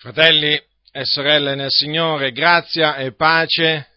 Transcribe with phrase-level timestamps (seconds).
[0.00, 0.54] Fratelli
[0.92, 3.88] e sorelle nel Signore, grazia e pace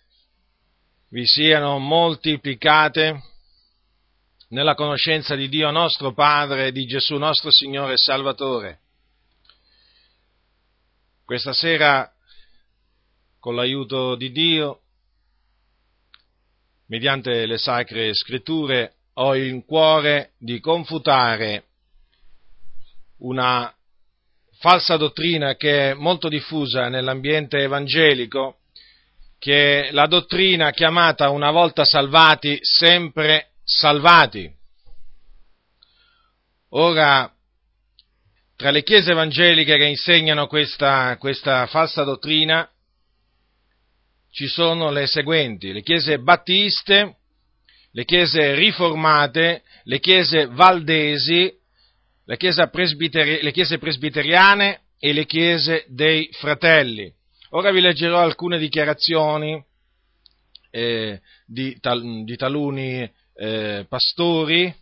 [1.09, 3.21] vi siano moltiplicate
[4.47, 8.79] nella conoscenza di Dio nostro Padre e di Gesù nostro Signore e Salvatore.
[11.23, 12.11] Questa sera,
[13.39, 14.81] con l'aiuto di Dio,
[16.87, 21.65] mediante le sacre scritture, ho in cuore di confutare
[23.17, 23.71] una
[24.61, 28.59] falsa dottrina che è molto diffusa nell'ambiente evangelico,
[29.39, 34.49] che è la dottrina chiamata una volta salvati, sempre salvati.
[36.73, 37.29] Ora,
[38.55, 42.69] tra le chiese evangeliche che insegnano questa, questa falsa dottrina
[44.29, 47.15] ci sono le seguenti, le chiese battiste,
[47.93, 51.51] le chiese riformate, le chiese valdesi,
[52.31, 57.11] le chiese, presbiteri- le chiese presbiteriane e le chiese dei fratelli.
[57.49, 59.61] Ora vi leggerò alcune dichiarazioni
[60.69, 64.73] eh, di, tal- di, taluni eh, pastori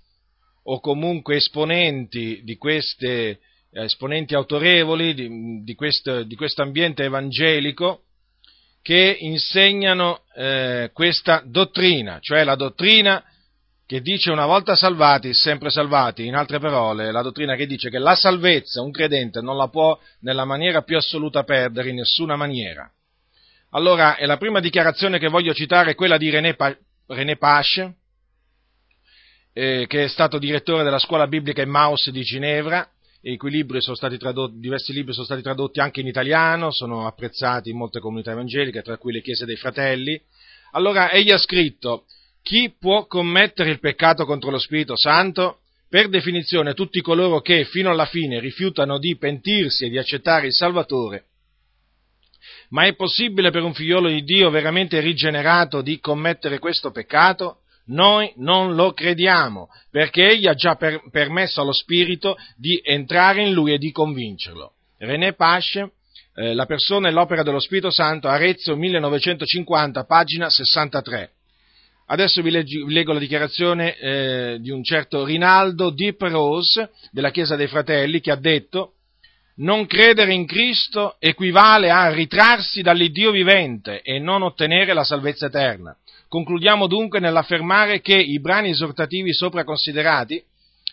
[0.65, 3.39] o comunque esponenti di queste,
[3.71, 8.03] eh, esponenti autorevoli di, di questo ambiente evangelico
[8.83, 13.23] che insegnano eh, questa dottrina, cioè la dottrina
[13.89, 17.97] che dice una volta salvati, sempre salvati, in altre parole, la dottrina che dice che
[17.97, 22.87] la salvezza un credente non la può nella maniera più assoluta perdere in nessuna maniera.
[23.71, 27.95] Allora, è la prima dichiarazione che voglio citare è quella di René, pa- René Pache,
[29.53, 32.87] eh, che è stato direttore della scuola biblica Emmaus di Ginevra,
[33.21, 37.07] i cui libri sono stati tradotti, diversi libri sono stati tradotti anche in italiano, sono
[37.07, 40.21] apprezzati in molte comunità evangeliche, tra cui le chiese dei fratelli.
[40.73, 42.05] Allora, egli ha scritto,
[42.41, 45.59] chi può commettere il peccato contro lo Spirito Santo?
[45.89, 50.53] Per definizione tutti coloro che fino alla fine rifiutano di pentirsi e di accettare il
[50.53, 51.25] Salvatore.
[52.69, 57.61] Ma è possibile per un figliolo di Dio veramente rigenerato di commettere questo peccato?
[57.87, 63.53] Noi non lo crediamo, perché egli ha già per, permesso allo Spirito di entrare in
[63.53, 64.73] lui e di convincerlo.
[64.99, 65.93] René Pasce,
[66.35, 71.31] eh, La persona e l'opera dello Spirito Santo, Arezzo 1950, pagina 63.
[72.11, 77.55] Adesso vi, leggi, leggo la dichiarazione eh, di un certo Rinaldo Di Pros della Chiesa
[77.55, 78.93] dei Fratelli che ha detto
[79.57, 85.95] non credere in Cristo equivale a ritrarsi dall'Iddio vivente e non ottenere la salvezza eterna.
[86.27, 90.43] Concludiamo dunque nell'affermare che i brani esortativi sopra considerati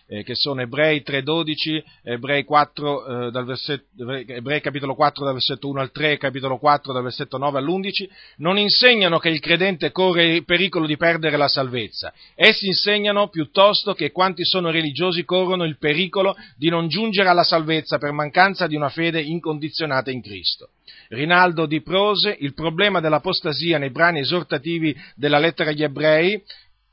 [0.09, 5.69] eh, che sono Ebrei 3.12, Ebrei, 4, eh, dal versetto, Ebrei capitolo 4 dal versetto
[5.69, 10.27] 1 al 3, capitolo 4 dal versetto 9 all'11, non insegnano che il credente corre
[10.27, 12.13] il pericolo di perdere la salvezza.
[12.35, 17.99] Essi insegnano piuttosto che quanti sono religiosi corrono il pericolo di non giungere alla salvezza
[17.99, 20.71] per mancanza di una fede incondizionata in Cristo.
[21.09, 26.41] Rinaldo di Prose, il problema dell'apostasia nei brani esortativi della lettera agli ebrei,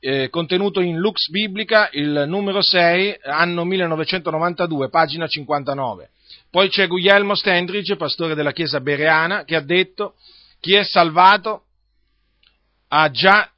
[0.06, 6.10] eh, contenuto in Lux Biblica, il numero 6, anno 1992, pagina 59.
[6.50, 10.16] Poi c'è Guglielmo Stendridge, pastore della chiesa bereana, che ha detto
[10.60, 11.62] chi è salvato
[12.88, 13.50] ha già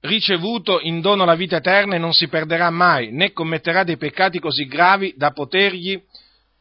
[0.00, 4.38] ricevuto in dono la vita eterna e non si perderà mai, né commetterà dei peccati
[4.38, 5.98] così gravi da potergli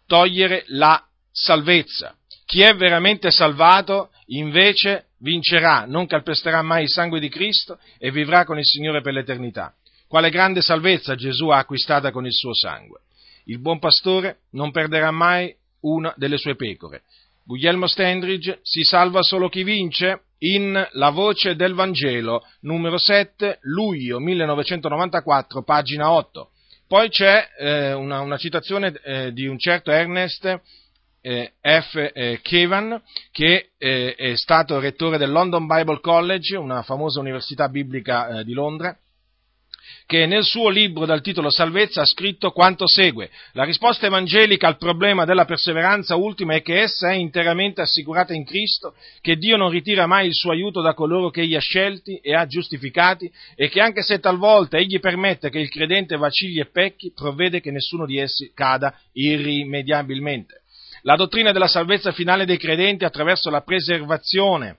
[0.07, 2.15] togliere la salvezza.
[2.45, 8.45] Chi è veramente salvato invece vincerà, non calpesterà mai il sangue di Cristo e vivrà
[8.45, 9.73] con il Signore per l'eternità.
[10.07, 12.99] Quale grande salvezza Gesù ha acquistata con il suo sangue.
[13.45, 17.01] Il buon pastore non perderà mai una delle sue pecore.
[17.45, 24.19] Guglielmo Stendridge si salva solo chi vince in La voce del Vangelo, numero 7, luglio
[24.19, 26.49] 1994, pagina 8.
[26.87, 30.61] Poi c'è eh, una, una, citazione eh, di un certo Ernest
[31.23, 32.11] F.
[32.13, 33.01] Eh, Kevan,
[33.31, 38.51] che eh, è stato rettore del London Bible College, una famosa università biblica eh, di
[38.51, 38.97] Londra,
[40.05, 43.29] che nel suo libro dal titolo Salvezza ha scritto quanto segue.
[43.53, 48.45] La risposta evangelica al problema della perseveranza ultima è che essa è interamente assicurata in
[48.45, 52.17] Cristo, che Dio non ritira mai il suo aiuto da coloro che egli ha scelti
[52.17, 56.69] e ha giustificati e che anche se talvolta egli permette che il credente vacilli e
[56.69, 60.62] pecchi, provvede che nessuno di essi cada irrimediabilmente.
[61.03, 64.77] La dottrina della salvezza finale dei credenti attraverso la preservazione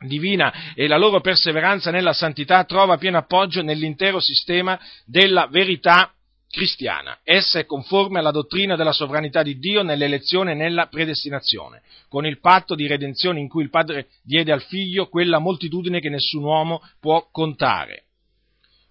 [0.00, 6.12] divina e la loro perseveranza nella santità trova pieno appoggio nell'intero sistema della verità
[6.50, 7.20] cristiana.
[7.22, 12.40] Essa è conforme alla dottrina della sovranità di Dio nell'elezione e nella predestinazione, con il
[12.40, 16.82] patto di redenzione in cui il Padre diede al Figlio quella moltitudine che nessun uomo
[17.00, 18.06] può contare,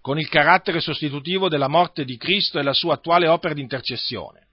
[0.00, 4.45] con il carattere sostitutivo della morte di Cristo e la sua attuale opera di intercessione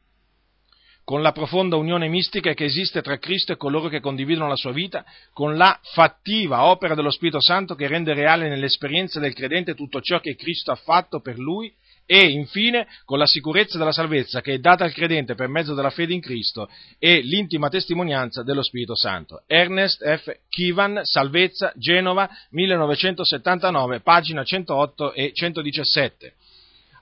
[1.04, 4.72] con la profonda unione mistica che esiste tra Cristo e coloro che condividono la sua
[4.72, 10.02] vita, con la fattiva opera dello Spirito Santo che rende reale nell'esperienza del credente tutto
[10.02, 11.74] ciò che Cristo ha fatto per lui
[12.06, 15.90] e infine con la sicurezza della salvezza che è data al credente per mezzo della
[15.90, 16.70] fede in Cristo
[17.00, 19.44] e l'intima testimonianza dello Spirito Santo.
[19.48, 20.32] Ernest F.
[20.50, 26.36] Kivan, Salvezza, Genova, 1979, pagina 108 e 117.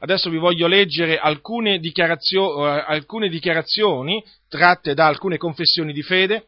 [0.01, 6.48] Adesso vi voglio leggere alcune, dichiarazio- eh, alcune dichiarazioni tratte da alcune confessioni di fede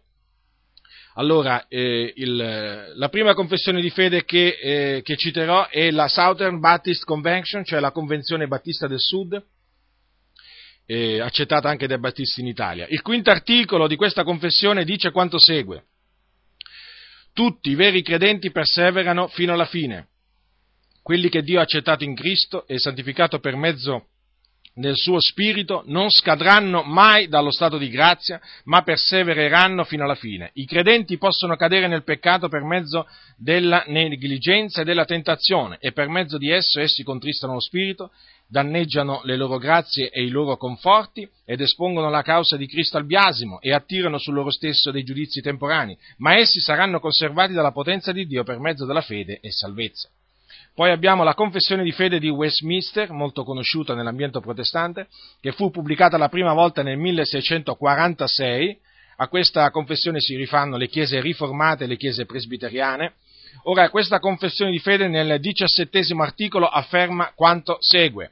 [1.15, 6.59] allora, eh, il, la prima confessione di fede che, eh, che, citerò è la Southern
[6.59, 9.41] Baptist Convention, cioè la Convenzione Battista del Sud,
[10.87, 12.87] eh, accettata anche dai battisti in Italia.
[12.89, 15.83] Il quinto articolo di questa confessione dice quanto segue.
[17.31, 20.07] Tutti i veri credenti perseverano fino alla fine.
[21.03, 24.07] Quelli che Dio ha accettato in Cristo e santificato per mezzo
[24.75, 30.51] nel suo spirito non scadranno mai dallo stato di grazia, ma persevereranno fino alla fine.
[30.53, 33.05] I credenti possono cadere nel peccato per mezzo
[33.37, 38.11] della negligenza e della tentazione e per mezzo di esso essi contristano lo spirito,
[38.47, 43.05] danneggiano le loro grazie e i loro conforti ed espongono la causa di Cristo al
[43.05, 48.13] biasimo e attirano su loro stesso dei giudizi temporanei, ma essi saranno conservati dalla potenza
[48.13, 50.09] di Dio per mezzo della fede e salvezza.
[50.75, 55.07] Poi abbiamo la Confessione di fede di Westminster, molto conosciuta nell'ambiente protestante,
[55.39, 58.79] che fu pubblicata la prima volta nel 1646.
[59.17, 63.13] A questa confessione si rifanno le chiese riformate e le chiese presbiteriane.
[63.65, 68.31] Ora, questa confessione di fede nel diciassettesimo articolo afferma quanto segue.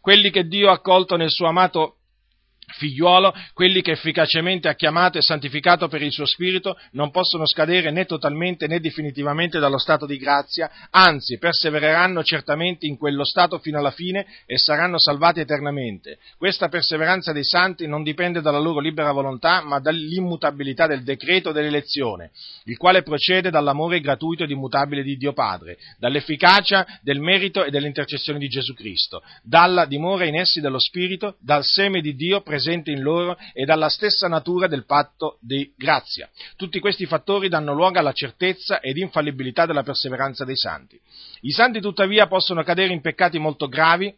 [0.00, 1.96] Quelli che Dio ha accolto nel suo amato
[2.66, 7.90] figliuolo, quelli che efficacemente ha chiamato e santificato per il suo spirito, non possono scadere
[7.90, 13.78] né totalmente né definitivamente dallo stato di grazia, anzi persevereranno certamente in quello stato fino
[13.78, 16.18] alla fine e saranno salvati eternamente.
[16.36, 22.30] Questa perseveranza dei santi non dipende dalla loro libera volontà, ma dall'immutabilità del decreto dell'elezione,
[22.64, 28.38] il quale procede dall'amore gratuito ed immutabile di Dio Padre, dall'efficacia del merito e dell'intercessione
[28.38, 33.00] di Gesù Cristo, dalla dimora in essi dello Spirito, dal seme di Dio presente in
[33.00, 36.28] loro e dalla stessa natura del patto di grazia.
[36.54, 41.00] Tutti questi fattori danno luogo alla certezza ed infallibilità della perseveranza dei santi.
[41.40, 44.14] I santi tuttavia possono cadere in peccati molto gravi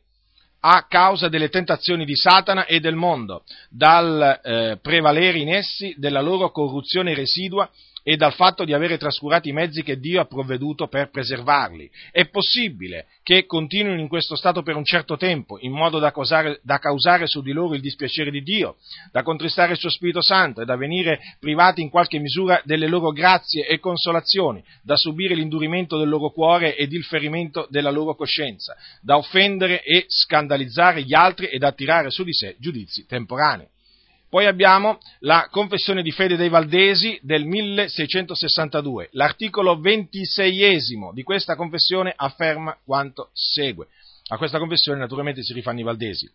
[0.67, 6.21] a causa delle tentazioni di Satana e del mondo, dal eh, prevalere in essi della
[6.21, 7.71] loro corruzione residua
[8.06, 11.91] e dal fatto di avere trascurato i mezzi che Dio ha provveduto per preservarli.
[12.12, 16.61] È possibile che continuino in questo stato per un certo tempo, in modo da causare,
[16.62, 18.77] da causare su di loro il dispiacere di Dio,
[19.11, 23.11] da contristare il suo Spirito Santo e da venire privati in qualche misura delle loro
[23.11, 28.77] grazie e consolazioni, da subire l'indurimento del loro cuore ed il ferimento della loro coscienza,
[29.00, 33.73] da offendere e scandalizzare gli altri ed attirare su di sé giudizi temporanei.
[34.35, 39.11] Poi abbiamo la confessione di fede dei Valdesi del 1662.
[39.13, 43.87] L'articolo ventiseiesimo di questa confessione afferma quanto segue.
[44.31, 46.29] A questa confessione naturalmente si rifanno i Valdesi.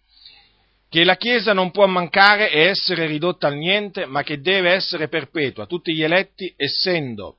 [0.88, 5.10] Che la Chiesa non può mancare e essere ridotta al niente, ma che deve essere
[5.10, 5.66] perpetua.
[5.66, 7.39] Tutti gli eletti, essendo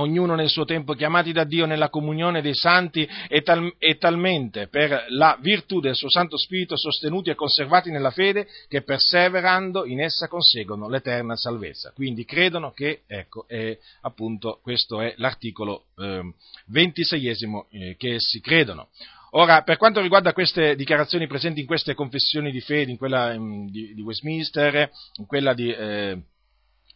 [0.00, 4.68] ognuno nel suo tempo chiamati da Dio nella comunione dei santi e, tal, e, talmente
[4.68, 10.00] per la virtù del suo Santo Spirito sostenuti e conservati nella fede che perseverando in
[10.00, 11.92] essa conseguono l'eterna salvezza.
[11.94, 16.32] Quindi credono che, ecco, è, appunto questo è l'articolo eh,
[16.66, 17.28] 26
[17.70, 18.88] eh, che essi credono.
[19.30, 23.66] Ora, per quanto riguarda queste dichiarazioni presenti in queste confessioni di fede, in quella in,
[23.66, 25.70] di, di, Westminster, in quella di...
[25.70, 26.18] Eh,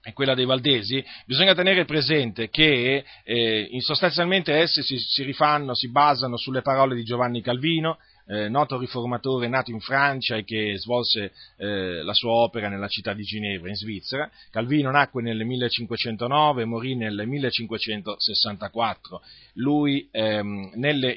[0.03, 5.91] e quella dei Valdesi, bisogna tenere presente che eh, sostanzialmente esse si, si, rifanno, si
[5.91, 11.33] basano sulle parole di Giovanni Calvino, eh, noto riformatore nato in Francia e che svolse
[11.57, 14.31] eh, la sua opera nella città di Ginevra, in Svizzera.
[14.51, 19.21] Calvino nacque nel 1509 e morì nel 1564.
[19.55, 21.17] Lui ehm, nel,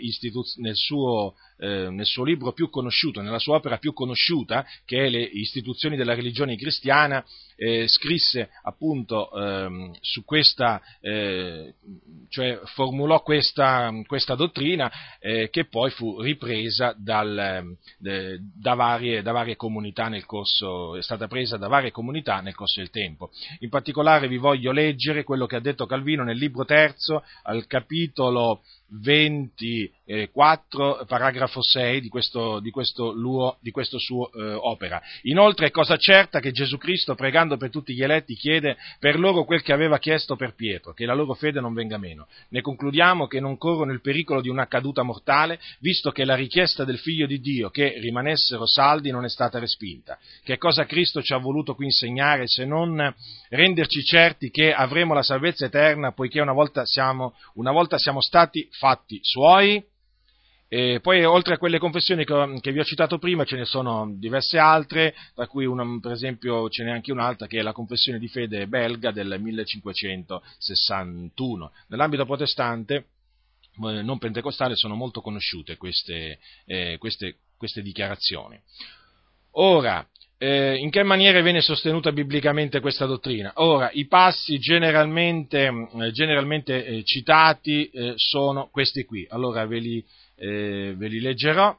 [0.73, 5.21] suo, eh, nel, suo, libro più conosciuto, nella sua opera più conosciuta, che è Le
[5.21, 7.23] istituzioni della religione cristiana,
[7.55, 11.75] eh, scrisse appunto ehm, su questa, eh,
[12.29, 19.31] cioè formulò questa, questa dottrina eh, che poi fu ripresa dal, de, da, varie, da,
[19.31, 23.31] varie, comunità nel corso, è stata presa da varie comunità nel corso del tempo.
[23.59, 28.63] In particolare vi voglio leggere quello che ha detto Calvino nel libro terzo, al capitolo
[29.01, 35.01] 24, paragrafo 6 di questo, di questo, luo, di questo suo eh, opera.
[35.23, 39.45] Inoltre è cosa certa che Gesù Cristo, pregando per tutti gli eletti, chiede per loro
[39.45, 42.27] quel che aveva chiesto per Pietro, che la loro fede non venga meno.
[42.49, 46.83] Ne concludiamo che non corrono il pericolo di una caduta mortale, visto che la richiesta
[46.83, 50.19] del Figlio di Dio che rimanessero saldi non è stata respinta.
[50.43, 53.13] Che cosa Cristo ci ha voluto qui insegnare se non
[53.49, 58.67] renderci certi che avremo la salvezza eterna, poiché una volta siamo, una volta siamo stati
[58.83, 59.81] fatti suoi?
[60.67, 64.13] E poi oltre a quelle confessioni che, che, vi ho citato prima ce ne sono
[64.17, 68.19] diverse altre, tra cui una, per esempio ce n'è anche un'altra che è la confessione
[68.19, 71.71] di fede belga del 1561.
[71.87, 73.05] Nell'ambito protestante, eh,
[74.01, 78.59] non pentecostale, sono molto conosciute queste, eh, queste, queste dichiarazioni.
[79.51, 80.05] Ora,
[80.43, 83.53] eh, in che maniera viene sostenuta biblicamente questa dottrina?
[83.55, 90.05] Ora, i passi generalmente, eh, generalmente eh, citati eh, sono questi qui, allora ve li,
[90.35, 91.73] eh, ve li leggerò.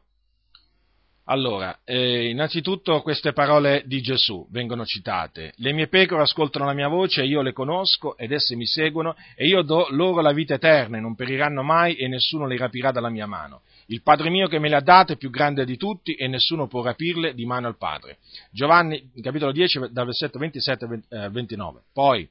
[1.27, 5.53] Allora, eh, innanzitutto queste parole di Gesù vengono citate.
[5.57, 9.47] Le mie pecore ascoltano la mia voce, io le conosco ed esse mi seguono e
[9.47, 13.11] io do loro la vita eterna e non periranno mai e nessuno le rapirà dalla
[13.11, 13.61] mia mano.
[13.87, 16.67] Il Padre mio che me le ha date è più grande di tutti e nessuno
[16.67, 18.19] può rapirle di mano al Padre.
[18.51, 21.83] Giovanni, capitolo 10, dal versetto 27 al 29.
[21.93, 22.29] Poi,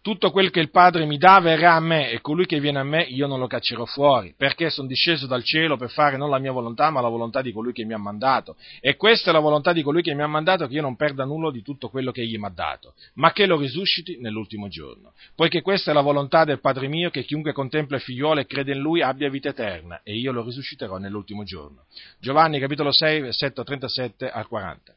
[0.00, 2.84] tutto quel che il Padre mi dà verrà a me e colui che viene a
[2.84, 6.38] me io non lo caccerò fuori, perché sono disceso dal cielo per fare non la
[6.38, 8.56] mia volontà ma la volontà di colui che mi ha mandato.
[8.80, 11.24] E questa è la volontà di colui che mi ha mandato, che io non perda
[11.24, 15.12] nulla di tutto quello che egli mi ha dato, ma che lo risusciti nell'ultimo giorno.
[15.34, 18.72] Poiché questa è la volontà del Padre mio, che chiunque contempla il figliuolo e crede
[18.72, 21.84] in lui abbia vita eterna, e io lo risusciterò nell'ultimo giorno.
[22.18, 24.94] Giovanni capitolo 6, versetto 37 al 40.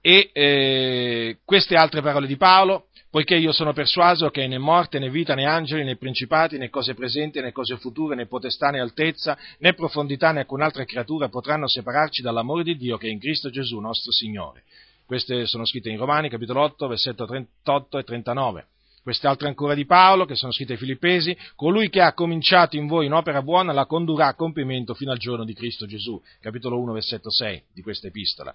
[0.00, 2.86] E eh, queste altre parole di Paolo
[3.18, 6.94] poiché io sono persuaso che né morte, né vita, né angeli, né principati, né cose
[6.94, 12.22] presenti, né cose future, né potestà, né altezza, né profondità, né alcun'altra creatura potranno separarci
[12.22, 14.62] dall'amore di Dio che è in Cristo Gesù nostro Signore.
[15.04, 18.66] Queste sono scritte in Romani, capitolo 8, versetto 38 e 39.
[19.02, 22.86] Queste altre ancora di Paolo, che sono scritte ai Filippesi, colui che ha cominciato in
[22.86, 26.92] voi un'opera buona la condurrà a compimento fino al giorno di Cristo Gesù, capitolo 1,
[26.92, 28.54] versetto 6 di questa epistola.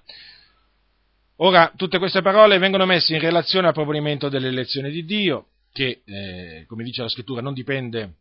[1.38, 6.66] Ora, tutte queste parole vengono messe in relazione al proponimento dell'elezione di Dio, che, eh,
[6.68, 8.18] come dice la scrittura, non dipende,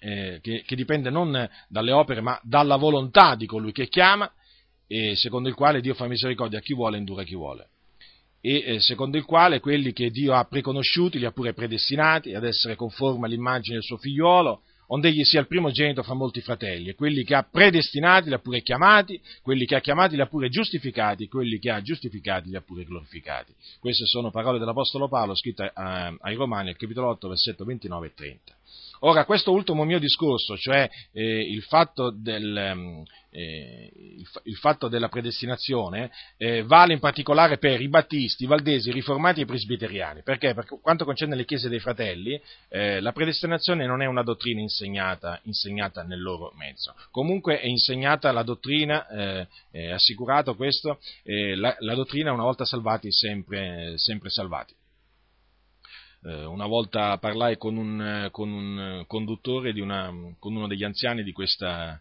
[0.00, 4.32] eh, che, che dipende non dalle opere, ma dalla volontà di colui che chiama,
[4.86, 7.68] e secondo il quale Dio fa misericordia a chi vuole e indura a chi vuole.
[8.40, 12.44] E eh, secondo il quale quelli che Dio ha preconosciuti li ha pure predestinati ad
[12.44, 14.62] essere conformi all'immagine del suo figliuolo,
[14.92, 18.38] onde egli sia il primogenito fra molti fratelli, e quelli che ha predestinati li ha
[18.38, 22.56] pure chiamati, quelli che ha chiamati li ha pure giustificati, quelli che ha giustificati li
[22.56, 23.54] ha pure glorificati.
[23.80, 28.54] Queste sono parole dell'Apostolo Paolo scritte ai Romani, al capitolo 8, versetto 29 e 30.
[29.04, 33.90] Ora, questo ultimo mio discorso, cioè eh, il, fatto del, ehm, eh,
[34.44, 39.40] il, fatto della predestinazione, eh, vale in particolare per i battisti, i valdesi, i riformati
[39.40, 40.22] e i presbiteriani.
[40.22, 40.54] Perché?
[40.54, 45.40] Per quanto concerne le chiese dei fratelli, eh, la predestinazione non è una dottrina insegnata,
[45.44, 46.94] insegnata, nel loro mezzo.
[47.10, 52.64] Comunque è insegnata la dottrina, eh, è assicurato questo, eh, la, la, dottrina una volta
[52.64, 54.74] salvati, sempre, sempre salvati.
[56.24, 61.32] Eh, una volta parlai con un, con un conduttore, una, con uno degli anziani di,
[61.32, 62.00] questa,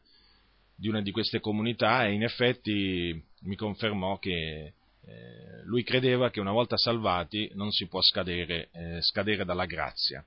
[0.75, 4.74] di una di queste comunità e in effetti mi confermò che
[5.04, 10.24] eh, lui credeva che una volta salvati non si può scadere, eh, scadere dalla grazia.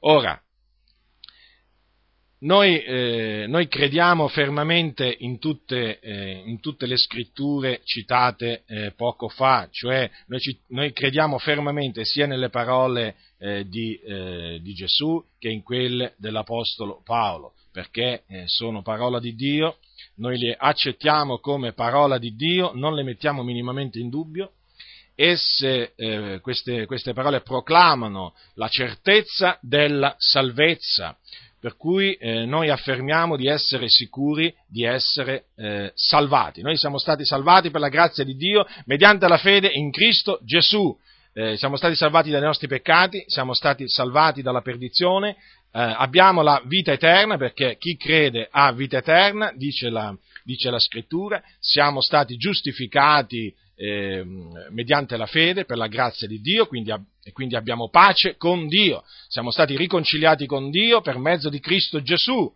[0.00, 0.40] Ora,
[2.40, 9.28] noi, eh, noi, crediamo fermamente in tutte, eh, in tutte le scritture citate eh, poco
[9.28, 15.20] fa, cioè noi, ci, noi, crediamo fermamente sia nelle parole eh, di, eh, di, Gesù
[15.38, 19.78] che in quelle dell'Apostolo Paolo, perché eh, sono parola di Dio,
[20.16, 24.52] noi le accettiamo come parola di Dio, non le mettiamo minimamente in dubbio,
[25.16, 25.94] esse,
[26.40, 31.18] queste, queste parole proclamano la certezza della salvezza
[31.60, 36.62] per cui eh, noi affermiamo di essere sicuri di essere eh, salvati.
[36.62, 40.96] Noi siamo stati salvati per la grazia di Dio mediante la fede in Cristo Gesù.
[41.32, 46.60] Eh, siamo stati salvati dai nostri peccati, siamo stati salvati dalla perdizione, eh, abbiamo la
[46.64, 52.36] vita eterna perché chi crede ha vita eterna, dice la, dice la scrittura, siamo stati
[52.36, 54.24] giustificati eh,
[54.70, 56.90] mediante la fede per la grazia di Dio, quindi,
[57.22, 59.04] e quindi abbiamo pace con Dio.
[59.28, 62.52] Siamo stati riconciliati con Dio per mezzo di Cristo Gesù.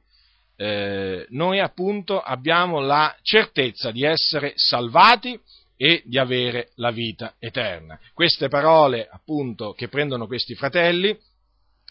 [0.57, 5.39] Eh, noi appunto abbiamo la certezza di essere salvati
[5.77, 7.99] e di avere la vita eterna.
[8.13, 11.17] Queste parole appunto che prendono questi fratelli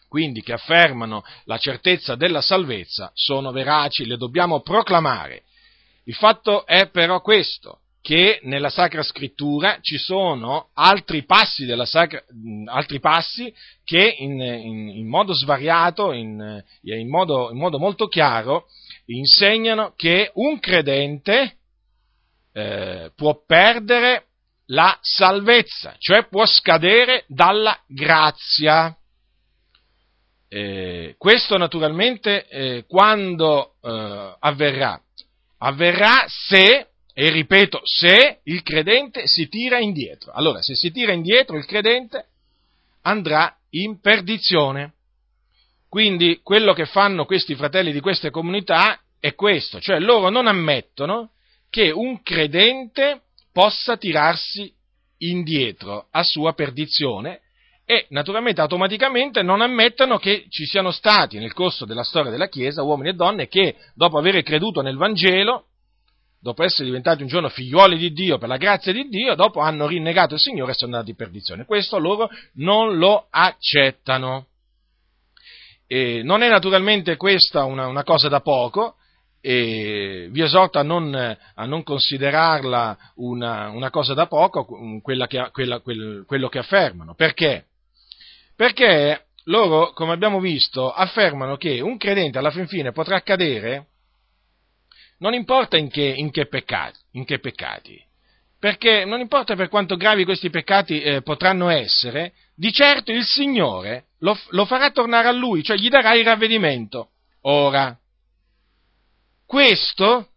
[0.09, 5.43] quindi che affermano la certezza della salvezza, sono veraci, le dobbiamo proclamare.
[6.03, 12.24] Il fatto è però questo, che nella Sacra Scrittura ci sono altri passi, sacra,
[12.65, 13.53] altri passi
[13.84, 18.65] che in, in, in, modo svariato, in, in modo, modo, molto chiaro,
[19.05, 21.58] insegnano che un credente
[22.53, 24.25] eh, può perdere
[24.67, 28.96] la salvezza, cioè può scadere dalla grazia.
[30.48, 35.00] Eh, questo naturalmente eh, quando eh, avverrà?
[35.60, 40.32] Avverrà se e ripeto, se il credente si tira indietro.
[40.32, 42.25] Allora, se si tira indietro il credente
[43.01, 44.94] andrà in perdizione.
[45.89, 51.32] Quindi quello che fanno questi fratelli di queste comunità è questo, cioè loro non ammettono
[51.70, 54.74] che un credente possa tirarsi
[55.18, 57.41] indietro a sua perdizione
[57.86, 62.84] e naturalmente automaticamente non ammettono che ci siano stati nel corso della storia della Chiesa
[62.84, 65.65] uomini e donne che dopo aver creduto nel Vangelo
[66.41, 69.88] dopo essere diventati un giorno figliuoli di Dio per la grazia di Dio, dopo hanno
[69.88, 71.65] rinnegato il Signore e sono andati in perdizione.
[71.65, 74.48] Questo loro non lo accettano.
[75.88, 78.95] E non è naturalmente questa una, una cosa da poco,
[79.39, 85.79] e vi esorto a non, a non considerarla una, una, cosa da poco, che, quella,
[85.79, 87.13] quel, quello che affermano.
[87.13, 87.65] Perché?
[88.55, 93.88] Perché loro, come abbiamo visto, affermano che un credente alla fin fine potrà cadere
[95.21, 97.99] non importa in che, in che, peccati, in che peccati,
[98.59, 104.07] perché non importa per quanto gravi questi peccati eh, potranno essere, di certo il Signore
[104.19, 107.09] lo, lo farà tornare a Lui, cioè gli darà il ravvedimento.
[107.41, 107.95] Ora,
[109.45, 110.29] questo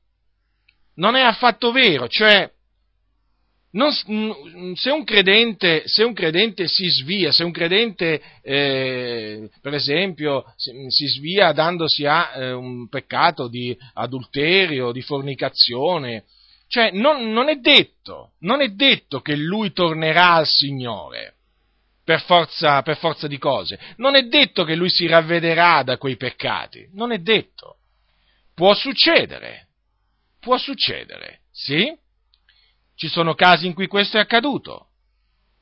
[0.97, 2.51] non è affatto vero, cioè
[3.75, 3.93] non,
[4.75, 10.71] se, un credente, se, un credente, si svia, se un credente, eh, per esempio, si,
[10.89, 16.25] si, svia dandosi a eh, un peccato di adulterio, di fornicazione,
[16.69, 21.35] cioè non, non, è detto, non è detto che lui tornerà al Signore.
[22.05, 23.79] Per forza, per forza di cose.
[23.97, 26.87] Non è detto che lui si ravvederà da quei peccati.
[26.93, 27.79] Non è detto.
[28.55, 29.69] Può succedere.
[30.39, 31.41] Può succedere.
[31.51, 31.97] Sì?
[32.97, 34.89] Ci sono casi in cui questo è accaduto,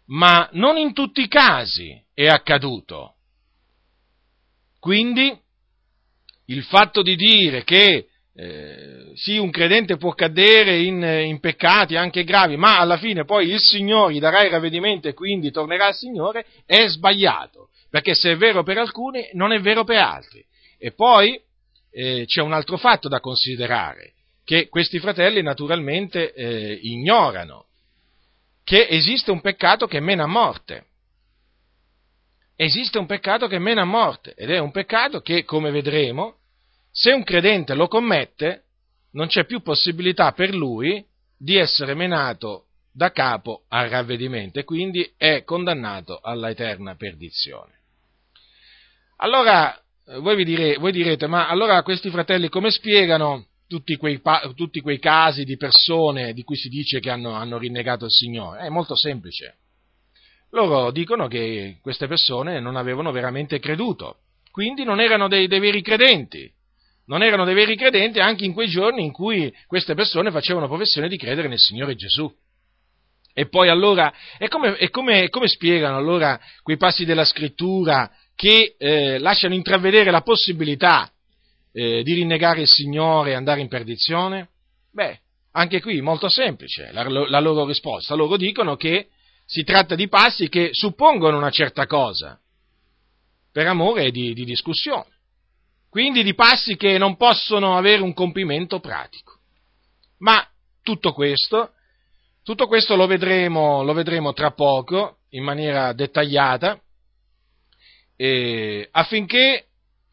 [0.06, 3.14] ma non in tutti i casi è accaduto.
[4.78, 5.38] Quindi
[6.46, 12.24] il fatto di dire che eh, sì, un credente può cadere in, in, peccati anche
[12.24, 15.94] gravi, ma alla fine poi il Signore gli darà il ravvedimento e quindi tornerà al
[15.94, 20.44] Signore, è sbagliato, perché se è vero per alcuni, non è vero per altri.
[20.78, 21.38] E poi
[21.90, 27.66] eh, c'è un altro fatto da considerare, che questi fratelli naturalmente eh, ignorano,
[28.64, 30.87] che esiste un peccato che mena a morte.
[32.57, 36.37] Esiste un peccato che mena a morte ed è un peccato che, come vedremo,
[36.90, 38.64] se un credente lo commette,
[39.12, 41.05] non c'è più possibilità per lui
[41.37, 47.81] di essere menato da capo al ravvedimento e quindi è condannato alla eterna perdizione.
[49.16, 49.76] Allora,
[50.18, 54.20] voi, dire, voi direte, ma allora questi fratelli come spiegano tutti quei,
[54.54, 58.61] tutti quei, casi di persone di cui si dice che hanno, hanno rinnegato il Signore?
[58.61, 59.56] È molto semplice.
[60.50, 64.18] Loro dicono che queste persone non avevano veramente creduto,
[64.50, 66.50] quindi non erano dei, dei veri credenti.
[67.06, 71.08] Non erano dei veri credenti anche in quei giorni in cui queste persone facevano professione
[71.08, 72.30] di credere nel Signore Gesù.
[73.32, 78.76] E poi allora, e come, e come, come spiegano allora quei passi della scrittura che
[78.76, 81.11] eh, lasciano intravedere la possibilità
[81.72, 84.48] eh, di rinnegare il Signore e andare in perdizione?
[84.92, 85.18] Beh,
[85.52, 88.14] anche qui molto semplice la, la loro risposta.
[88.14, 89.08] Loro dicono che
[89.44, 92.38] si tratta di passi che suppongono una certa cosa,
[93.50, 95.11] per amore di, di discussione.
[95.90, 99.40] Quindi di passi che non possono avere un compimento pratico.
[100.20, 100.46] Ma
[100.82, 101.72] tutto questo,
[102.42, 106.80] tutto questo lo vedremo, lo vedremo tra poco in maniera dettagliata,
[108.16, 109.66] eh, affinché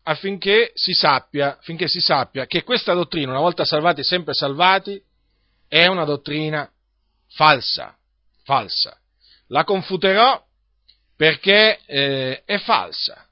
[0.09, 4.99] affinché si, sappia, affinché si sappia che questa dottrina, una volta salvati, sempre salvati,
[5.67, 6.69] è una dottrina
[7.27, 7.95] falsa,
[8.43, 8.97] falsa.
[9.49, 10.43] La confuterò
[11.15, 13.23] perché eh, è falsa.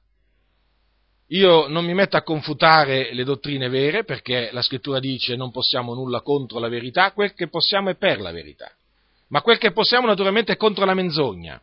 [1.30, 5.94] Io non mi metto a confutare le dottrine vere perché la scrittura dice non possiamo
[5.94, 8.70] nulla contro la verità, quel che possiamo è per la verità.
[9.30, 11.60] Ma quel che possiamo naturalmente è contro la menzogna.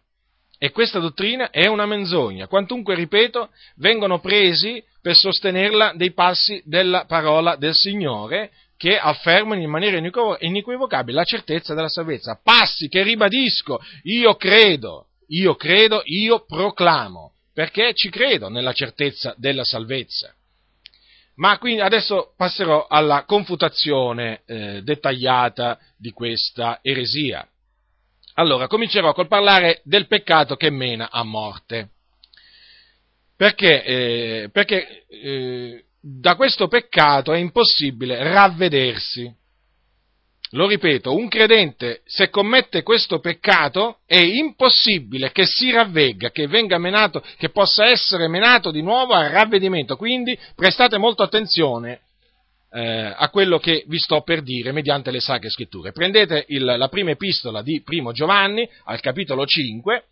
[0.58, 2.48] E questa dottrina è una menzogna.
[2.48, 9.70] Quantunque, ripeto, vengono presi per sostenerla dei passi della parola del Signore che affermano in
[9.70, 12.40] maniera inequivocabile la certezza della salvezza.
[12.44, 19.64] Passi che ribadisco, io credo, io credo, io proclamo perché ci credo nella certezza della
[19.64, 20.34] salvezza.
[21.36, 27.48] Ma quindi adesso passerò alla confutazione eh, dettagliata di questa eresia.
[28.38, 31.92] Allora, comincerò col parlare del peccato che mena a morte.
[33.38, 39.34] Perché, eh, perché eh, da questo peccato è impossibile ravvedersi.
[40.52, 46.78] Lo ripeto, un credente se commette questo peccato è impossibile che si ravvegga, che venga
[46.78, 49.98] menato, che possa essere menato di nuovo al ravvedimento.
[49.98, 52.02] Quindi prestate molta attenzione
[52.72, 55.92] eh, a quello che vi sto per dire mediante le sacre scritture.
[55.92, 60.04] Prendete il, la prima epistola di Primo Giovanni al capitolo 5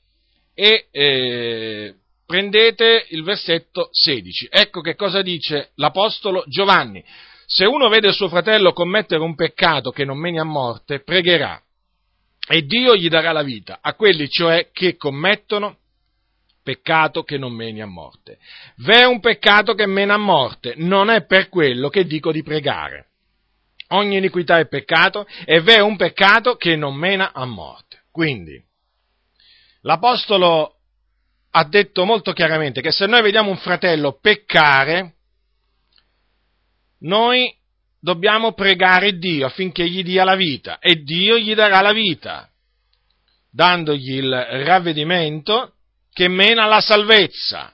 [0.55, 4.47] e eh, prendete il versetto 16.
[4.49, 7.03] Ecco che cosa dice l'Apostolo Giovanni.
[7.45, 11.61] Se uno vede suo fratello commettere un peccato che non meni a morte, pregherà
[12.47, 15.77] e Dio gli darà la vita a quelli cioè che commettono
[16.61, 18.37] peccato che non meni a morte.
[18.77, 23.07] V'è un peccato che mena a morte, non è per quello che dico di pregare.
[23.89, 28.03] Ogni iniquità è peccato e v'è un peccato che non mena a morte.
[28.11, 28.61] Quindi,
[29.81, 30.72] l'Apostolo
[31.55, 35.13] ha detto molto chiaramente che se noi vediamo un fratello peccare,
[37.01, 37.55] noi
[37.99, 42.49] dobbiamo pregare Dio affinché gli dia la vita e Dio gli darà la vita,
[43.51, 44.31] dandogli il
[44.63, 45.75] ravvedimento
[46.11, 47.71] che mena alla salvezza,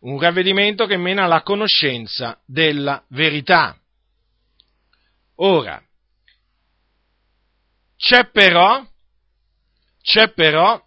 [0.00, 3.76] un ravvedimento che mena alla conoscenza della verità.
[5.36, 5.82] Ora,
[7.96, 8.86] c'è però,
[10.00, 10.80] c'è però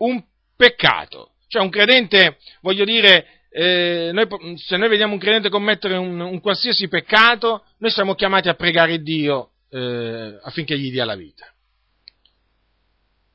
[0.00, 0.22] un
[0.56, 1.32] peccato.
[1.48, 4.26] Cioè un credente, voglio dire, eh, noi,
[4.58, 9.02] se noi vediamo un credente commettere un, un, qualsiasi peccato, noi siamo chiamati a pregare
[9.02, 11.46] Dio eh, affinché gli dia la vita.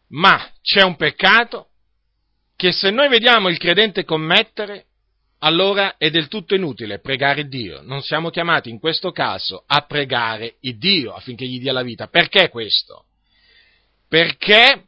[0.10, 1.70] Ma c'è un peccato
[2.56, 4.86] che se noi vediamo il credente commettere,
[5.40, 7.82] allora è del tutto inutile pregare Dio.
[7.82, 12.08] Non siamo chiamati in questo caso a pregare Dio affinché gli dia la vita.
[12.08, 13.08] Perché questo?
[14.08, 14.86] Perché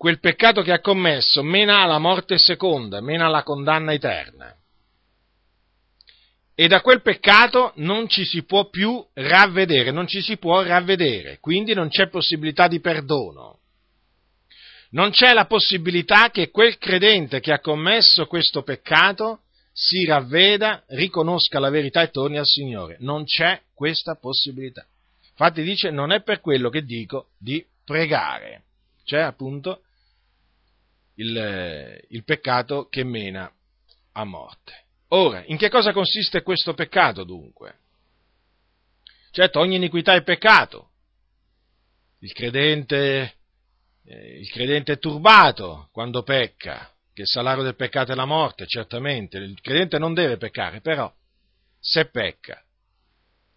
[0.00, 4.56] quel peccato che ha commesso mena alla morte seconda, mena alla condanna eterna.
[6.54, 11.36] E da quel peccato non ci si può più ravvedere, non ci si può ravvedere,
[11.38, 13.58] quindi non c'è possibilità di perdono.
[14.92, 21.58] Non c'è la possibilità che quel credente che ha commesso questo peccato si ravveda, riconosca
[21.58, 22.96] la verità e torni al Signore.
[23.00, 24.86] Non c'è questa possibilità.
[25.28, 28.62] Infatti dice non è per quello che dico di pregare.
[29.04, 29.82] Cioè appunto
[31.20, 33.50] il, il peccato che mena
[34.12, 34.84] a morte.
[35.08, 37.78] Ora, in che cosa consiste questo peccato dunque?
[39.30, 40.88] Certo, ogni iniquità è peccato.
[42.20, 43.34] Il credente,
[44.04, 48.66] eh, il credente è turbato quando pecca, che il salario del peccato è la morte,
[48.66, 49.38] certamente.
[49.38, 51.12] Il credente non deve peccare, però
[51.78, 52.62] se pecca,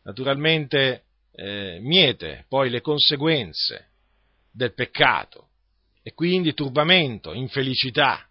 [0.03, 3.89] naturalmente eh, miete poi le conseguenze
[4.51, 5.49] del peccato
[6.03, 8.27] e quindi turbamento, infelicità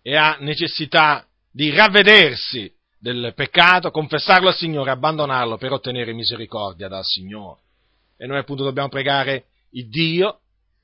[0.00, 7.04] e ha necessità di ravvedersi del peccato, confessarlo al Signore, abbandonarlo per ottenere misericordia dal
[7.04, 7.60] Signore.
[8.16, 10.40] E noi appunto dobbiamo pregare il Dio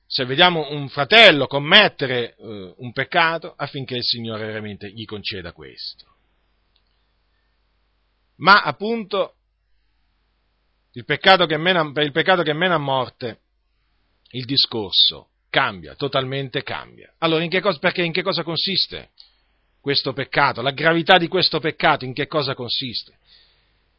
[0.07, 6.05] se vediamo un fratello commettere eh, un peccato affinché il Signore veramente gli conceda questo.
[8.37, 9.37] Ma appunto
[10.93, 13.41] il peccato che mena, per il peccato che mena a morte
[14.33, 17.13] il discorso cambia, totalmente cambia.
[17.19, 19.11] Allora, in che cosa, perché in che cosa consiste
[19.81, 20.63] questo peccato?
[20.63, 23.19] La gravità di questo peccato in che cosa consiste?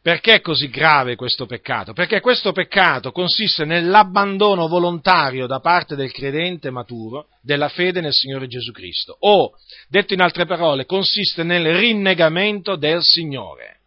[0.02, 1.94] Perché è così grave questo peccato?
[1.94, 8.48] Perché questo peccato consiste nell'abbandono volontario da parte del credente maturo della fede nel Signore
[8.48, 9.16] Gesù Cristo.
[9.22, 9.54] O,
[9.88, 13.80] detto in altre parole, consiste nel rinnegamento del Signore.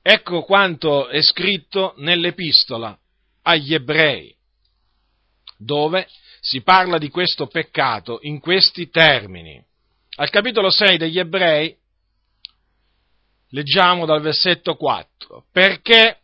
[0.00, 2.98] Ecco quanto è scritto nell'epistola
[3.42, 4.35] agli ebrei
[5.56, 6.06] dove
[6.40, 9.62] si parla di questo peccato in questi termini.
[10.16, 11.76] Al capitolo 6 degli ebrei
[13.50, 16.20] leggiamo dal versetto 4, perché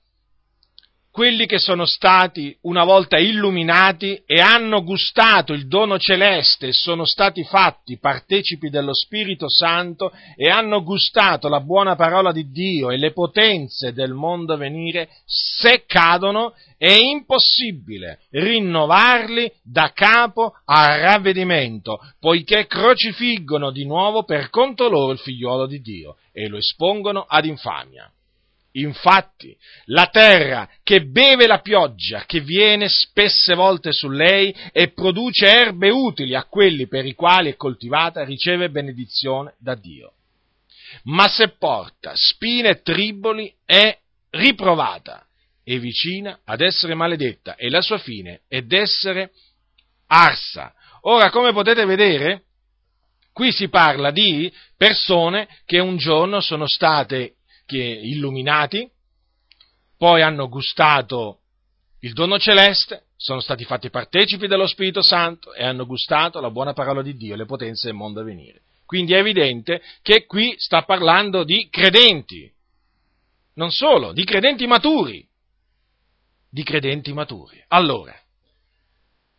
[1.12, 7.44] quelli che sono stati una volta illuminati e hanno gustato il dono celeste sono stati
[7.44, 13.12] fatti partecipi dello Spirito Santo e hanno gustato la buona parola di Dio e le
[13.12, 22.66] potenze del mondo a venire, se cadono è impossibile rinnovarli da capo a ravvedimento, poiché
[22.66, 28.10] crocifiggono di nuovo per conto loro il figliuolo di Dio e lo espongono ad infamia.
[28.72, 29.54] Infatti,
[29.86, 35.90] la terra che beve la pioggia che viene spesse volte su lei e produce erbe
[35.90, 40.14] utili a quelli per i quali è coltivata riceve benedizione da Dio.
[41.04, 43.98] Ma se porta spine e triboli è
[44.30, 45.26] riprovata
[45.64, 49.32] e vicina ad essere maledetta e la sua fine è d'essere
[50.06, 50.72] arsa.
[51.02, 52.44] Ora, come potete vedere,
[53.32, 57.34] qui si parla di persone che un giorno sono state
[57.78, 58.90] illuminati,
[59.96, 61.38] poi hanno gustato
[62.00, 66.72] il dono celeste, sono stati fatti partecipi dello Spirito Santo e hanno gustato la buona
[66.72, 68.62] parola di Dio, le potenze del mondo a venire.
[68.84, 72.52] Quindi è evidente che qui sta parlando di credenti,
[73.54, 75.24] non solo, di credenti maturi,
[76.50, 77.62] di credenti maturi.
[77.68, 78.14] Allora,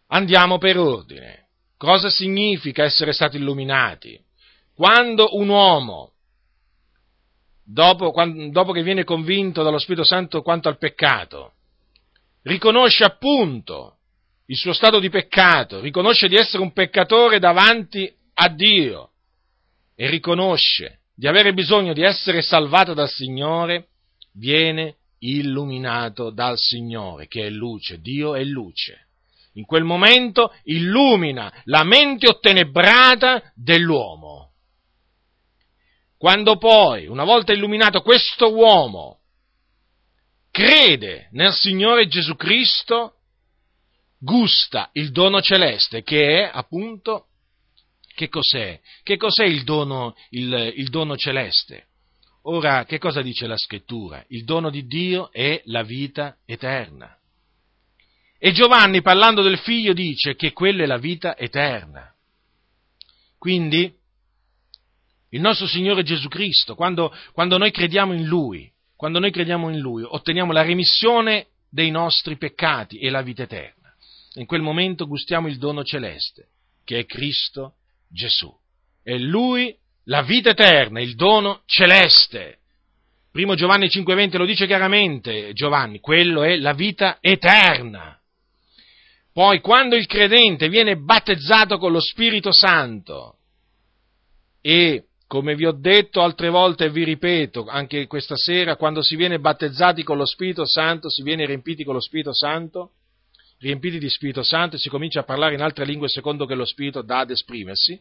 [0.08, 1.50] andiamo per ordine.
[1.78, 4.18] Cosa significa essere stati illuminati?
[4.74, 6.13] Quando un uomo
[7.64, 11.54] dopo, quando, dopo che viene convinto dallo Spirito Santo quanto al peccato,
[12.44, 13.98] riconosce appunto
[14.48, 19.12] il suo stato di peccato, riconosce di essere un peccatore davanti a Dio
[19.96, 23.88] e riconosce di avere bisogno di essere salvato dal Signore,
[24.34, 29.08] viene illuminato dal Signore, che è luce, Dio è luce.
[29.54, 34.53] In quel momento illumina la mente ottenebrata dell'uomo
[36.24, 39.20] quando poi, una volta illuminato, questo uomo
[40.52, 43.16] crede nel Signore Gesù Cristo,
[44.18, 47.26] gusta il dono celeste, che è appunto,
[48.16, 48.80] che cos'è?
[49.04, 51.88] Che cos'è il dono, il, il dono celeste?
[52.44, 54.24] Ora, che cosa dice la scrittura?
[54.30, 57.18] Il dono di Dio è la vita eterna.
[58.40, 62.16] E Giovanni, parlando del figlio, dice che quella è la vita eterna.
[63.38, 63.94] Quindi,
[65.34, 69.80] il nostro Signore Gesù Cristo, quando, quando noi crediamo in Lui, quando noi crediamo in
[69.80, 73.92] Lui, otteniamo la remissione dei nostri peccati e la vita eterna.
[74.36, 76.50] In quel momento gustiamo il dono celeste,
[76.84, 77.74] che è Cristo
[78.08, 78.52] Gesù.
[79.02, 82.60] È Lui la vita eterna, il dono celeste.
[83.32, 88.16] Primo Giovanni 5:20 lo dice chiaramente Giovanni, quello è la vita eterna.
[89.34, 93.38] Poi quando il credente viene battezzato con lo Spirito Santo
[94.62, 99.16] e come vi ho detto altre volte e vi ripeto anche questa sera, quando si
[99.16, 102.92] viene battezzati con lo Spirito Santo, si viene riempiti con lo Spirito Santo,
[103.58, 106.66] riempiti di Spirito Santo e si comincia a parlare in altre lingue secondo che lo
[106.66, 108.00] Spirito dà ad esprimersi.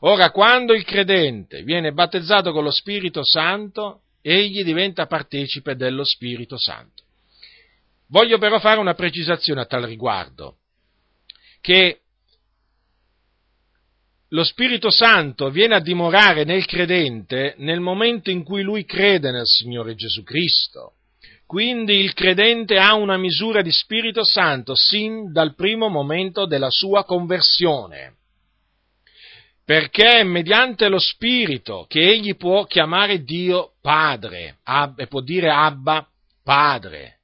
[0.00, 6.58] Ora, quando il credente viene battezzato con lo Spirito Santo, egli diventa partecipe dello Spirito
[6.58, 7.02] Santo.
[8.08, 10.56] Voglio però fare una precisazione a tal riguardo,
[11.62, 12.00] che
[14.30, 19.46] lo Spirito Santo viene a dimorare nel credente nel momento in cui lui crede nel
[19.46, 20.94] Signore Gesù Cristo.
[21.46, 27.04] Quindi il credente ha una misura di Spirito Santo sin dal primo momento della sua
[27.04, 28.14] conversione.
[29.64, 34.58] Perché è mediante lo Spirito che egli può chiamare Dio Padre
[34.96, 36.06] e può dire Abba
[36.42, 37.18] Padre.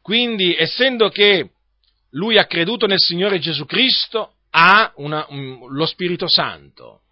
[0.00, 1.50] Quindi, essendo che
[2.10, 7.02] lui ha creduto nel Signore Gesù Cristo, ha una, um, lo Spirito Santo.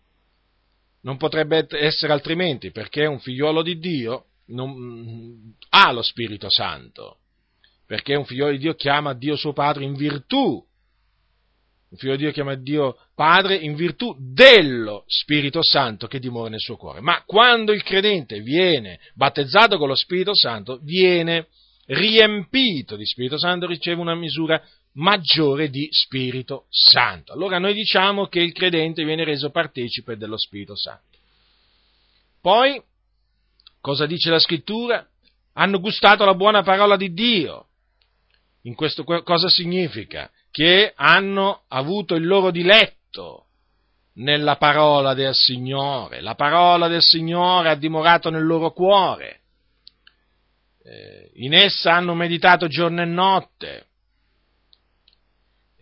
[1.03, 7.18] Non potrebbe essere altrimenti, perché un figliuolo di Dio non, ha lo Spirito Santo,
[7.87, 10.64] perché un figliuolo di Dio chiama Dio suo Padre in virtù.
[11.90, 16.59] Un figlio di Dio chiama Dio Padre in virtù dello Spirito Santo che dimora nel
[16.59, 17.01] suo cuore.
[17.01, 21.47] Ma quando il credente viene battezzato con lo Spirito Santo, viene
[21.87, 24.61] riempito di Spirito Santo, riceve una misura
[24.94, 27.33] maggiore di Spirito Santo.
[27.33, 31.18] Allora noi diciamo che il credente viene reso partecipe dello Spirito Santo.
[32.40, 32.80] Poi,
[33.80, 35.07] cosa dice la scrittura?
[35.54, 37.68] Hanno gustato la buona parola di Dio.
[38.62, 40.30] In questo cosa significa?
[40.50, 43.46] Che hanno avuto il loro diletto
[44.14, 46.20] nella parola del Signore.
[46.20, 49.40] La parola del Signore ha dimorato nel loro cuore.
[50.85, 53.87] Eh, in essa hanno meditato giorno e notte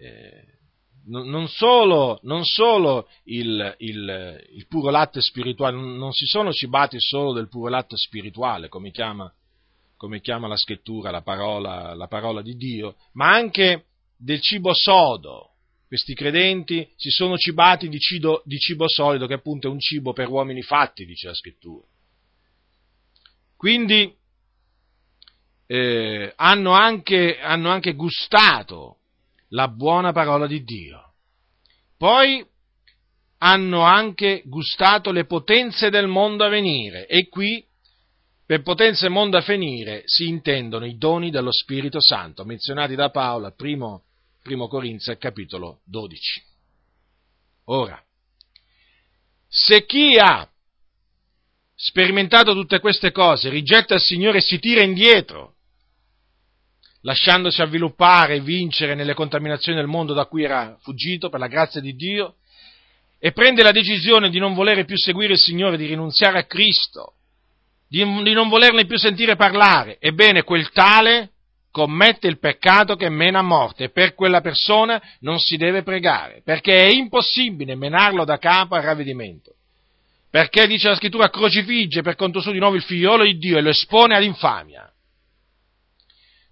[0.03, 0.45] eh,
[1.07, 7.33] non solo, non solo il, il, il, puro latte spirituale, non si sono cibati solo
[7.33, 9.33] del puro latte spirituale, come chiama,
[9.97, 13.87] come chiama la scrittura, la parola, la parola di Dio, ma anche
[14.17, 15.49] del cibo sodo.
[15.89, 20.13] Questi credenti si sono cibati di cibo, di cibo solido, che appunto è un cibo
[20.13, 21.85] per uomini fatti, dice la scrittura.
[23.57, 24.15] Quindi
[25.67, 28.99] eh, hanno, anche, hanno anche gustato
[29.53, 31.15] la buona parola di Dio.
[31.97, 32.45] Poi
[33.39, 37.65] hanno anche gustato le potenze del mondo a venire e qui
[38.53, 43.09] Per potenza e mondo a finire si intendono i doni dello Spirito Santo, menzionati da
[43.09, 44.03] Paolo al primo,
[44.43, 46.43] primo Corinzia, capitolo 12.
[47.67, 47.99] Ora,
[49.49, 50.47] se chi ha
[51.75, 55.55] sperimentato tutte queste cose rigetta il Signore e si tira indietro,
[57.03, 61.81] lasciandosi avviluppare e vincere nelle contaminazioni del mondo da cui era fuggito per la grazia
[61.81, 62.37] di Dio,
[63.19, 67.15] e prende la decisione di non volere più seguire il Signore, di rinunziare a Cristo,
[67.89, 71.31] di, di non volerne più sentire parlare, ebbene quel tale
[71.71, 76.43] commette il peccato che mena a morte e per quella persona non si deve pregare,
[76.45, 79.55] perché è impossibile menarlo da capo al ravvedimento.
[80.31, 83.61] Perché dice la scrittura crocifigge per conto suo di nuovo il figliolo di Dio e
[83.61, 84.92] lo espone ad infamia.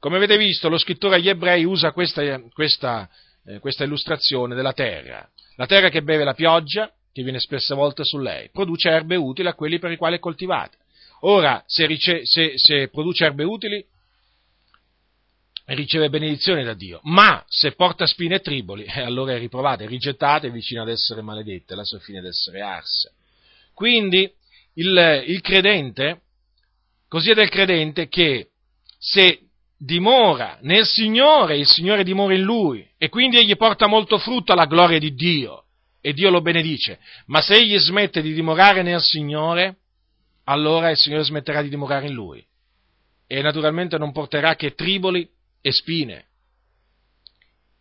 [0.01, 3.07] Come avete visto, lo scrittore agli ebrei usa questa, questa,
[3.45, 5.29] eh, questa illustrazione della terra.
[5.57, 9.49] La terra che beve la pioggia, che viene spesse volte su lei, produce erbe utili
[9.49, 10.75] a quelli per i quali è coltivata.
[11.21, 13.85] Ora, se, rice- se, se produce erbe utili,
[15.67, 19.87] riceve benedizione da Dio, ma se porta spine e triboli, eh, allora è riprovata, è
[19.87, 23.13] rigettata e vicina ad essere maledetta, la sua fine ad essere arsa.
[23.75, 24.33] Quindi
[24.75, 26.23] il, il credente,
[27.07, 28.49] così è del credente che
[28.99, 29.50] se
[29.83, 34.66] dimora nel Signore, il Signore dimora in lui e quindi egli porta molto frutto alla
[34.66, 35.64] gloria di Dio
[36.03, 37.01] e Dio lo benedice.
[37.27, 39.79] Ma se egli smette di dimorare nel Signore,
[40.45, 42.45] allora il Signore smetterà di dimorare in lui
[43.27, 45.27] e naturalmente non porterà che triboli
[45.62, 46.27] e spine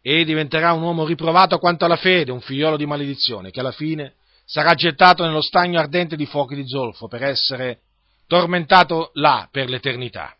[0.01, 4.13] e diventerà un uomo riprovato quanto alla fede, un figliolo di maledizione, che alla fine
[4.45, 7.81] sarà gettato nello stagno ardente di fuochi di zolfo per essere
[8.25, 10.38] tormentato là per l'eternità.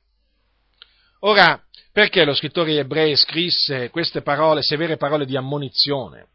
[1.21, 6.27] Ora, perché lo scrittore ebrei scrisse queste parole, severe parole di ammonizione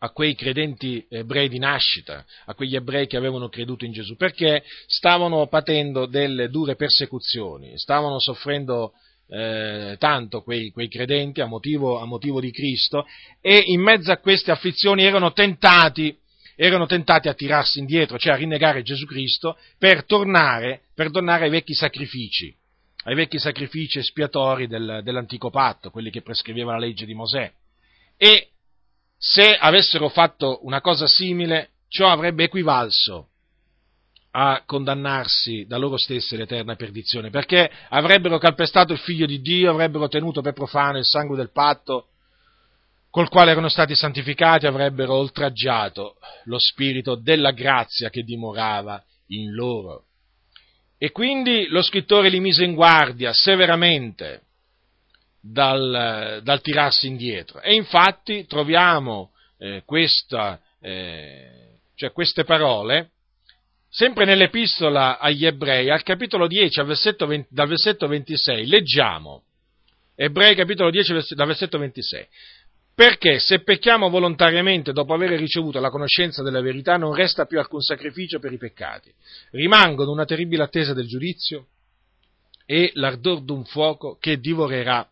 [0.00, 4.16] a quei credenti ebrei di nascita, a quegli ebrei che avevano creduto in Gesù?
[4.16, 8.92] Perché stavano patendo delle dure persecuzioni, stavano soffrendo
[9.28, 13.06] eh, tanto quei, quei credenti a motivo, a motivo, di Cristo
[13.40, 16.16] e in mezzo a queste afflizioni erano tentati,
[16.56, 21.50] erano tentati a tirarsi indietro, cioè a rinnegare Gesù Cristo per tornare, per tornare ai
[21.50, 22.56] vecchi sacrifici
[23.04, 27.50] ai vecchi sacrifici espiatori del, dell'antico patto, quelli che prescriveva la legge di Mosè.
[28.16, 28.48] E
[29.16, 33.28] se avessero fatto una cosa simile, ciò avrebbe equivalso
[34.32, 40.08] a condannarsi da loro stessi l'eterna perdizione, perché avrebbero calpestato il figlio di Dio, avrebbero
[40.08, 42.08] tenuto per profano il sangue del patto
[43.10, 50.04] col quale erano stati santificati, avrebbero oltraggiato lo spirito della grazia che dimorava in loro.
[50.98, 54.42] E quindi lo scrittore li mise in guardia severamente
[55.40, 57.60] dal, dal tirarsi indietro.
[57.60, 63.10] E infatti troviamo eh, questa, eh, cioè queste parole
[63.88, 69.42] sempre nell'epistola agli ebrei, al capitolo 10, al versetto 20, dal versetto 26, leggiamo.
[70.14, 72.26] Ebrei capitolo 10, dal versetto 26.
[72.98, 77.80] Perché se pecchiamo volontariamente dopo aver ricevuto la conoscenza della verità non resta più alcun
[77.80, 79.14] sacrificio per i peccati,
[79.52, 81.68] rimangono una terribile attesa del giudizio
[82.66, 85.08] e l'ardor d'un fuoco che divorerà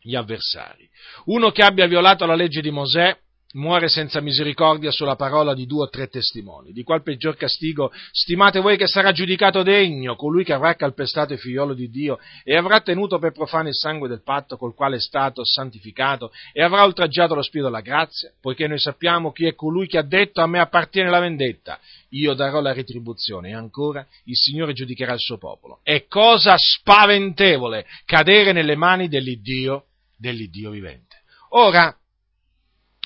[0.00, 0.88] gli avversari.
[1.26, 3.14] Uno che abbia violato la legge di Mosè
[3.52, 6.72] muore senza misericordia sulla parola di due o tre testimoni.
[6.72, 11.38] Di qual peggior castigo stimate voi che sarà giudicato degno colui che avrà calpestato il
[11.38, 15.00] figliolo di Dio e avrà tenuto per profano il sangue del patto col quale è
[15.00, 19.86] stato santificato e avrà oltraggiato lo spirito della grazia, poiché noi sappiamo chi è colui
[19.86, 21.78] che ha detto a me appartiene la vendetta,
[22.10, 25.80] io darò la retribuzione e ancora il Signore giudicherà il suo popolo.
[25.82, 29.86] È cosa spaventevole cadere nelle mani dell'Iddio,
[30.16, 31.20] dell'Iddio vivente.
[31.50, 31.94] Ora,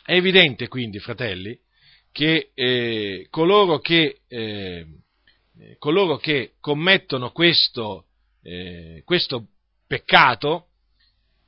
[0.07, 1.59] è evidente quindi, fratelli,
[2.12, 4.87] che eh, coloro, che, eh,
[5.79, 8.05] coloro, che, commettono questo,
[8.42, 9.49] eh, questo
[9.85, 10.69] peccato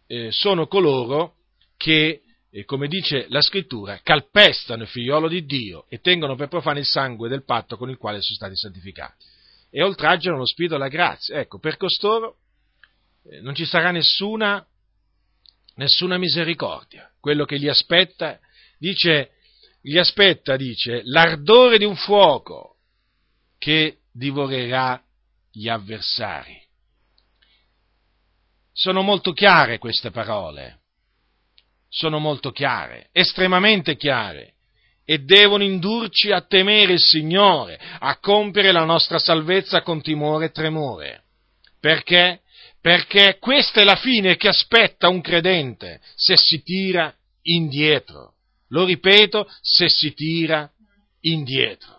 [0.08, 1.36] eh, sono coloro
[1.76, 6.80] che, eh, come dice la scrittura, calpestano il figliolo di Dio e tengono per profano
[6.80, 9.24] il sangue del patto con il quale sono stati santificati
[9.70, 11.38] e oltraggiano lo spirito della grazia.
[11.38, 12.38] Ecco, per costoro
[13.30, 14.66] eh, non ci sarà nessuna,
[15.76, 17.08] nessuna misericordia.
[17.20, 18.40] Quello che li aspetta
[18.78, 19.30] dice,
[19.80, 22.76] gli aspetta, dice, l'ardore di un fuoco
[23.58, 25.02] che divorerà
[25.50, 26.60] gli avversari.
[28.72, 30.82] Sono molto chiare queste parole,
[31.88, 34.54] sono molto chiare, estremamente chiare,
[35.04, 40.50] e devono indurci a temere il Signore, a compiere la nostra salvezza con timore e
[40.50, 41.22] tremore.
[41.80, 42.42] Perché?
[42.80, 47.12] Perché questa è la fine che aspetta un credente se si tira
[47.42, 48.34] indietro.
[48.68, 50.70] Lo ripeto, se si tira
[51.20, 51.96] indietro.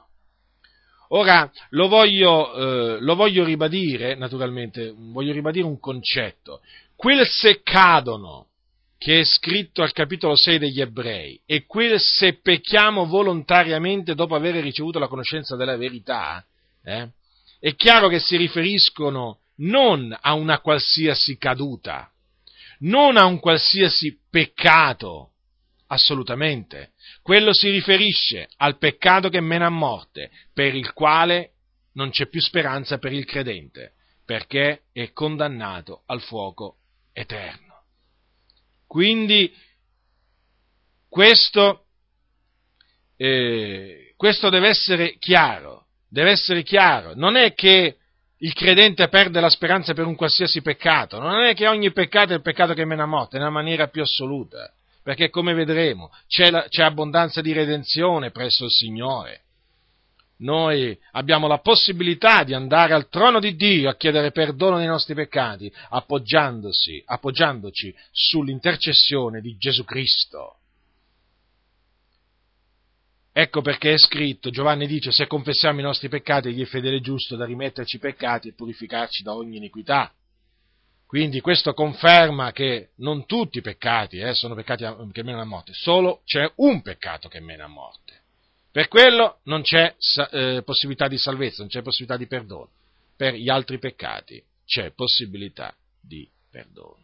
[1.10, 6.62] Ora lo voglio, eh, lo voglio ribadire, naturalmente, voglio ribadire un concetto.
[6.96, 8.48] Quel se cadono,
[8.98, 14.56] che è scritto al capitolo 6 degli ebrei, e quel se pecchiamo volontariamente dopo aver
[14.56, 16.46] ricevuto la conoscenza della verità,
[16.84, 17.10] eh,
[17.60, 22.12] è chiaro che si riferiscono non a una qualsiasi caduta,
[22.80, 25.32] non a un qualsiasi peccato,
[25.90, 26.92] assolutamente.
[27.22, 31.52] Quello si riferisce al peccato che mena a morte, per il quale
[31.94, 33.94] non c'è più speranza per il credente,
[34.26, 36.78] perché è condannato al fuoco
[37.14, 37.84] eterno.
[38.88, 39.54] Quindi
[41.08, 41.86] questo,
[43.18, 47.14] eh, questo deve essere chiaro, deve essere chiaro.
[47.16, 47.98] Non è che
[48.38, 52.36] il credente perde la speranza per un qualsiasi peccato, non è che ogni peccato è
[52.36, 54.72] il peccato che mena a morte, nella maniera più assoluta,
[55.04, 59.42] perché come vedremo c'è, la, c'è abbondanza di redenzione presso il Signore.
[60.40, 65.14] Noi abbiamo la possibilità di andare al trono di Dio a chiedere perdono dei nostri
[65.14, 67.04] peccati, appoggiandoci
[68.12, 70.60] sull'intercessione di Gesù Cristo.
[73.34, 77.02] Ecco perché è scritto, Giovanni dice, se confessiamo i nostri peccati, egli è fedele e
[77.02, 80.12] giusto da rimetterci i peccati e purificarci da ogni iniquità.
[81.10, 85.74] Quindi questo conferma che non tutti i peccati eh, sono peccati che menano a morte,
[85.74, 88.22] solo c'è un peccato che mena a morte.
[88.72, 89.96] Per quello non c'è
[90.30, 92.70] eh, possibilità di salvezza, non c'è possibilità di perdono.
[93.18, 97.04] Per gli altri peccati c'è possibilità di perdono.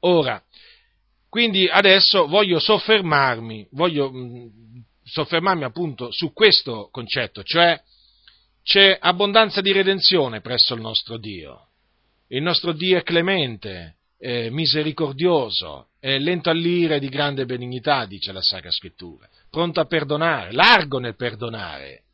[0.00, 0.42] Ora,
[1.28, 4.10] quindi adesso voglio soffermarmi, voglio
[5.04, 7.80] soffermarmi appunto su questo concetto, cioè
[8.64, 11.68] c'è abbondanza di redenzione presso il nostro Dio.
[12.32, 18.40] Il nostro Dio è clemente, è misericordioso, è lento all'ire di grande benignità, dice la
[18.40, 22.04] Sacra Scrittura, pronto a perdonare, largo nel perdonare.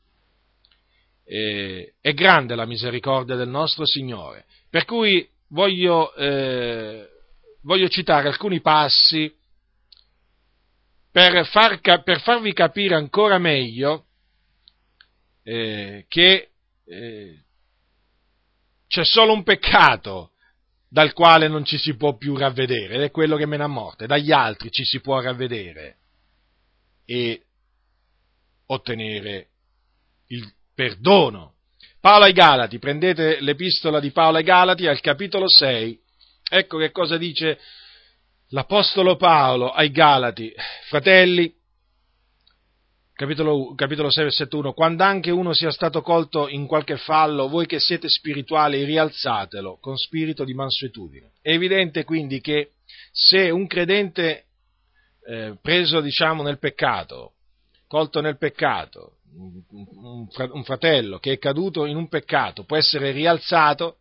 [1.23, 4.47] è grande la misericordia del nostro Signore.
[4.69, 7.09] Per cui voglio, eh,
[7.62, 9.33] voglio citare alcuni passi
[11.12, 14.07] per, far, per farvi capire ancora meglio
[15.45, 16.49] eh, che
[16.87, 17.43] eh,
[18.89, 20.32] c'è solo un peccato
[20.89, 24.07] dal quale non ci si può più ravvedere, ed è quello che mena a morte,
[24.07, 25.97] dagli altri ci si può ravvedere
[27.05, 27.43] e
[28.66, 29.49] ottenere
[30.28, 31.55] il perdono.
[32.01, 36.01] Paolo ai Galati, prendete l'epistola di Paolo ai Galati al capitolo 6,
[36.49, 37.59] ecco che cosa dice
[38.51, 40.53] l'Apostolo Paolo ai Galati,
[40.89, 41.53] fratelli,
[43.19, 47.66] capitolo, capitolo 6, versetto 1, quando anche uno sia stato colto in qualche fallo, voi
[47.66, 51.33] che siete spirituali, rialzatelo con spirito di mansuetudine.
[51.43, 52.75] È evidente quindi che
[53.11, 54.45] se un credente
[55.27, 57.33] eh, preso, diciamo, nel peccato,
[57.89, 63.99] colto nel peccato, un fratello che è caduto in un peccato può essere rialzato,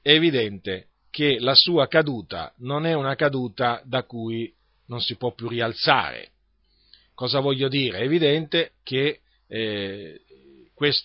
[0.00, 4.52] è evidente che la sua caduta non è una caduta da cui
[4.86, 6.33] non si può più rialzare.
[7.14, 7.98] Cosa voglio dire?
[7.98, 10.20] È evidente che eh,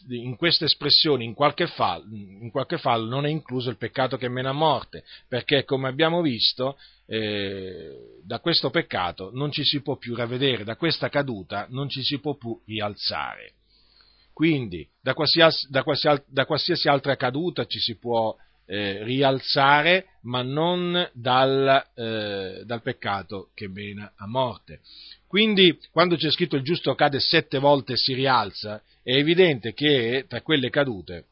[0.10, 4.28] in queste espressioni, in qualche, fallo, in qualche, fallo, non è incluso il peccato che
[4.28, 9.98] mena a morte, perché come abbiamo visto, eh, da questo peccato non ci si può
[9.98, 13.54] più ravvedere, da questa caduta non ci si può più rialzare.
[14.34, 18.36] Quindi, da qualsiasi, da qualsiasi, da qualsiasi altra caduta ci si può
[18.66, 24.82] eh, rialzare, ma non dal, eh, dal, peccato che mena a morte.
[25.30, 30.26] Quindi, quando c'è scritto il giusto cade sette volte e si rialza, è evidente che
[30.28, 31.26] tra quelle cadute,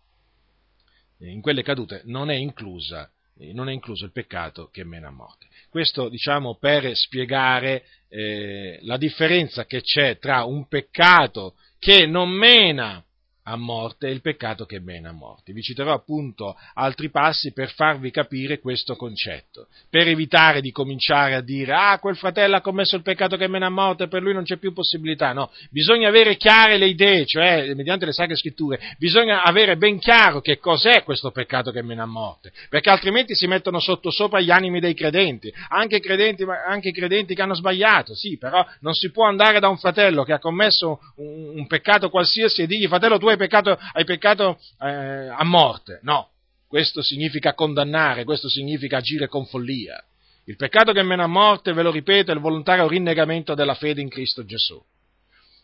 [1.20, 5.08] eh, in quelle cadute non è inclusa eh, non è incluso il peccato che mena
[5.08, 5.48] a morte.
[5.70, 13.04] Questo diciamo per spiegare eh, la differenza che c'è tra un peccato che non mena
[13.48, 15.54] a morte e il peccato che mena a morte.
[15.54, 21.42] Vi citerò appunto altri passi per farvi capire questo concetto, per evitare di cominciare a
[21.42, 24.44] dire ah quel fratello ha commesso il peccato che mena a morte, per lui non
[24.44, 29.44] c'è più possibilità, no, bisogna avere chiare le idee, cioè mediante le sacre scritture, bisogna
[29.44, 33.80] avere ben chiaro che cos'è questo peccato che mena a morte, perché altrimenti si mettono
[33.80, 38.66] sotto sopra gli animi dei credenti, anche credenti, anche credenti che hanno sbagliato, sì, però
[38.82, 42.68] non si può andare da un fratello che ha commesso un, un peccato qualsiasi e
[42.68, 46.00] dirgli fratello tu hai peccato, hai peccato eh, a morte.
[46.04, 46.30] No,
[46.68, 50.04] questo significa condannare, questo significa agire con follia.
[50.46, 54.02] Il peccato che mena a morte, ve lo ripeto, è il volontario rinnegamento della fede
[54.02, 54.82] in Cristo Gesù.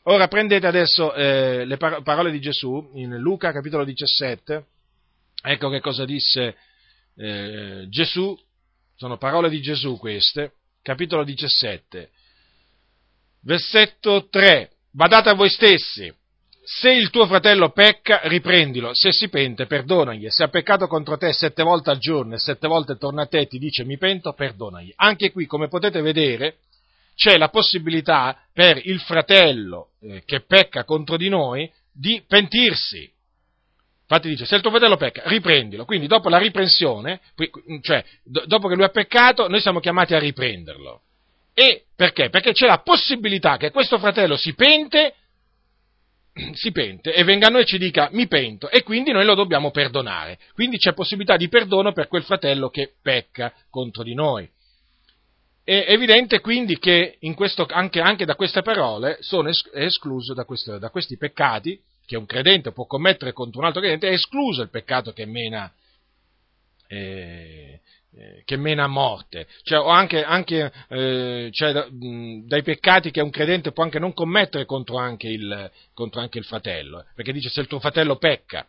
[0.03, 4.65] Ora prendete adesso eh, le parole di Gesù in Luca capitolo 17,
[5.41, 6.57] ecco che cosa disse
[7.15, 8.38] eh, Gesù,
[8.95, 12.11] sono parole di Gesù queste, capitolo 17,
[13.43, 16.13] versetto 3, badate a voi stessi,
[16.66, 21.34] se il tuo fratello pecca, riprendilo, se si pente, perdonagli, se ha peccato contro te
[21.34, 24.32] sette volte al giorno e sette volte torna a te e ti dice mi pento,
[24.32, 24.93] perdonagli.
[24.95, 26.59] Anche qui, come potete vedere,
[27.16, 33.11] c'è la possibilità per il fratello eh, che pecca contro di noi di pentirsi.
[34.01, 35.86] Infatti dice, se il tuo fratello pecca, riprendilo.
[35.86, 37.20] Quindi dopo la riprensione,
[37.82, 41.01] cioè do, dopo che lui ha peccato, noi siamo chiamati a riprenderlo.
[41.53, 42.30] E perché?
[42.30, 45.16] Perché c'è la possibilità che questo fratello si pente
[46.53, 49.36] si pente e venga a noi e ci dica mi pento e quindi noi lo
[49.36, 50.39] dobbiamo perdonare.
[50.53, 54.49] Quindi c'è possibilità di perdono per quel fratello che pecca contro di noi.
[55.65, 60.89] È evidente quindi che questo, anche, anche, da queste parole sono escluso da, questo, da,
[60.89, 65.13] questi peccati che un credente può commettere contro un altro credente, è escluso il peccato
[65.13, 65.71] che mena,
[66.88, 67.79] eh,
[68.45, 73.32] che mena a morte, cioè, o anche, anche eh, cioè, mh, dai peccati che un
[73.32, 77.49] credente può anche non commettere contro anche il, contro anche il fratello, eh, perché dice
[77.49, 78.68] se il tuo fratello pecca.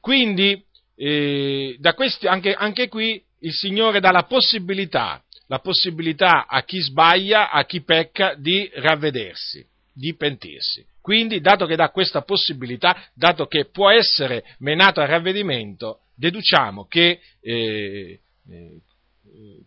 [0.00, 0.62] Quindi,
[0.96, 7.50] eh, questi, anche, anche qui il Signore dà la possibilità, la possibilità a chi sbaglia,
[7.50, 10.84] a chi pecca, di ravvedersi, di pentirsi.
[11.00, 17.20] Quindi, dato che dà questa possibilità, dato che può essere menato al ravvedimento, deduciamo che
[17.40, 18.20] eh, eh,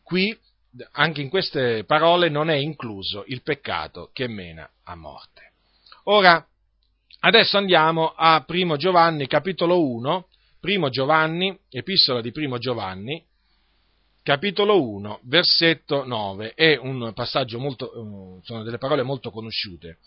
[0.03, 0.37] qui,
[0.91, 5.53] anche in queste parole, non è incluso il peccato che mena a morte.
[6.03, 6.45] Ora,
[7.21, 10.27] adesso andiamo a 1 Giovanni, capitolo 1,
[10.61, 13.25] 1 Giovanni, epistola di 1 Giovanni,
[14.23, 19.99] capitolo 1, versetto 9, è un passaggio molto, eh, sono delle parole molto conosciute.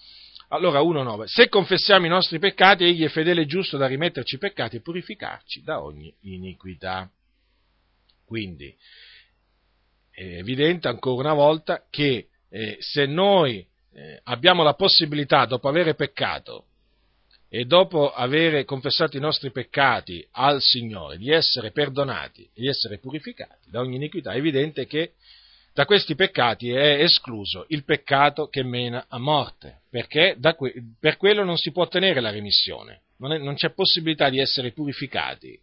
[0.48, 1.24] Allora 1.9.
[1.26, 4.80] Se confessiamo i nostri peccati, egli è fedele e giusto da rimetterci i peccati e
[4.80, 7.08] purificarci da ogni iniquità.
[8.30, 8.72] Quindi
[10.08, 15.96] è evidente ancora una volta che eh, se noi eh, abbiamo la possibilità, dopo aver
[15.96, 16.66] peccato
[17.48, 23.68] e dopo aver confessato i nostri peccati al Signore, di essere perdonati di essere purificati
[23.68, 25.14] da ogni iniquità, è evidente che
[25.74, 31.42] da questi peccati è escluso il peccato che mena a morte, perché que- per quello
[31.42, 35.58] non si può ottenere la remissione, non, è, non c'è possibilità di essere purificati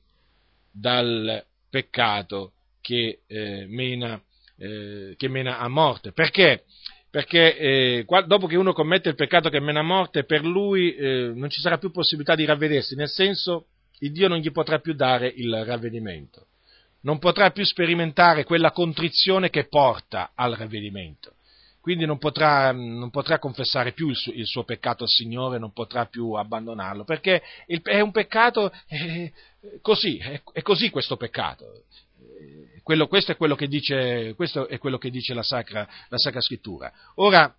[0.70, 2.51] dal peccato
[2.88, 4.21] che, eh, mena,
[4.57, 6.13] eh, che mena a morte.
[6.13, 6.63] Perché?
[7.09, 11.33] Perché eh, dopo che uno commette il peccato che mena a morte, per lui eh,
[11.35, 13.65] non ci sarà più possibilità di ravvedersi, nel senso
[13.99, 16.47] il Dio non gli potrà più dare il ravvedimento,
[17.01, 21.33] non potrà più sperimentare quella contrizione che porta al ravvedimento
[21.88, 25.71] quindi non potrà, non potrà confessare più il suo, il suo, peccato al Signore, non
[25.71, 29.31] potrà più abbandonarlo, perché il, è un peccato eh,
[29.79, 31.83] così, è, è, così questo peccato.
[32.84, 36.39] Quello, questo, è quello che dice, questo è quello che dice la, Sacra, la Sacra
[36.39, 36.91] Scrittura.
[37.15, 37.53] Ora,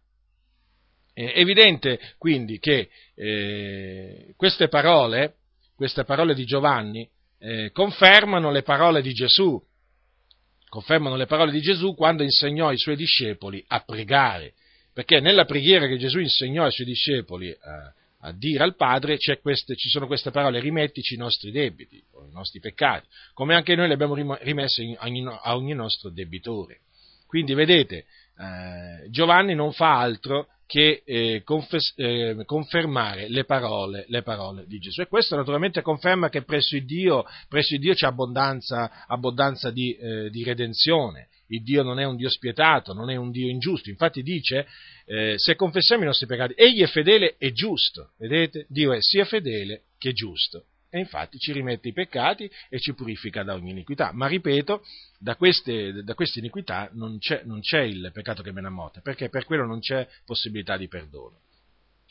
[1.13, 5.35] è evidente quindi che eh, queste parole,
[5.75, 7.07] queste parole di Giovanni,
[7.41, 9.61] eh, confermano le parole di Gesù,
[10.69, 14.55] confermano le parole di Gesù quando insegnò ai suoi discepoli a pregare,
[14.95, 19.77] perché nella preghiera che Gesù insegnò ai suoi discepoli a, a dire al Padre queste,
[19.77, 23.87] ci sono queste parole, rimettici i nostri debiti, o i nostri peccati, come anche noi
[23.87, 26.81] li abbiamo rimessi a ogni nostro debitore.
[27.27, 28.07] Quindi vedete,
[28.39, 34.79] eh, Giovanni non fa altro che eh, confes- eh, confermare le parole, le parole, di
[34.79, 35.01] Gesù.
[35.01, 39.97] E questo naturalmente conferma che presso il Dio, presso il Dio c'è abbondanza, abbondanza di,
[39.97, 41.29] eh, di, redenzione.
[41.49, 43.89] Il Dio non è un Dio spietato, non è un Dio ingiusto.
[43.89, 44.67] Infatti dice,
[45.07, 48.11] eh, se confessiamo i nostri peccati, egli è fedele e giusto.
[48.19, 48.67] Vedete?
[48.69, 53.43] Dio è sia fedele che giusto e infatti ci rimette i peccati e ci purifica
[53.43, 54.11] da ogni iniquità.
[54.13, 54.85] Ma ripeto,
[55.19, 59.29] da queste, da queste iniquità non c'è, non c'è, il peccato che mena morte, perché
[59.29, 61.41] per quello non c'è possibilità di perdono.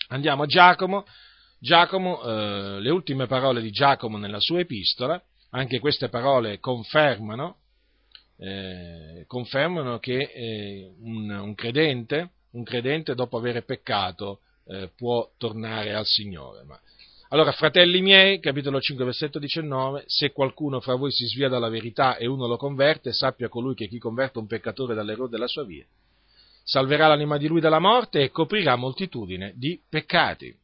[0.10, 1.06] Andiamo a Giacomo.
[1.60, 5.20] Giacomo, eh, le ultime parole di Giacomo nella sua epistola,
[5.52, 7.58] anche queste parole confermano,
[8.38, 15.96] eh, confermano che eh, un, un, credente, un, credente, dopo aver peccato eh, può tornare
[15.96, 16.64] al Signore.
[16.64, 16.80] Ma
[17.30, 22.16] allora, fratelli miei, capitolo 5, versetto 19, se qualcuno fra voi si svia dalla verità
[22.16, 25.86] e uno lo converte, sappia colui che chi converte un peccatore dall'errore della sua via,
[26.64, 30.56] salverà l'anima di lui dalla morte e coprirà moltitudine di peccati.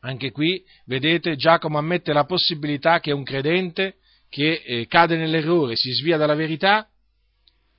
[0.00, 3.96] Anche qui, vedete, Giacomo ammette la possibilità che un credente
[4.28, 6.86] che eh, cade nell'errore, si svia dalla verità,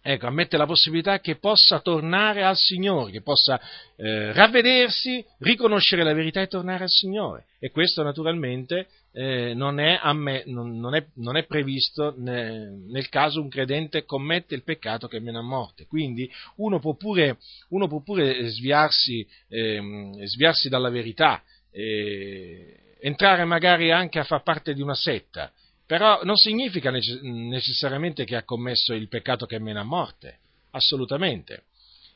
[0.02, 3.60] ecco, ammette la possibilità che possa tornare al Signore, che possa
[3.95, 7.45] eh, ravvedersi, riconoscere la verità e tornare al Signore.
[7.60, 13.41] E questo naturalmente eh, non, è amme, non, è, non, è previsto ne, nel caso
[13.41, 15.86] un credente commette il peccato che mena a morte.
[15.86, 17.38] Quindi uno può pure,
[17.70, 24.74] uno può pure sviarsi, eh, sviarsi, dalla verità, eh, entrare magari anche a far parte
[24.74, 25.52] di una setta,
[25.92, 30.38] però non significa necessariamente che ha commesso il peccato che mena a morte,
[30.72, 31.64] assolutamente.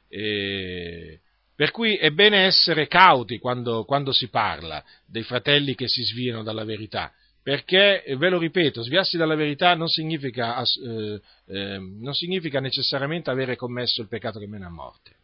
[0.07, 1.19] Eh,
[1.53, 6.41] per cui è bene essere cauti quando, quando, si parla dei fratelli che si sviano
[6.41, 7.11] dalla verità,
[7.43, 13.57] perché, ve lo ripeto, sviarsi dalla verità non significa, eh, eh, non significa necessariamente avere
[13.57, 15.17] commesso il peccato che mena a morte.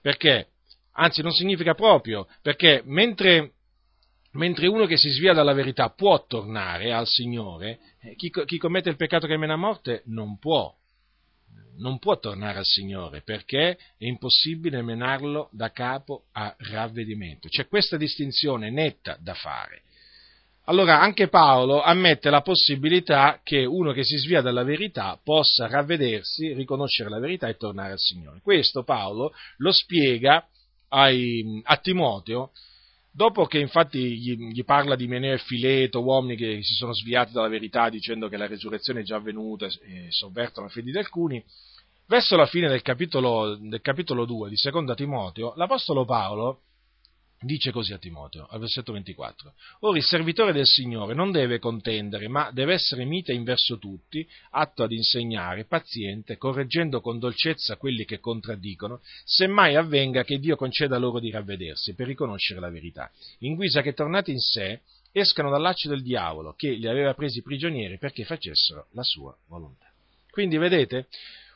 [0.00, 0.48] Perché?
[0.94, 3.52] Anzi, non significa proprio, perché mentre,
[4.34, 8.90] mentre uno che si svia dalla verità può tornare al Signore, eh, chi, chi commette
[8.90, 10.74] il peccato che mena a morte non può
[11.76, 17.48] non può tornare al Signore perché è impossibile menarlo da capo a ravvedimento.
[17.48, 19.82] C'è questa distinzione netta da fare.
[20.66, 26.54] Allora anche Paolo ammette la possibilità che uno che si svia dalla verità possa ravvedersi,
[26.54, 28.40] riconoscere la verità e tornare al Signore.
[28.40, 30.46] Questo Paolo lo spiega
[30.88, 32.52] ai, a Timoteo
[33.16, 37.30] Dopo che infatti gli, gli parla di Meneo e Fileto, uomini che si sono sviati
[37.30, 41.40] dalla verità dicendo che la resurrezione è già avvenuta e sovvertono la fede di alcuni,
[42.06, 46.62] verso la fine del capitolo, del capitolo 2 di Seconda Timoteo, l'Apostolo Paolo
[47.44, 49.52] dice così a Timoteo, al versetto 24.
[49.80, 54.26] Ora il servitore del Signore non deve contendere, ma deve essere mite in verso tutti,
[54.50, 60.98] atto ad insegnare, paziente, correggendo con dolcezza quelli che contraddicono, semmai avvenga che Dio conceda
[60.98, 64.80] loro di ravvedersi per riconoscere la verità, in guisa che tornati in sé
[65.12, 69.86] escano dal laccio del diavolo, che li aveva presi prigionieri perché facessero la sua volontà.
[70.30, 71.06] Quindi vedete,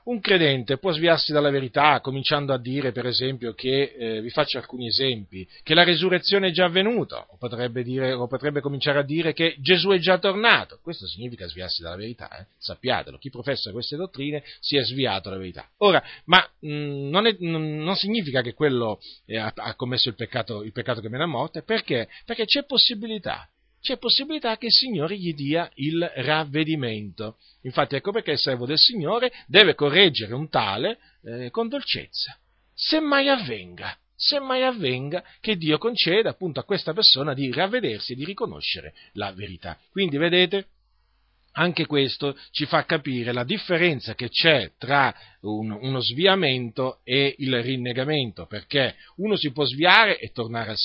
[0.09, 4.59] un credente può sviarsi dalla verità cominciando a dire, per esempio, che, eh, vi faccio
[4.59, 9.02] alcuni esempi, che la resurrezione è già avvenuta, o potrebbe, dire, o potrebbe, cominciare a
[9.02, 10.78] dire che Gesù è già tornato.
[10.82, 12.46] Questo significa sviarsi dalla verità, eh?
[12.59, 15.68] sappiatelo, chi professa queste dottrine si è sviato dalla verità.
[15.78, 20.14] Ora, ma mh, mm, non, è, mh, non, significa che quello eh, ha, commesso il
[20.14, 22.09] peccato, il peccato che mena a morte, perché?
[22.24, 23.48] Perché c'è possibilità
[23.81, 27.39] c'è possibilità che il Signore gli dia il ravvedimento.
[27.62, 32.37] Infatti ecco perché il servo del Signore deve correggere un tale eh, con dolcezza.
[32.74, 38.12] Se mai avvenga, se mai avvenga che Dio conceda appunto a questa persona di ravvedersi
[38.12, 39.79] e di riconoscere la verità.
[39.91, 40.66] Quindi vedete,
[41.53, 47.62] anche questo ci fa capire la differenza che c'è tra un, uno sviamento e il
[47.62, 50.76] rinnegamento, perché uno si può sviare e tornare a,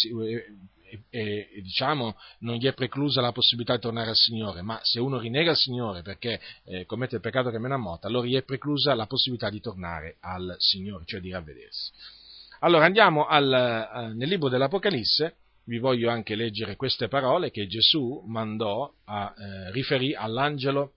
[1.10, 5.00] e, e, diciamo non gli è preclusa la possibilità di tornare al Signore, ma se
[5.00, 8.36] uno rinnega il Signore perché eh, commette il peccato che mena a morte, allora gli
[8.36, 11.92] è preclusa la possibilità di tornare al Signore, cioè di ravvedersi.
[12.60, 15.36] Allora andiamo al, uh, nel libro dell'Apocalisse,
[15.66, 20.94] vi voglio anche leggere queste parole che Gesù mandò a eh, riferì all'angelo,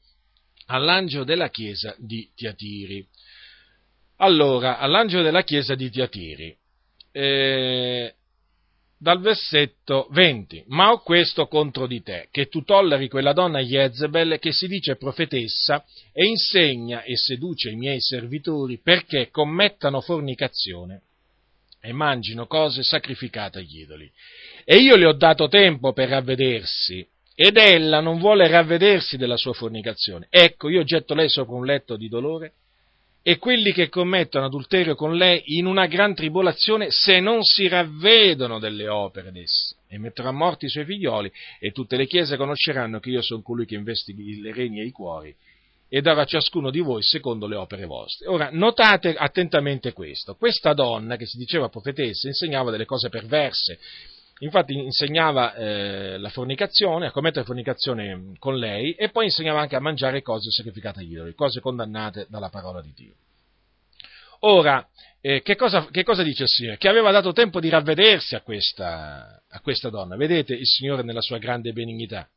[0.67, 3.07] all'angelo della chiesa di Tiatiri.
[4.17, 6.57] Allora, all'angelo della chiesa di Tiatiri,
[7.13, 8.15] eh,
[8.99, 10.65] dal versetto 20.
[10.69, 14.97] Ma ho questo contro di te, che tu tolleri quella donna Jezebel che si dice
[14.97, 21.03] profetessa e insegna e seduce i miei servitori perché commettano fornicazione
[21.81, 24.11] e mangino cose sacrificate agli idoli.
[24.65, 29.53] E io le ho dato tempo per ravvedersi, ed ella non vuole ravvedersi della sua
[29.53, 30.27] fornicazione.
[30.31, 32.55] Ecco, io getto lei sopra un letto di dolore
[33.29, 38.61] e quelli che commettono adulterio con lei in una gran tribolazione se non si ravvedono
[38.61, 43.01] delle opere d'essa e metterò a morte i suoi figlioli e tutte le chiese conosceranno
[43.01, 45.35] che io sono colui che investiga le regni e i cuori
[45.89, 48.29] e darò a ciascuno di voi secondo le opere vostre.
[48.29, 50.37] Ora, notate attentamente questo.
[50.37, 53.81] Questa donna, che si diceva profetessa, insegnava delle cose perverse.
[54.41, 59.81] Infatti insegnava eh, la fornicazione, a commettere fornicazione con lei e poi insegnava anche a
[59.81, 63.15] mangiare cose sacrificate agli idoli, cose condannate dalla parola di Dio.
[64.41, 64.87] Ora,
[65.23, 66.77] eh, che, cosa, che, cosa, dice il Signore?
[66.77, 70.17] Che aveva dato tempo di ravvedersi a questa, a questa donna.
[70.17, 72.29] Vedete il Signore nella sua grande benignità.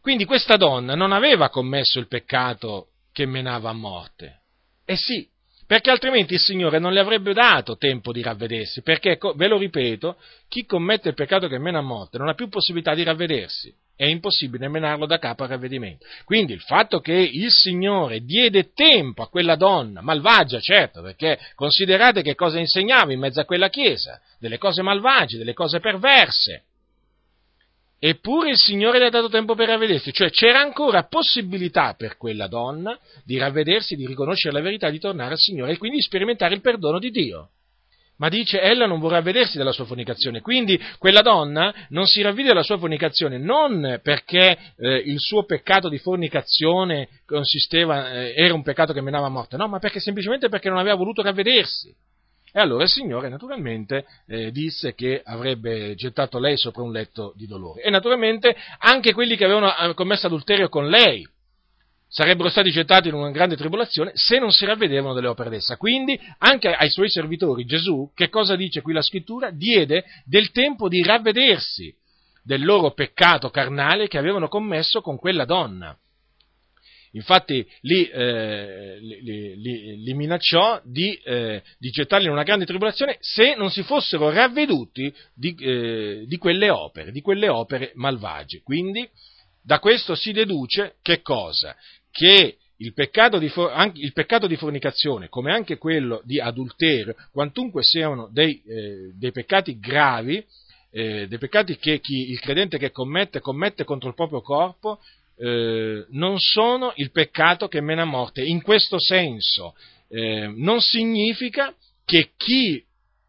[0.00, 4.40] Quindi questa donna non aveva commesso il peccato che menava a morte.
[4.84, 5.26] Eh sì,
[5.66, 10.16] perché altrimenti il Signore non le avrebbe dato tempo di ravvedersi, perché, ve lo ripeto,
[10.48, 14.04] chi commette il peccato che mena a morte non ha più possibilità di ravvedersi, è
[14.06, 16.04] impossibile menarlo da capo al ravvedimento.
[16.24, 22.22] Quindi il fatto che il Signore diede tempo a quella donna, malvagia certo, perché considerate
[22.22, 26.64] che cosa insegnava in mezzo a quella chiesa, delle cose malvagie, delle cose perverse,
[27.98, 32.48] Eppure il Signore le ha dato tempo per ravvedersi, cioè c'era ancora possibilità per quella
[32.48, 36.60] donna di ravvedersi, di riconoscere la verità, di tornare al Signore e quindi sperimentare il
[36.60, 37.48] perdono di Dio.
[38.16, 42.48] Ma dice, ella non vorrà ravvedersi della sua fornicazione, quindi quella donna non si ravvide
[42.48, 48.62] della sua fornicazione non perché eh, il suo peccato di fornicazione consisteva, eh, era un
[48.62, 51.92] peccato che menava a morte, no, ma perché semplicemente perché non aveva voluto ravvedersi.
[52.56, 57.48] E allora il Signore naturalmente eh, disse che avrebbe gettato lei sopra un letto di
[57.48, 57.82] dolore.
[57.82, 61.26] E naturalmente anche quelli che avevano eh, commesso adulterio con lei
[62.06, 65.76] sarebbero stati gettati in una grande tribolazione se non si ravvedevano delle opere d'essa.
[65.76, 69.50] Quindi anche ai suoi servitori Gesù, che cosa dice qui la scrittura?
[69.50, 71.92] Diede del tempo di ravvedersi
[72.44, 75.98] del loro peccato carnale che avevano commesso con quella donna.
[77.14, 83.18] Infatti li, eh, li, li, li minacciò di, eh, di, gettarli in una grande tribolazione
[83.20, 88.62] se non si fossero ravveduti di, eh, di, quelle opere, di quelle opere malvagie.
[88.62, 89.08] Quindi
[89.62, 91.76] da questo si deduce che cosa?
[92.10, 93.50] Che il peccato, di,
[93.94, 99.78] il peccato di fornicazione, come anche quello di adulterio, quantunque siano dei, eh, dei peccati
[99.78, 100.44] gravi,
[100.90, 104.98] eh, dei peccati che chi, il credente che commette, commette contro il proprio corpo,
[105.36, 108.42] eh, non sono il peccato che mena morte.
[108.42, 109.74] In questo senso
[110.08, 111.74] eh, non significa
[112.04, 112.84] che chi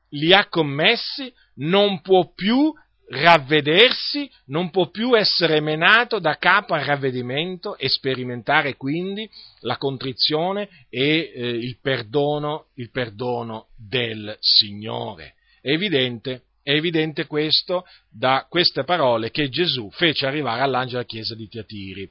[0.10, 2.74] li ha commessi non può più
[3.08, 9.30] ravvedersi, non può più essere menato da capo al ravvedimento e sperimentare quindi
[9.60, 15.36] la contrizione e eh, il, perdono, il perdono del Signore.
[15.62, 21.36] È evidente è evidente questo da queste parole che Gesù fece arrivare all'angelo della chiesa
[21.36, 22.10] di Tiatiri.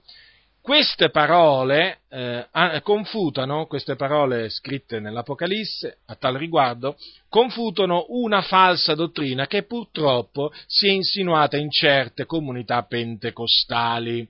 [0.60, 2.46] Queste parole eh,
[2.84, 6.96] confutano, queste parole scritte nell'Apocalisse a tal riguardo,
[7.28, 14.26] confutano una falsa dottrina che purtroppo si è insinuata in certe comunità pentecostali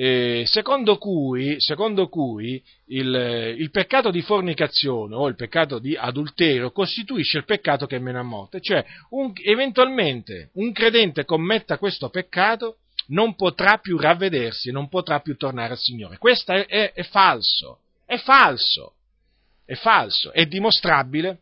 [0.00, 6.70] eh, secondo cui, secondo cui il, il, peccato di fornicazione o il peccato di adulterio
[6.70, 12.76] costituisce il peccato che mena a morte, cioè un, eventualmente un credente commetta questo peccato
[13.08, 16.16] non potrà più ravvedersi, non potrà più tornare al Signore.
[16.18, 18.92] Questo è, è, è falso, è falso,
[19.64, 21.40] è falso, è dimostrabile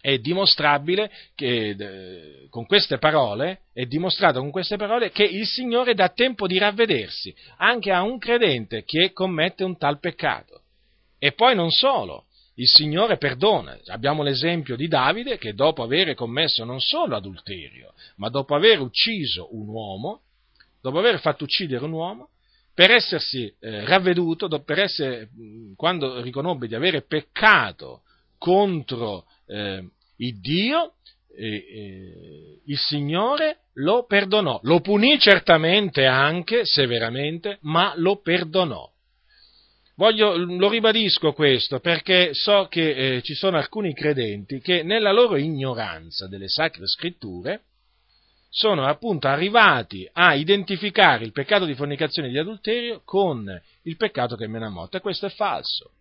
[0.00, 6.08] è dimostrabile che con queste parole, è dimostrato con queste parole che il Signore dà
[6.08, 10.62] tempo di ravvedersi anche a un credente che commette un tal peccato.
[11.18, 12.24] E poi non solo,
[12.54, 13.78] il Signore perdona.
[13.86, 19.54] Abbiamo l'esempio di Davide che dopo aver commesso non solo adulterio, ma dopo aver ucciso
[19.54, 20.22] un uomo,
[20.80, 22.28] dopo aver fatto uccidere un uomo,
[22.72, 25.28] per essersi eh, ravveduto, per essere,
[25.76, 28.02] quando riconobbe di avere peccato
[28.38, 29.84] contro eh,
[30.16, 30.94] il Dio,
[31.36, 38.88] eh, il Signore lo perdonò, lo punì certamente anche severamente, ma lo perdonò.
[39.96, 45.36] Voglio, lo ribadisco questo perché so che eh, ci sono alcuni credenti che nella loro
[45.36, 47.64] ignoranza delle sacre scritture
[48.48, 53.46] sono appunto arrivati a identificare il peccato di fornicazione e di adulterio con
[53.82, 55.92] il peccato che mena a morte questo è falso.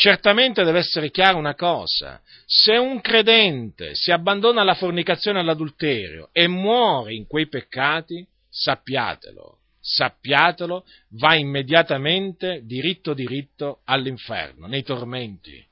[0.00, 6.28] Certamente deve essere chiara una cosa, se un credente si abbandona alla fornicazione e all'adulterio
[6.30, 10.84] e muore in quei peccati, sappiatelo, sappiatelo,
[11.14, 15.66] va immediatamente diritto diritto all'inferno, nei tormenti.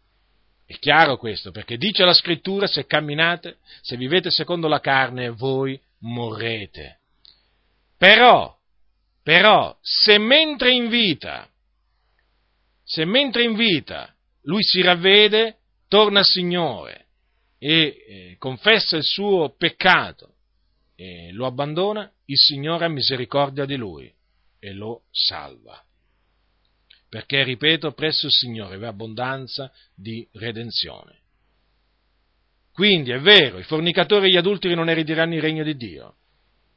[0.67, 5.81] È chiaro questo, perché dice la scrittura, se camminate, se vivete secondo la carne, voi
[6.01, 6.99] morrete.
[7.97, 8.59] Però,
[9.23, 11.49] però, se mentre in vita,
[12.83, 14.11] se mentre in vita
[14.47, 17.07] lui si ravvede, torna al Signore
[17.59, 20.35] e eh, confessa il suo peccato
[20.95, 24.13] e lo abbandona, il Signore ha misericordia di lui
[24.59, 25.81] e lo salva.
[27.09, 31.21] Perché, ripeto, presso il Signore v'è abbondanza di redenzione.
[32.73, 36.17] Quindi è vero, i fornicatori e gli adulteri non erediteranno il regno di Dio.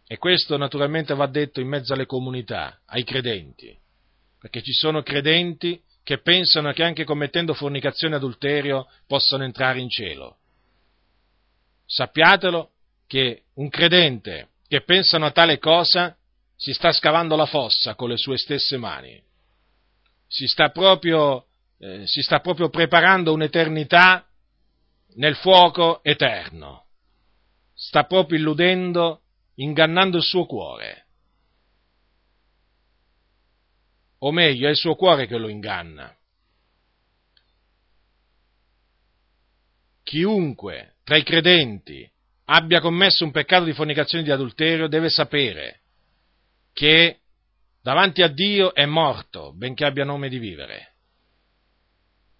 [0.07, 3.77] E questo naturalmente va detto in mezzo alle comunità, ai credenti,
[4.39, 9.91] perché ci sono credenti che pensano che anche commettendo fornicazione e adulterio possano entrare in
[9.91, 10.37] cielo.
[11.85, 12.71] Sappiatelo
[13.05, 16.17] che un credente che pensa a tale cosa
[16.55, 19.21] si sta scavando la fossa con le sue stesse mani,
[20.25, 21.45] si sta proprio,
[21.77, 24.25] eh, si sta proprio preparando un'eternità
[25.13, 26.85] nel fuoco eterno,
[27.75, 29.21] sta proprio illudendo,
[29.57, 31.05] ingannando il suo cuore.
[34.19, 36.15] O meglio è il suo cuore che lo inganna.
[40.03, 42.09] Chiunque tra i credenti
[42.45, 45.81] abbia commesso un peccato di fornicazione e di adulterio deve sapere
[46.73, 47.19] che
[47.81, 50.95] davanti a Dio è morto, benché abbia nome di vivere.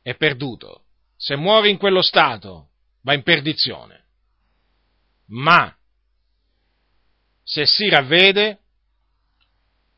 [0.02, 0.86] È perduto.
[1.16, 2.70] Se muore in quello stato,
[3.02, 4.06] va in perdizione.
[5.28, 5.76] Ma
[7.44, 8.60] se si ravvede,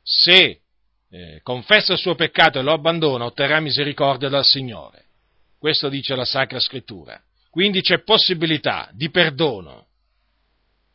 [0.02, 0.61] se
[1.12, 5.05] eh, confessa il suo peccato e lo abbandona, otterrà misericordia dal Signore.
[5.59, 7.22] Questo dice la Sacra Scrittura.
[7.49, 9.88] Quindi c'è possibilità di perdono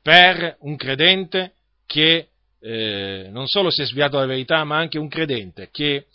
[0.02, 1.52] per un credente
[1.84, 6.06] che eh, non solo si è sviato dalla verità, ma anche un credente che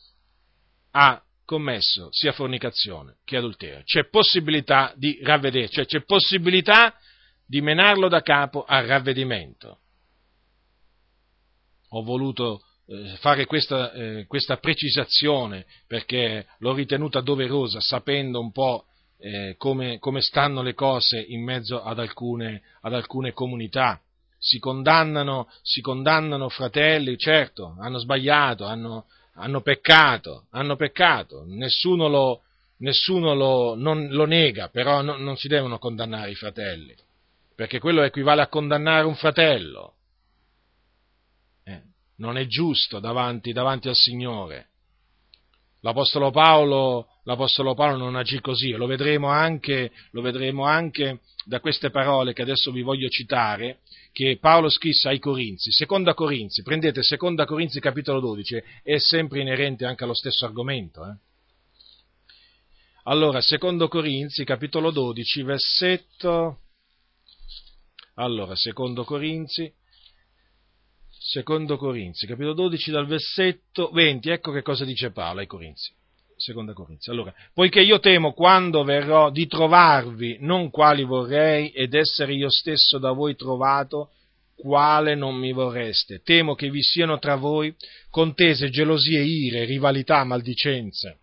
[0.91, 3.83] ha commesso sia fornicazione che adulterio.
[3.83, 6.97] C'è possibilità di ravvedere, cioè c'è possibilità
[7.45, 9.79] di menarlo da capo al ravvedimento.
[11.89, 12.61] Ho voluto
[13.19, 18.85] fare questa, eh, questa, precisazione perché l'ho ritenuta doverosa, sapendo un po'
[19.19, 24.01] eh, come, come, stanno le cose in mezzo ad alcune, ad alcune comunità
[24.43, 32.41] si condannano, si condannano fratelli, certo, hanno sbagliato, hanno, hanno peccato, hanno peccato, nessuno lo,
[32.77, 36.95] nessuno lo, non, lo nega, però no, non si devono condannare i fratelli,
[37.55, 39.93] perché quello equivale a condannare un fratello.
[42.22, 44.67] Non è giusto davanti, davanti al Signore.
[45.80, 51.89] L'Apostolo Paolo, l'Apostolo Paolo non agì così, lo vedremo, anche, lo vedremo anche da queste
[51.89, 53.80] parole che adesso vi voglio citare,
[54.11, 59.86] che Paolo scrisse ai Corinzi, seconda Corinzi, prendete seconda Corinzi capitolo 12, è sempre inerente
[59.86, 61.03] anche allo stesso argomento.
[61.03, 61.15] Eh?
[63.05, 66.59] Allora, secondo Corinzi capitolo 12, versetto...
[68.15, 69.74] Allora, secondo Corinzi,
[71.24, 75.93] secondo Corinzi, capitolo 12 dal versetto 20, ecco che cosa dice Paolo ai Corinzi
[76.41, 77.11] seconda Corinzi.
[77.11, 82.97] Allora, poiché io temo quando verrò di trovarvi non quali vorrei ed essere io stesso
[82.97, 84.09] da voi trovato,
[84.55, 86.22] quale non mi vorreste.
[86.24, 87.72] Temo che vi siano tra voi
[88.09, 91.19] contese, gelosie, ire, rivalità, maldicenze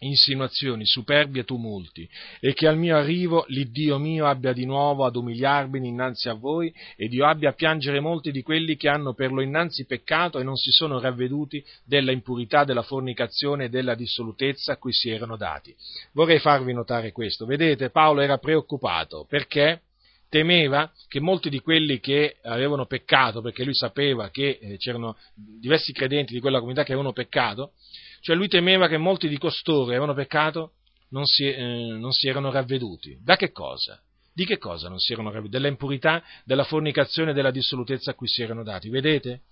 [0.00, 2.08] insinuazioni, superbi e tumulti,
[2.40, 6.72] e che al mio arrivo l'Iddio mio abbia di nuovo ad umiliarmi innanzi a voi,
[6.96, 10.42] ed io abbia a piangere molti di quelli che hanno per lo innanzi peccato e
[10.42, 15.36] non si sono ravveduti della impurità, della fornicazione e della dissolutezza a cui si erano
[15.36, 15.74] dati.
[16.12, 17.44] Vorrei farvi notare questo.
[17.44, 19.82] Vedete, Paolo era preoccupato perché
[20.30, 25.92] temeva che molti di quelli che avevano peccato, perché lui sapeva che eh, c'erano diversi
[25.92, 27.72] credenti di quella comunità che avevano peccato,
[28.20, 30.72] cioè lui temeva che molti di costoro avevano peccato
[31.10, 31.62] non si, eh,
[31.98, 33.18] non si erano ravveduti.
[33.22, 34.00] Da che cosa?
[34.32, 35.52] Di che cosa non si erano ravveduti?
[35.52, 38.88] Della impurità, della fornicazione della dissolutezza a cui si erano dati.
[38.88, 39.42] Vedete?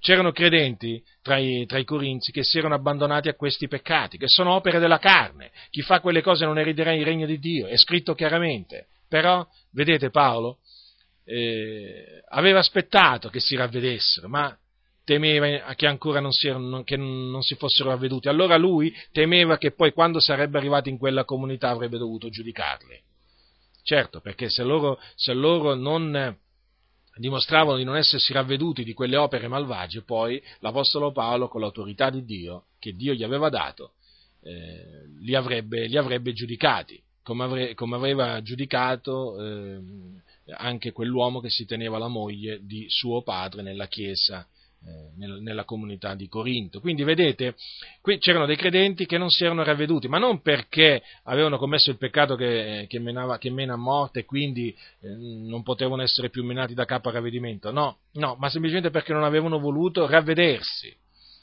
[0.00, 4.28] C'erano credenti tra i, tra i, corinzi che si erano abbandonati a questi peccati, che
[4.28, 5.50] sono opere della carne.
[5.68, 8.86] Chi fa quelle cose non erediterà il regno di Dio, è scritto chiaramente.
[9.08, 10.58] Però, vedete Paolo,
[11.24, 14.56] eh, aveva aspettato che si ravvedessero, ma
[15.10, 18.28] temeva che ancora non si, erano, che non si fossero avveduti.
[18.28, 22.96] Allora lui temeva che poi quando sarebbe arrivato in quella comunità avrebbe dovuto giudicarli.
[23.82, 26.36] Certo, perché se loro, se loro non
[27.16, 32.24] dimostravano di non essersi ravveduti di quelle opere malvagie, poi l'Apostolo Paolo, con l'autorità di
[32.24, 33.94] Dio, che Dio gli aveva dato,
[34.44, 39.80] eh, li, avrebbe, li, avrebbe, giudicati, come, avre, come aveva giudicato eh,
[40.56, 44.46] anche quell'uomo che si teneva la moglie di suo padre nella chiesa
[45.16, 46.80] nella comunità di Corinto.
[46.80, 47.54] Quindi vedete,
[48.00, 51.98] qui c'erano dei credenti che non si erano ravveduti, ma non perché avevano commesso il
[51.98, 56.44] peccato che, che, menava, che mena a morte e quindi eh, non potevano essere più
[56.44, 60.96] menati da capo a ravvedimento, no, no, ma semplicemente perché non avevano voluto ravvedersi.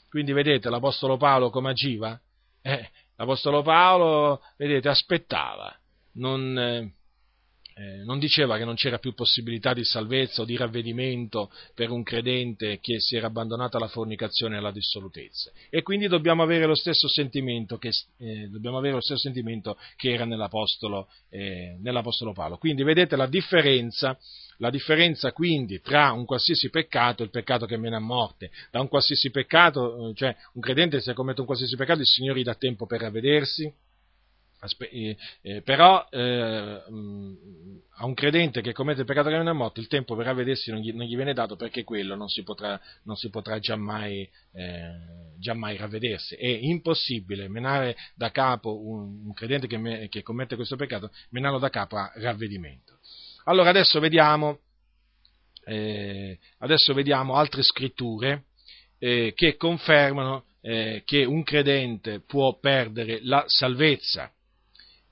[0.08, 2.18] Quindi vedete l'Apostolo Paolo come agiva?
[2.62, 5.76] Eh, L'Apostolo Paolo, vedete, aspettava,
[6.14, 6.92] non, eh,
[7.78, 12.02] eh, non diceva che non c'era più possibilità di salvezza o di ravvedimento per un
[12.02, 15.52] credente che si era abbandonato alla fornicazione e alla dissolutezza.
[15.70, 21.08] E quindi dobbiamo avere lo stesso sentimento che, eh, lo stesso sentimento che era nell'Apostolo,
[21.30, 22.58] eh, nell'Apostolo Paolo.
[22.58, 24.18] Quindi vedete la differenza
[24.60, 28.50] la differenza quindi tra un qualsiasi peccato e il peccato che mena a morte.
[28.72, 32.40] Da un qualsiasi peccato, eh, cioè un credente se commette un qualsiasi peccato, il Signore
[32.40, 33.72] gli dà tempo per ravvedersi,
[34.60, 39.52] Aspe- eh, eh, però eh, a un credente che commette il peccato che non è
[39.52, 42.42] morto il tempo per ravvedersi non gli, non gli viene dato perché quello non si
[42.42, 44.90] potrà, non si potrà giammai, eh,
[45.38, 46.34] giammai, ravvedersi.
[46.34, 51.60] È impossibile menare da capo un, un credente che, me, che, commette questo peccato, menarlo
[51.60, 52.98] da capo a ravvedimento.
[53.44, 54.58] Allora adesso vediamo,
[55.66, 58.46] eh, adesso vediamo altre scritture
[58.98, 64.30] eh, che confermano che un credente può perdere la salvezza.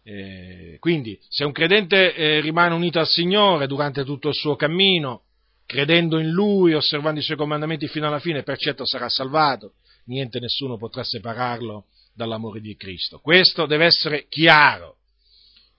[0.09, 5.23] Eh, quindi, se un credente eh, rimane unito al Signore durante tutto il suo cammino,
[5.67, 9.73] credendo in Lui, osservando i Suoi comandamenti fino alla fine, per certo sarà salvato.
[10.05, 13.19] Niente, nessuno potrà separarlo dall'amore di Cristo.
[13.19, 14.99] Questo deve essere chiaro,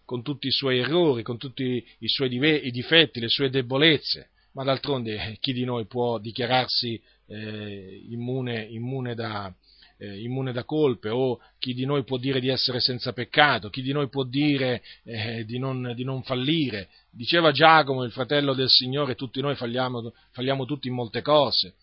[0.04, 5.38] con tutti i suoi errori, con tutti i suoi difetti, le sue debolezze, ma d'altronde
[5.40, 9.54] chi di noi può dichiararsi eh, immune, immune da,
[9.98, 13.82] eh, immune da colpe o chi di noi può dire di essere senza peccato, chi
[13.82, 16.90] di noi può dire eh, di, non, di, non, fallire.
[17.12, 21.76] Diceva Giacomo, il fratello del Signore, tutti noi falliamo, falliamo tutti in molte cose.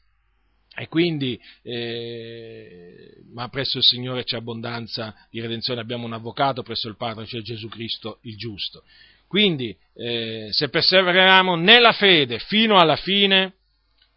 [0.76, 6.88] E quindi, eh, ma presso il Signore c'è abbondanza di redenzione, abbiamo un avvocato presso
[6.88, 8.82] il Padre, cioè Gesù Cristo il giusto.
[9.28, 13.54] Quindi, eh, se perseveriamo nella fede fino alla fine,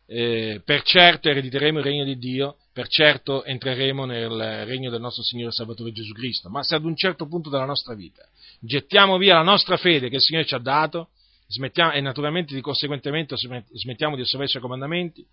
[0.07, 5.23] eh, per certo erediteremo il regno di Dio, per certo entreremo nel regno del nostro
[5.23, 6.47] Signore Salvatore Gesù Cristo.
[6.47, 8.23] Ma se ad un certo punto della nostra vita
[8.59, 11.09] gettiamo via la nostra fede che il Signore ci ha dato,
[11.47, 15.25] e naturalmente di conseguentemente smettiamo di osservare i suoi comandamenti,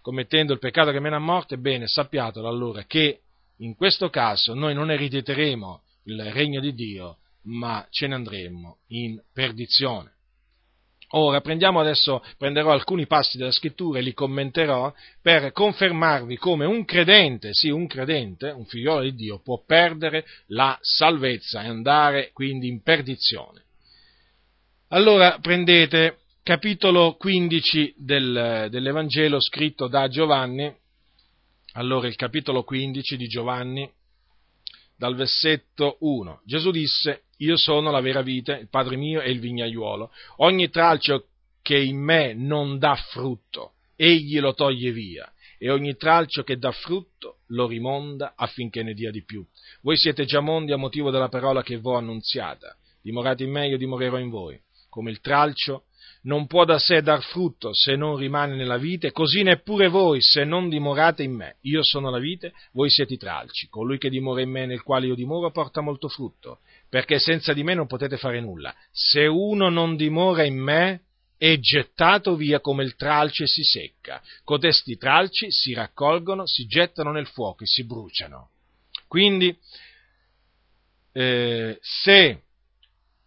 [0.00, 3.20] commettendo il peccato che mena a morte, bene, sappiatelo allora che
[3.58, 9.22] in questo caso noi non erediteremo il regno di Dio, ma ce ne andremo in
[9.32, 10.14] perdizione.
[11.12, 14.92] Ora prendiamo adesso, prenderò alcuni passi della scrittura e li commenterò
[15.22, 20.76] per confermarvi come un credente, sì un credente, un figliolo di Dio, può perdere la
[20.82, 23.64] salvezza e andare quindi in perdizione.
[24.88, 30.74] Allora prendete capitolo 15 del, dell'Evangelo scritto da Giovanni,
[31.72, 33.90] allora il capitolo 15 di Giovanni,
[34.96, 36.42] dal versetto 1.
[36.44, 41.26] Gesù disse, io sono la vera vite, il Padre mio è il vignaiuolo, ogni tralcio
[41.62, 46.70] che in me non dà frutto, egli lo toglie via, e ogni tralcio che dà
[46.70, 49.44] frutto lo rimonda affinché ne dia di più.
[49.82, 53.76] Voi siete già mondi a motivo della parola che v'ho annunziata, dimorate in me, io
[53.76, 54.58] dimorerò in voi,
[54.88, 55.84] come il tralcio
[56.22, 60.44] non può da sé dar frutto se non rimane nella vite, così neppure voi se
[60.44, 61.56] non dimorate in me.
[61.62, 63.68] Io sono la vite, voi siete i tralci.
[63.68, 66.58] Colui che dimora in me nel quale io dimoro porta molto frutto,
[66.88, 68.74] perché senza di me non potete fare nulla.
[68.90, 71.02] Se uno non dimora in me,
[71.36, 74.22] è gettato via come il tralce si secca.
[74.44, 78.50] Cotesti tralci si raccolgono, si gettano nel fuoco e si bruciano.
[79.06, 79.56] Quindi,
[81.12, 82.42] eh, se...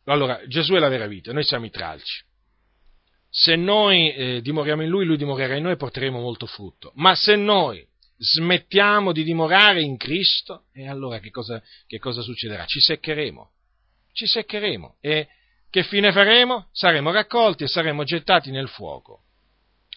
[0.06, 2.24] Allora, Gesù è la vera vita, noi siamo i tralci
[3.34, 6.92] se noi eh, dimoriamo in Lui, Lui dimorerà in noi e porteremo molto frutto.
[6.96, 7.84] Ma se noi
[8.22, 12.66] smettiamo di dimorare in Cristo, e allora che cosa, che cosa succederà?
[12.66, 13.52] Ci seccheremo,
[14.14, 15.28] ci seccheremo e
[15.70, 16.68] che fine faremo?
[16.72, 19.24] Saremo raccolti e saremo gettati nel fuoco.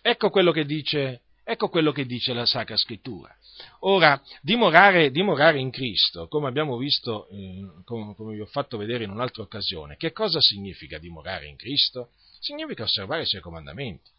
[0.01, 3.35] Ecco quello che dice, ecco quello che dice la Sacra Scrittura.
[3.81, 9.05] Ora, dimorare, dimorare in Cristo, come abbiamo visto, eh, come, come vi ho fatto vedere
[9.05, 12.11] in un'altra occasione, che cosa significa dimorare in Cristo?
[12.45, 14.11] significa osservare i suoi comandamenti.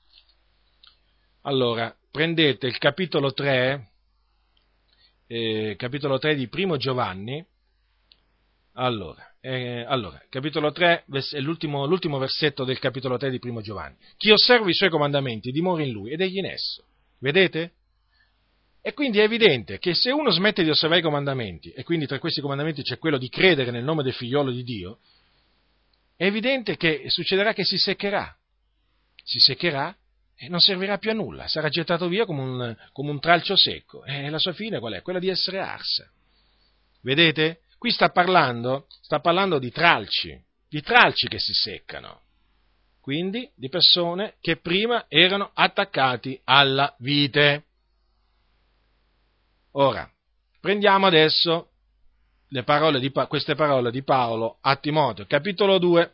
[1.44, 3.92] Allora, prendete il capitolo 3,
[5.28, 7.46] eh, capitolo 3 di Primo Giovanni,
[8.74, 13.96] allora, eh, allora capitolo 3 è l'ultimo, l'ultimo, versetto del capitolo 3 di Primo Giovanni.
[14.18, 16.84] Chi osserva i suoi comandamenti dimora in lui ed egli in esso.
[17.20, 17.74] Vedete?
[18.82, 22.20] E quindi è evidente che se uno smette di osservare i comandamenti, e quindi tra
[22.20, 25.00] questi comandamenti c'è quello di credere nel nome del figliolo di Dio,
[26.16, 28.36] è evidente che succederà che si seccherà,
[29.24, 29.96] si seccherà
[30.50, 34.30] non servirà più a nulla, sarà gettato via come un, come un tralcio secco e
[34.30, 35.02] la sua fine qual è?
[35.02, 36.10] Quella di essere arsa.
[37.02, 37.62] Vedete?
[37.78, 42.22] Qui sta parlando, sta parlando di tralci, di tralci che si seccano,
[43.00, 47.66] quindi di persone che prima erano attaccati alla vite.
[49.72, 50.10] Ora,
[50.60, 51.70] prendiamo adesso
[52.64, 56.14] parole di, queste parole di Paolo a Timoteo, capitolo 2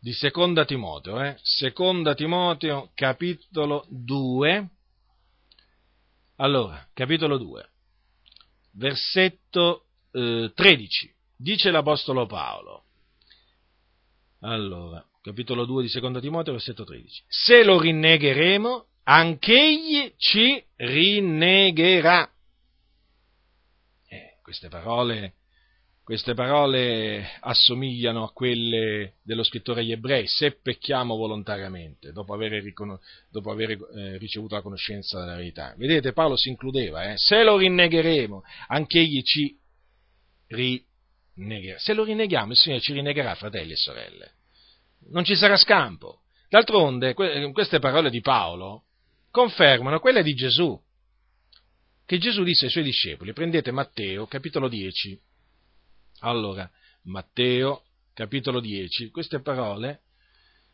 [0.00, 1.36] di seconda Timoteo, eh?
[1.42, 4.68] seconda Timoteo, capitolo 2,
[6.36, 7.70] allora, capitolo 2,
[8.72, 12.84] versetto eh, 13, dice l'Apostolo Paolo,
[14.40, 22.30] allora, capitolo 2 di seconda Timoteo, versetto 13, se lo rinnegheremo, anch'egli ci rinnegherà.
[24.42, 25.34] Queste parole,
[26.08, 32.62] queste parole assomigliano a quelle dello scrittore agli ebrei, se pecchiamo volontariamente, dopo aver,
[33.30, 35.74] dopo aver eh, ricevuto la conoscenza della verità.
[35.76, 37.12] Vedete, Paolo si includeva, eh?
[37.16, 39.54] se lo rinnegheremo, anche egli ci
[40.46, 41.78] rinnegherà.
[41.78, 44.30] Se lo rinneghiamo, il Signore ci rinnegherà, fratelli e sorelle.
[45.10, 46.22] Non ci sarà scampo.
[46.48, 47.12] D'altronde,
[47.52, 48.84] queste parole di Paolo
[49.30, 50.74] confermano quelle di Gesù
[52.06, 53.34] che Gesù disse ai suoi discepoli.
[53.34, 55.26] Prendete Matteo, capitolo 10.
[56.20, 56.68] Allora,
[57.04, 60.00] Matteo, capitolo 10, queste parole,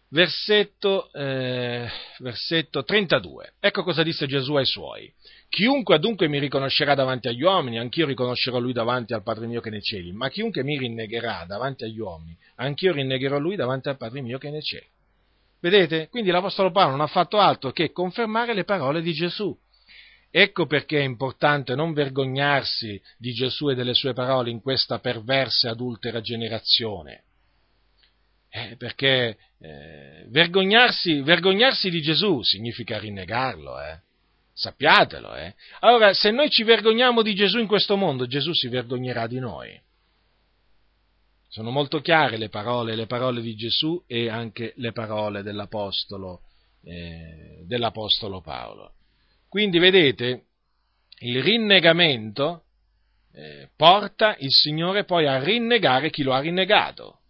[0.09, 1.88] versetto, eh,
[2.18, 3.55] versetto 32.
[3.61, 5.12] Ecco cosa disse Gesù ai suoi.
[5.49, 9.70] Chiunque adunque mi riconoscerà davanti agli uomini, anch'io riconoscerò lui davanti al Padre mio che
[9.70, 14.22] nei cieli, ma chiunque mi rinnegherà davanti agli uomini, anch'io rinnegherò lui davanti al Padre
[14.22, 14.86] mio che nei cieli.
[15.61, 16.09] Vedete?
[16.09, 19.57] Quindi l'Apostolo Paolo non ha fatto altro che confermare le parole di Gesù
[20.37, 25.68] Ecco perché è importante non vergognarsi di Gesù e delle sue parole in questa perversa
[25.68, 27.22] e adultera generazione.
[28.49, 34.01] Eh, perché eh, vergognarsi, vergognarsi, di Gesù significa rinnegarlo, eh?
[34.53, 35.37] sappiatelo.
[35.37, 35.55] Eh?
[35.78, 39.80] Allora, se noi ci vergogniamo di Gesù in questo mondo, Gesù si vergognerà di noi.
[41.47, 46.41] Sono molto chiare le parole, le parole di Gesù e anche le parole dell'Apostolo,
[46.82, 48.95] eh, dell'Apostolo Paolo.
[49.55, 50.46] Quindi vedete,
[51.20, 52.64] il rinnegamento
[53.32, 57.20] eh, porta il Signore poi a rinnegare chi lo ha rinnegato.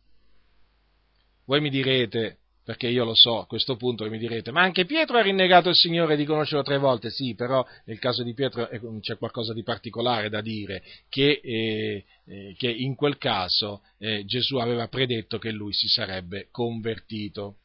[1.44, 5.18] Voi mi direte, perché io lo so a questo punto, mi direte, ma anche Pietro
[5.18, 8.70] ha rinnegato il Signore di conoscerlo tre volte, sì, però nel caso di Pietro
[9.00, 14.56] c'è qualcosa di particolare da dire, che, eh, eh, che in quel caso eh, Gesù
[14.56, 17.58] aveva predetto che lui si sarebbe convertito.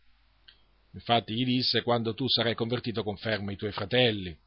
[0.95, 4.37] Infatti gli disse, quando tu sarai convertito conferma i tuoi fratelli.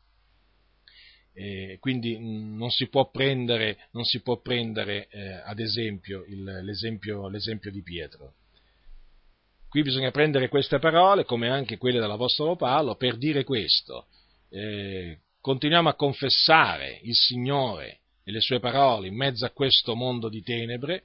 [1.34, 7.28] Eh, quindi mh, non si può prendere, si può prendere eh, ad esempio il, l'esempio,
[7.28, 8.34] l'esempio, di Pietro.
[9.68, 14.06] Qui bisogna prendere queste parole, come anche quelle dell'Apostolo Paolo, per dire questo.
[14.50, 20.28] Eh, continuiamo a confessare il Signore e le sue parole in mezzo a questo mondo
[20.28, 21.04] di tenebre,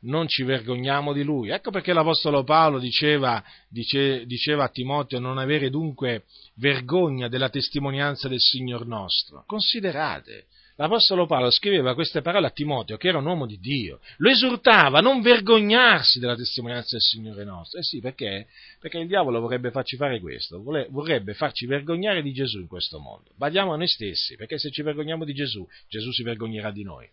[0.00, 1.50] non ci vergogniamo di lui.
[1.50, 6.24] Ecco perché l'Apostolo Paolo diceva, dice, diceva, a Timoteo non avere dunque
[6.56, 9.44] vergogna della testimonianza del Signor nostro.
[9.46, 14.30] Considerate, l'Apostolo Paolo scriveva queste parole a Timoteo, che era un uomo di Dio, lo
[14.30, 17.78] esortava a non vergognarsi della testimonianza del Signore nostro.
[17.80, 18.46] Eh sì, perché?
[18.78, 23.30] Perché il diavolo vorrebbe farci fare questo, vorrebbe farci vergognare di Gesù in questo mondo.
[23.36, 27.08] Badiamo a noi stessi, perché se ci vergogniamo di Gesù, Gesù si vergognerà di noi.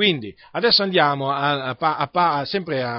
[0.00, 2.94] Quindi, adesso andiamo a, a, a, sempre a,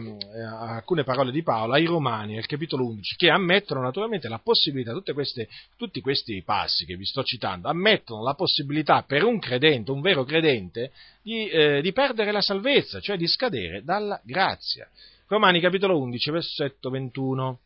[0.76, 5.49] alcune parole di Paolo ai Romani, al capitolo 11, che ammettono naturalmente la possibilità, queste,
[5.78, 10.24] tutti questi passi che vi sto citando, ammettono la possibilità per un credente, un vero
[10.26, 10.91] credente,
[11.24, 14.88] di, eh, di perdere la salvezza, cioè di scadere dalla grazia.
[15.26, 17.60] Romani capitolo 11, versetto 21.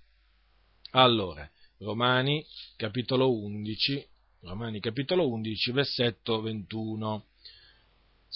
[0.91, 1.45] Allora,
[1.79, 2.41] Romani
[2.77, 4.07] capitolo 11,
[4.43, 7.25] Romani capitolo 11, versetto 21.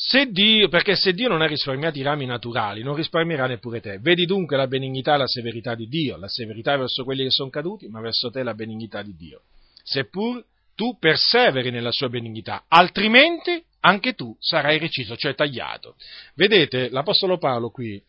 [0.01, 3.97] Se Dio, perché se Dio non ha risparmiato i rami naturali, non risparmierà neppure te.
[3.99, 7.49] Vedi dunque la benignità e la severità di Dio, la severità verso quelli che sono
[7.49, 9.41] caduti, ma verso te la benignità di Dio.
[9.83, 10.41] Seppur
[10.73, 15.97] tu perseveri nella sua benignità, altrimenti anche tu sarai reciso, cioè tagliato.
[16.33, 18.01] Vedete, l'Apostolo Paolo qui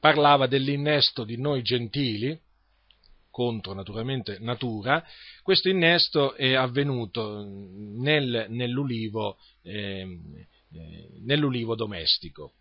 [0.00, 2.40] parlava dell'innesto di noi gentili,
[3.30, 5.04] contro naturalmente natura,
[5.42, 10.06] questo innesto è avvenuto nel, nell'ulivo eh,
[11.24, 12.52] nell'ulivo domestico.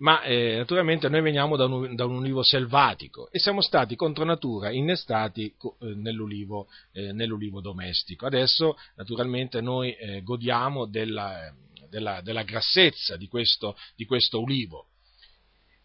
[0.00, 4.24] Ma eh, naturalmente noi veniamo da un, da un, ulivo selvatico e siamo stati contro
[4.24, 8.24] natura innestati eh, nell'ulivo, eh, nell'ulivo, domestico.
[8.24, 11.52] Adesso naturalmente noi eh, godiamo della,
[11.90, 14.86] della, della grassezza di questo, di questo ulivo.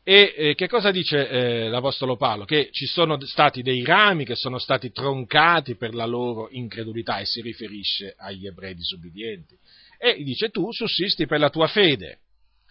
[0.01, 2.45] E eh, che cosa dice eh, l'Apostolo Paolo?
[2.45, 7.25] Che ci sono stati dei rami che sono stati troncati per la loro incredulità e
[7.25, 9.57] si riferisce agli ebrei disubbidienti
[9.97, 12.19] e dice tu sussisti per la tua fede,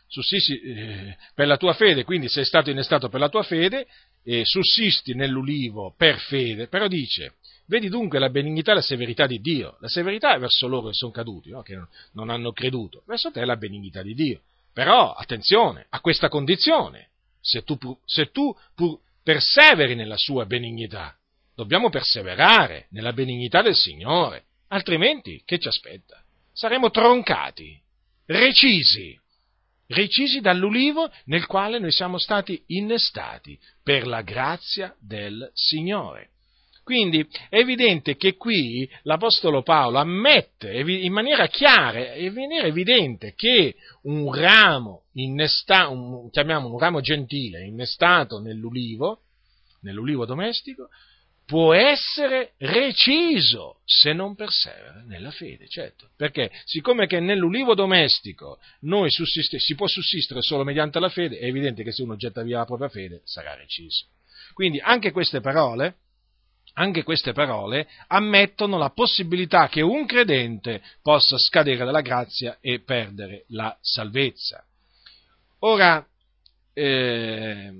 [0.07, 3.87] sussisti eh, per la tua fede, quindi sei stato innestato per la tua fede
[4.22, 7.35] e sussisti nell'ulivo per fede, però dice,
[7.66, 10.95] vedi dunque la benignità e la severità di Dio, la severità è verso loro che
[10.95, 11.62] sono caduti, no?
[11.62, 11.79] che
[12.12, 17.09] non hanno creduto, verso te è la benignità di Dio, però attenzione a questa condizione,
[17.41, 18.57] se tu, se tu
[19.22, 21.16] perseveri nella sua benignità,
[21.55, 26.24] dobbiamo perseverare nella benignità del Signore, altrimenti che ci aspetta?
[26.55, 27.79] Saremo troncati,
[28.27, 29.19] recisi,
[29.89, 36.31] recisi dall'ulivo nel quale noi siamo stati innestati per la grazia del Signore.
[36.85, 43.75] Quindi è evidente che qui l'Apostolo Paolo ammette in maniera chiara, in maniera evidente che
[44.03, 49.23] un ramo innestato, chiamiamolo un ramo gentile, innestato nell'ulivo,
[49.81, 50.91] nell'ulivo domestico,
[51.47, 56.11] può essere reciso se non persevera nella fede, certo.
[56.16, 61.83] Perché siccome che nell'ulivo domestico noi si può sussistere solo mediante la fede, è evidente
[61.83, 64.07] che se uno getta via la propria fede sarà reciso.
[64.54, 65.96] Quindi anche queste parole,
[66.75, 73.45] anche queste parole ammettono la possibilità che un credente possa scadere dalla grazia e perdere
[73.49, 74.64] la salvezza.
[75.61, 76.04] Ora,
[76.72, 77.72] eh,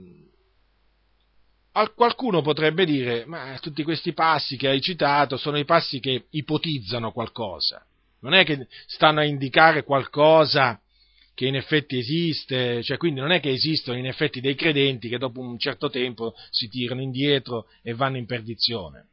[1.95, 7.11] Qualcuno potrebbe dire, ma tutti questi passi che hai citato sono i passi che ipotizzano
[7.11, 7.85] qualcosa,
[8.21, 10.81] non è che stanno a indicare qualcosa
[11.35, 15.19] che in effetti esiste, cioè quindi non è che esistono in effetti dei credenti che
[15.19, 19.09] dopo un certo tempo si tirano indietro e vanno in perdizione.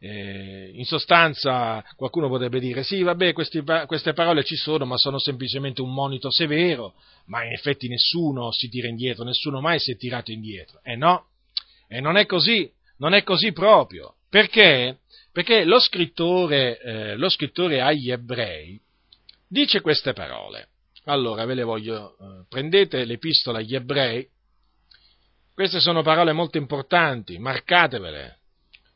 [0.00, 5.18] eh, in sostanza qualcuno potrebbe dire sì, vabbè, questi, queste parole ci sono, ma sono
[5.18, 6.94] semplicemente un monito severo,
[7.26, 10.80] ma in effetti nessuno si tira indietro, nessuno mai si è tirato indietro.
[10.82, 11.26] Eh no,
[11.92, 14.14] e non è così, non è così proprio.
[14.28, 15.00] Perché?
[15.32, 18.80] Perché lo scrittore, eh, lo scrittore agli ebrei
[19.50, 20.68] dice queste parole.
[21.06, 24.26] Allora, ve le voglio, eh, prendete l'epistola agli ebrei,
[25.52, 28.38] queste sono parole molto importanti, marcatevele,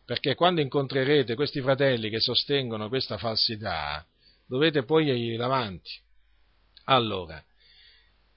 [0.04, 4.06] perché quando incontrerete questi fratelli che sostengono questa falsità,
[4.46, 5.90] dovete poi davanti.
[6.84, 7.42] Allora,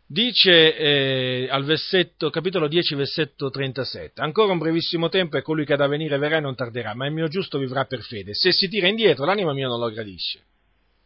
[0.08, 5.74] dice eh, al versetto, capitolo 10, versetto 37, ancora un brevissimo tempo e colui che
[5.74, 8.34] ha da venire verrà e non tarderà, ma il mio giusto vivrà per fede.
[8.34, 10.46] Se si tira indietro, l'anima mia non lo gradisce.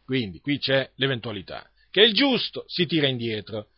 [0.04, 3.68] Quindi, qui c'è l'eventualità, che il giusto si tira indietro,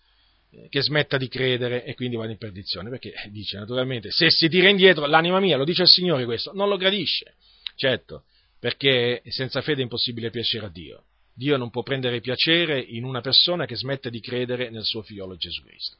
[0.50, 4.30] eh, che smetta di credere e quindi va in perdizione, perché eh, dice naturalmente, se
[4.30, 7.34] si tira indietro, l'anima mia, lo dice il Signore questo, non lo gradisce.
[7.76, 8.24] Certo,
[8.60, 11.04] perché senza fede è impossibile piacere a Dio.
[11.34, 15.36] Dio non può prendere piacere in una persona che smette di credere nel suo figliolo
[15.36, 15.96] Gesù Cristo.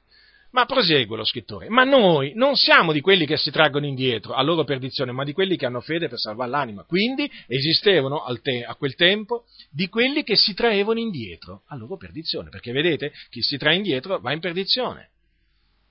[0.55, 4.43] Ma prosegue lo scrittore, ma noi non siamo di quelli che si traggono indietro a
[4.43, 6.85] loro perdizione, ma di quelli che hanno fede per salvare l'anima.
[6.85, 12.51] Quindi esistevano te- a quel tempo di quelli che si traevano indietro a loro perdizione,
[12.51, 15.09] perché vedete, chi si trae indietro va in perdizione.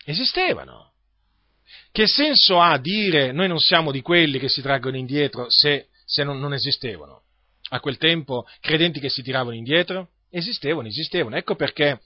[0.06, 0.94] Esistevano.
[1.92, 6.24] Che senso ha dire noi non siamo di quelli che si traggono indietro se, se
[6.24, 7.24] non, non esistevano?
[7.74, 10.10] A quel tempo credenti che si tiravano indietro?
[10.30, 11.36] Esistevano, esistevano.
[11.36, 12.00] Ecco perché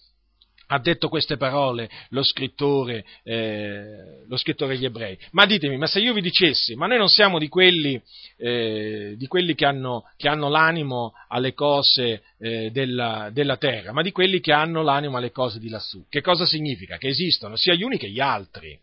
[0.70, 5.18] ha detto queste parole lo scrittore, eh, lo scrittore degli ebrei.
[5.32, 8.02] Ma ditemi, ma se io vi dicessi, ma noi non siamo di quelli,
[8.38, 14.02] eh, di quelli che, hanno, che, hanno, l'animo alle cose eh, della, della, terra, ma
[14.02, 16.06] di quelli che hanno l'animo alle cose di lassù.
[16.08, 16.98] Che cosa significa?
[16.98, 18.78] Che esistono sia gli uni che gli altri.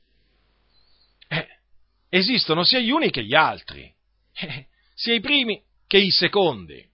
[1.28, 1.46] Eh,
[2.10, 3.90] esistono sia gli uni che gli altri.
[4.36, 5.62] Eh, sia i primi
[5.94, 6.84] che i secondi.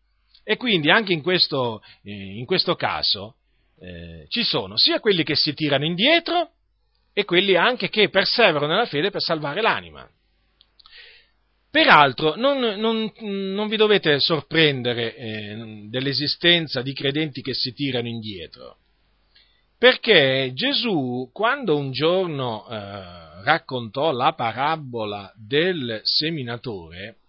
[0.44, 3.36] E quindi anche in questo, eh, in questo caso
[3.80, 6.50] eh, ci sono sia quelli che si tirano indietro
[7.14, 10.06] e quelli anche che perseverano nella fede per salvare l'anima.
[11.70, 18.78] Peraltro non, non, non vi dovete sorprendere eh, dell'esistenza di credenti che si tirano indietro,
[19.78, 27.19] perché Gesù quando un giorno eh, raccontò la parabola del seminatore,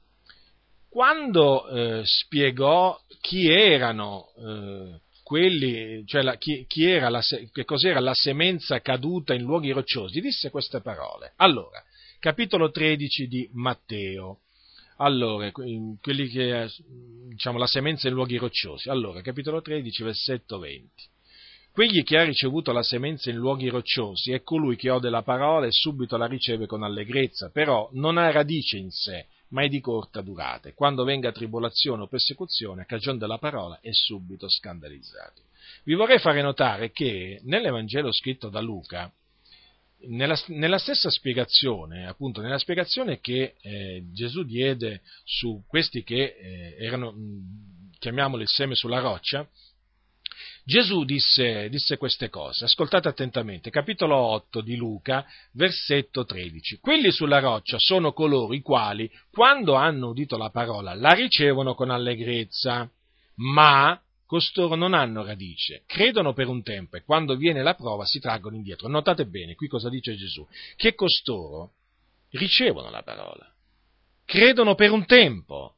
[0.92, 7.22] quando eh, spiegò chi erano eh, quelli, cioè la, chi, chi era la,
[7.54, 11.32] che cos'era la semenza caduta in luoghi rocciosi, disse queste parole.
[11.38, 11.82] Allora,
[12.20, 14.40] capitolo 13 di Matteo.
[14.98, 16.70] Allora, quelli che,
[17.30, 18.90] diciamo, la semenza in luoghi rocciosi.
[18.90, 20.90] Allora, capitolo 13, versetto 20.
[21.72, 25.68] Quegli che ha ricevuto la semenza in luoghi rocciosi è colui che ode la parola
[25.68, 29.80] e subito la riceve con allegrezza, però non ha radice in sé, ma è di
[29.80, 35.44] corta durata, e quando venga tribolazione o persecuzione a cagione della parola è subito scandalizzato.
[35.84, 39.12] Vi vorrei fare notare che nell'Evangelo scritto da Luca,
[40.08, 46.76] nella, nella stessa spiegazione, appunto, nella spiegazione che eh, Gesù diede su questi che eh,
[46.80, 47.14] erano,
[48.00, 49.48] chiamiamoli il seme sulla roccia,
[50.64, 56.80] Gesù disse, disse, queste cose, ascoltate attentamente, capitolo 8 di Luca, versetto 13.
[56.80, 61.90] Quelli sulla roccia sono coloro i quali, quando hanno udito la parola, la ricevono con
[61.90, 62.90] allegrezza,
[63.36, 64.00] ma
[64.32, 68.56] costoro non hanno radice, credono per un tempo e quando viene la prova si traggono
[68.56, 68.88] indietro.
[68.88, 70.48] Notate bene, qui cosa dice Gesù?
[70.78, 71.72] Che costoro
[72.30, 73.52] ricevono la parola,
[74.24, 75.76] credono per un tempo,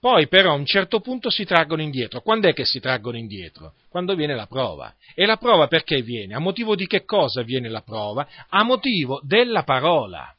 [0.00, 2.22] poi però a un certo punto si traggono indietro.
[2.22, 3.74] Quando è che si traggono indietro?
[3.90, 4.94] Quando viene la prova.
[5.14, 6.34] E la prova perché viene?
[6.34, 8.26] A motivo di che cosa viene la prova?
[8.48, 10.34] A motivo della parola.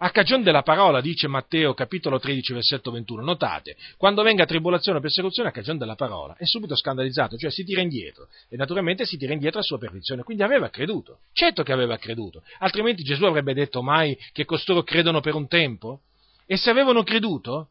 [0.00, 5.00] A cagione della parola, dice Matteo capitolo 13 versetto 21, notate, quando venga tribolazione o
[5.00, 9.16] persecuzione a cagione della parola, è subito scandalizzato, cioè si tira indietro, e naturalmente si
[9.16, 13.54] tira indietro a sua perdizione, quindi aveva creduto, certo che aveva creduto, altrimenti Gesù avrebbe
[13.54, 16.02] detto mai che costoro credono per un tempo?
[16.46, 17.70] E se avevano creduto,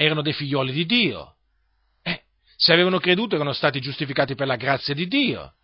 [0.00, 1.34] erano dei figlioli di Dio.
[2.02, 2.22] Eh,
[2.56, 5.54] se avevano creduto erano stati giustificati per la grazia di Dio.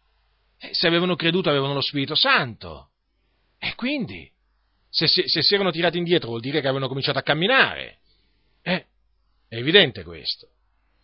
[0.59, 2.89] Eh, se avevano creduto avevano lo Spirito Santo.
[3.61, 4.28] E quindi,
[4.90, 7.98] se, se, se, si erano tirati indietro vuol dire che avevano cominciato a camminare.
[8.62, 8.86] Eh,
[9.48, 10.48] è evidente questo.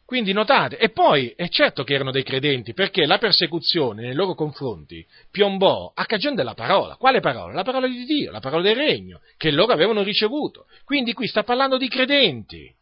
[0.05, 4.35] Quindi notate, e poi è certo che erano dei credenti, perché la persecuzione nei loro
[4.35, 6.97] confronti piombò a cagione della parola.
[6.97, 7.53] Quale parola?
[7.53, 10.67] La parola di Dio, la parola del regno, che loro avevano ricevuto.
[10.83, 12.75] Quindi qui sta parlando di credenti.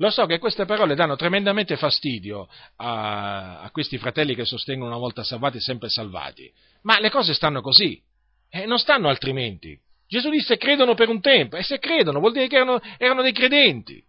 [0.00, 4.98] Lo so che queste parole danno tremendamente fastidio a, a questi fratelli che sostengono una
[4.98, 6.50] volta salvati sempre salvati,
[6.82, 8.00] ma le cose stanno così,
[8.48, 9.78] e non stanno altrimenti.
[10.08, 13.32] Gesù disse credono per un tempo, e se credono vuol dire che erano, erano dei
[13.32, 14.02] credenti.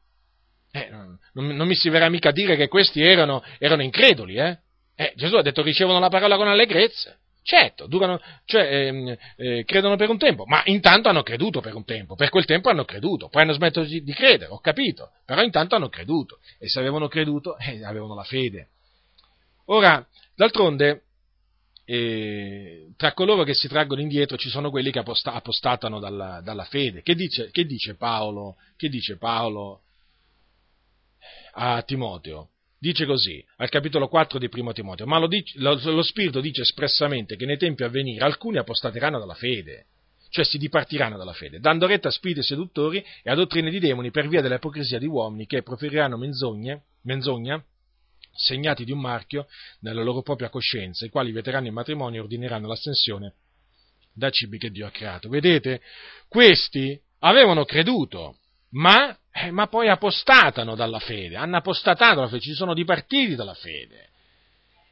[0.71, 4.59] Eh, non, non, mi si verrà mica a dire che questi erano, erano increduli, eh?
[4.95, 5.11] eh?
[5.17, 7.17] Gesù ha detto ricevono la parola con allegrezza.
[7.43, 11.83] Certo, durano, cioè, ehm, eh, credono per un tempo, ma intanto hanno creduto per un
[11.83, 15.75] tempo, per quel tempo hanno creduto, poi hanno smesso di, credere, ho capito, però intanto
[15.75, 18.69] hanno creduto, e se avevano creduto, eh, avevano la fede.
[19.65, 20.05] Ora,
[20.35, 21.01] d'altronde,
[21.85, 26.65] eh, tra coloro che si traggono indietro ci sono quelli che aposta- apostatano dalla, dalla
[26.65, 27.01] fede.
[27.01, 28.57] Che dice, che dice Paolo?
[28.77, 29.81] Che dice Paolo
[31.53, 32.50] a Timoteo?
[32.81, 36.63] Dice così, al capitolo 4 di Primo Timoteo, ma lo, dice, lo, lo Spirito dice
[36.63, 39.85] espressamente che nei tempi a venire alcuni apostateranno dalla fede,
[40.29, 44.09] cioè si dipartiranno dalla fede, dando retta a spiriti seduttori e a dottrine di demoni
[44.09, 47.63] per via dell'ipocrisia di uomini che proferiranno menzogne, menzogna
[48.33, 49.45] segnati di un marchio
[49.81, 53.35] nella loro propria coscienza, i quali vieteranno il matrimonio e ordineranno l'astensione
[54.11, 55.29] da cibi che Dio ha creato.
[55.29, 55.81] Vedete,
[56.27, 58.37] questi avevano creduto,
[58.71, 63.53] ma, eh, ma poi apostatano dalla fede, hanno apostatato dalla fede, ci sono dipartiti dalla
[63.53, 64.09] fede.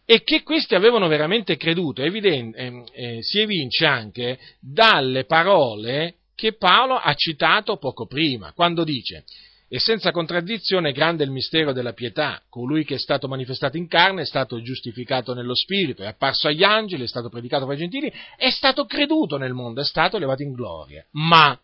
[0.05, 6.53] E che questi avevano veramente creduto evidente, eh, eh, si evince anche dalle parole che
[6.53, 9.23] Paolo ha citato poco prima, quando dice
[9.71, 12.41] e senza contraddizione grande il mistero della pietà.
[12.49, 16.63] Colui che è stato manifestato in carne è stato giustificato nello spirito, è apparso agli
[16.63, 20.41] angeli, è stato predicato fra i gentili, è stato creduto nel mondo, è stato elevato
[20.41, 21.05] in gloria.
[21.11, 21.57] Ma,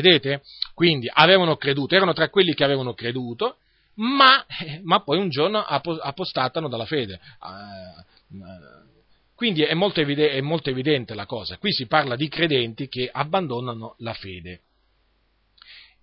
[0.00, 0.42] vedete?
[0.74, 3.58] Quindi avevano creduto, erano tra quelli che avevano creduto,
[3.96, 4.44] ma,
[4.82, 7.20] ma poi un giorno apostatano dalla fede.
[7.38, 8.04] Ah,
[9.34, 11.58] quindi è molto, evidente, è molto evidente la cosa.
[11.58, 14.62] Qui si parla di credenti che abbandonano la fede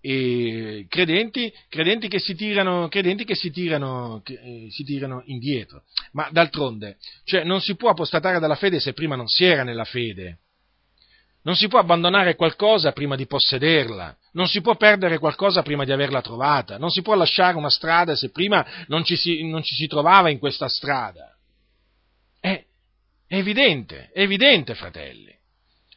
[0.01, 5.83] credenti, credenti, che si tirano, che si tirano, che, eh, si tirano indietro.
[6.13, 9.85] Ma d'altronde, cioè, non si può apostatare dalla fede se prima non si era nella
[9.85, 10.39] fede.
[11.43, 15.91] Non si può abbandonare qualcosa prima di possederla, non si può perdere qualcosa prima di
[15.91, 19.73] averla trovata, non si può lasciare una strada se prima non ci si, non ci
[19.73, 21.35] si trovava in questa strada.
[22.39, 22.63] È,
[23.27, 25.33] è evidente, è evidente, fratelli.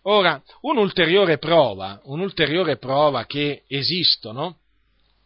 [0.06, 4.58] Ora, un'ulteriore prova, un'ulteriore prova che esistono,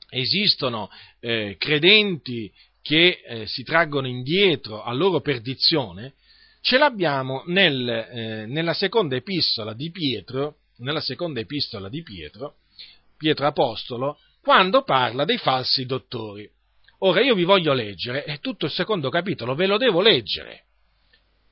[0.08, 0.90] esistono
[1.20, 6.14] eh, credenti che eh, si traggono indietro a loro perdizione,
[6.60, 12.56] ce l'abbiamo nel, eh, nella seconda epistola di Pietro, nella seconda epistola di Pietro,
[13.16, 16.48] Pietro Apostolo, quando parla dei falsi dottori.
[17.00, 20.64] Ora io vi voglio leggere, e tutto il secondo capitolo ve lo devo leggere,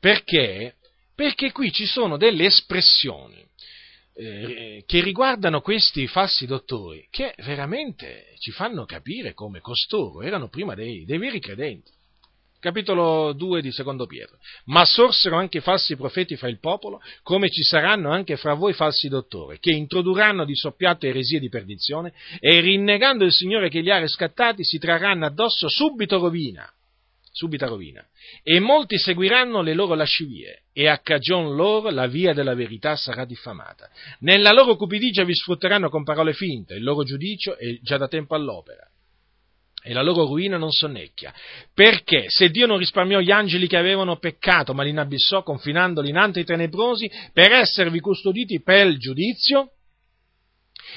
[0.01, 0.77] perché
[1.17, 3.43] perché qui ci sono delle espressioni
[4.13, 10.75] eh, che riguardano questi falsi dottori che veramente ci fanno capire come costoro erano prima
[10.75, 11.91] dei, dei veri credenti.
[12.67, 14.39] Capitolo 2 di Secondo Pietro.
[14.65, 19.07] Ma sorsero anche falsi profeti fra il popolo, come ci saranno anche fra voi falsi
[19.07, 24.01] dottori, che introdurranno di soppiatto eresie di perdizione e rinnegando il Signore che li ha
[24.01, 26.69] riscattati si trarranno addosso subito rovina
[27.31, 28.03] subita rovina.
[28.43, 33.27] E molti seguiranno le loro lascivie, e a cagion loro la via della verità sarà
[33.27, 33.91] diffamata.
[34.21, 38.35] Nella loro cupidigia vi sfrutteranno con parole finte, il loro giudicio è già da tempo
[38.35, 38.89] all'opera.
[39.89, 41.33] E la loro ruina non sonnecchia.
[41.73, 46.17] Perché se Dio non risparmiò gli angeli che avevano peccato, ma li inabissò confinandoli in
[46.17, 49.71] antri tenebrosi, per esservi custoditi per il giudizio,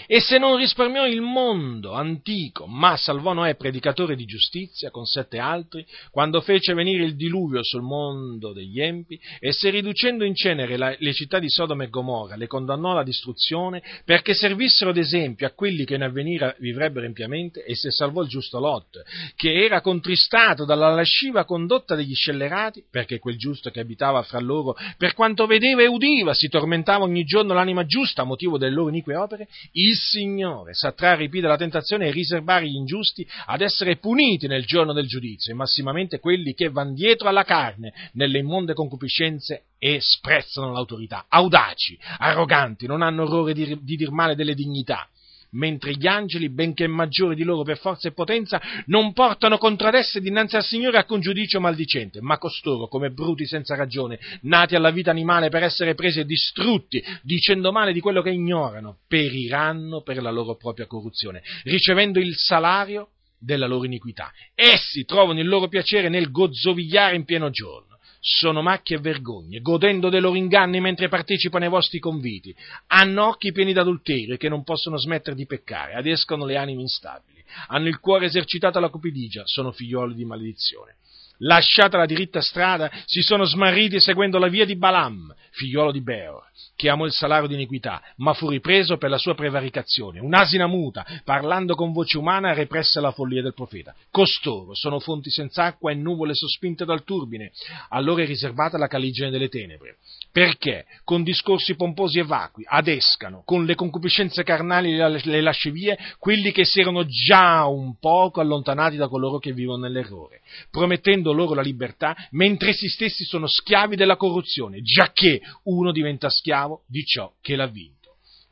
[0.07, 5.37] e se non risparmiò il mondo antico, ma salvò Noè predicatore di giustizia con sette
[5.39, 10.77] altri, quando fece venire il diluvio sul mondo degli empi, e se riducendo in cenere
[10.77, 15.51] la, le città di Sodoma e Gomorra le condannò alla distruzione, perché servissero d'esempio a
[15.51, 19.01] quelli che in avvenire vivrebbero empiamente, e se salvò il giusto Lot,
[19.35, 24.75] che era contristato dalla lasciva condotta degli scellerati, perché quel giusto che abitava fra loro,
[24.97, 28.89] per quanto vedeva e udiva, si tormentava ogni giorno l'anima giusta a motivo delle loro
[28.89, 29.47] inique opere,
[29.89, 34.47] il Signore sa trarre i piedi dalla tentazione e riservare gli ingiusti ad essere puniti
[34.47, 39.63] nel giorno del giudizio, e massimamente quelli che van dietro alla carne nelle immonde concupiscenze
[39.77, 45.07] e sprezzano l'autorità, audaci, arroganti, non hanno orrore di, di dir male delle dignità
[45.51, 49.95] mentre gli angeli, benché maggiori di loro per forza e potenza, non portano contro ad
[49.95, 54.91] esse dinanzi al Signore alcun giudicio maldicente, ma costoro, come bruti senza ragione, nati alla
[54.91, 60.21] vita animale per essere presi e distrutti, dicendo male di quello che ignorano, periranno per
[60.21, 63.09] la loro propria corruzione, ricevendo il salario
[63.39, 64.31] della loro iniquità.
[64.53, 67.89] Essi trovano il loro piacere nel gozzovigliare in pieno giorno
[68.19, 72.55] sono macchie e vergogne, godendo dei loro inganni mentre partecipano ai vostri conviti,
[72.87, 77.87] hanno occhi pieni d'adulterio che non possono smettere di peccare, adescono le anime instabili, hanno
[77.87, 80.95] il cuore esercitato alla cupidigia, sono figlioli di maledizione.
[81.39, 86.43] Lasciata la diritta strada, si sono smarriti seguendo la via di Balaam, figliolo di Beor,
[86.75, 90.19] che amò il salario di iniquità, ma fu ripreso per la sua prevaricazione.
[90.19, 93.95] Un'asina muta, parlando con voce umana, represse la follia del profeta.
[94.11, 97.51] Costoro sono fonti senza acqua e nuvole sospinte dal turbine.
[97.89, 99.97] Allora è riservata la caligine delle tenebre.
[100.31, 106.51] Perché, con discorsi pomposi e vacui, adescano, con le concupiscenze carnali e le lascivie, quelli
[106.51, 111.63] che si erano già un poco allontanati da coloro che vivono nell'errore, promettendo loro la
[111.63, 117.55] libertà, mentre essi stessi sono schiavi della corruzione, giacché uno diventa schiavo di ciò che
[117.55, 117.98] l'ha vinto.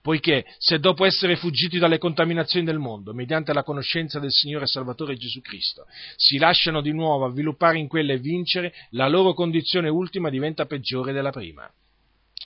[0.08, 4.68] Poiché se dopo essere fuggiti dalle contaminazioni del mondo, mediante la conoscenza del Signore e
[4.68, 5.86] Salvatore Gesù Cristo,
[6.16, 11.12] si lasciano di nuovo avviluppare in quelle e vincere, la loro condizione ultima diventa peggiore
[11.12, 11.70] della prima.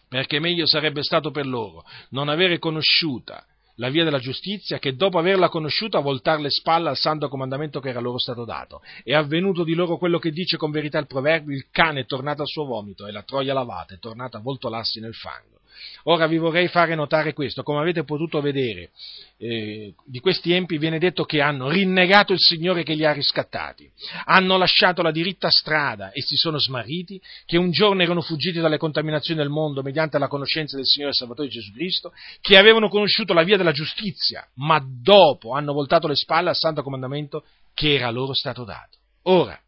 [0.10, 5.20] Perché meglio sarebbe stato per loro non avere conosciuta la via della giustizia che dopo
[5.20, 8.82] averla conosciuta voltare le spalle al santo comandamento che era loro stato dato.
[9.04, 12.42] È avvenuto di loro quello che dice con verità il proverbio, il cane è tornato
[12.42, 15.61] al suo vomito e la troia lavata è tornata a voltolarsi nel fango.
[16.04, 18.92] Ora vi vorrei fare notare questo, come avete potuto vedere,
[19.38, 23.90] eh, di questi empi viene detto che hanno rinnegato il Signore che li ha riscattati,
[24.26, 28.78] hanno lasciato la diritta strada e si sono smarriti, che un giorno erano fuggiti dalle
[28.78, 33.44] contaminazioni del mondo mediante la conoscenza del Signore Salvatore Gesù Cristo, che avevano conosciuto la
[33.44, 37.44] via della giustizia, ma dopo hanno voltato le spalle al santo comandamento
[37.74, 38.98] che era loro stato dato.
[39.24, 39.60] Ora,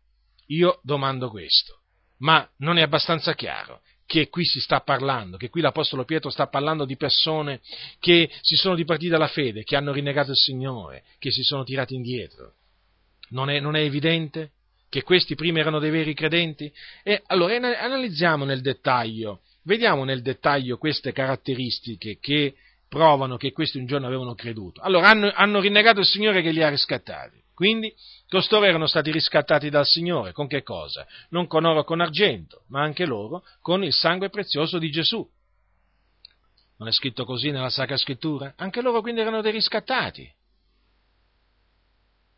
[0.47, 1.79] io domando questo,
[2.17, 6.47] ma non è abbastanza chiaro che qui si sta parlando, che qui l'Apostolo Pietro sta
[6.47, 7.61] parlando di persone
[7.99, 11.95] che si sono dipartiti dalla fede, che hanno rinnegato il Signore, che si sono tirati
[11.95, 12.53] indietro.
[13.29, 14.51] Non è, non è evidente
[14.89, 16.71] che questi prima erano dei veri credenti?
[17.01, 22.53] E allora analizziamo nel dettaglio, vediamo nel dettaglio queste caratteristiche che
[22.87, 24.81] provano che questi un giorno avevano creduto.
[24.81, 27.42] Allora hanno, hanno rinnegato il Signore che li ha riscattati.
[27.53, 27.93] Quindi
[28.27, 31.05] costoro erano stati riscattati dal Signore con che cosa?
[31.29, 35.27] Non con oro con argento, ma anche loro con il sangue prezioso di Gesù.
[36.77, 38.53] Non è scritto così nella Sacra Scrittura?
[38.57, 40.29] Anche loro quindi erano dei riscattati.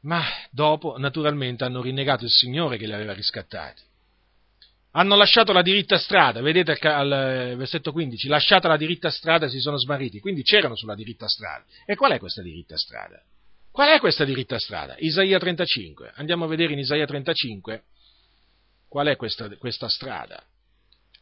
[0.01, 0.21] Ma
[0.51, 3.81] dopo, naturalmente, hanno rinnegato il Signore che li aveva riscattati.
[4.91, 9.77] Hanno lasciato la diritta strada, vedete al versetto 15, lasciata la diritta strada si sono
[9.77, 11.65] smarriti, quindi c'erano sulla diritta strada.
[11.85, 13.21] E qual è questa diritta strada?
[13.75, 14.95] Qual è questa diritta strada?
[14.99, 16.13] Isaia 35.
[16.15, 17.83] Andiamo a vedere in Isaia 35
[18.87, 20.41] qual è questa, questa strada.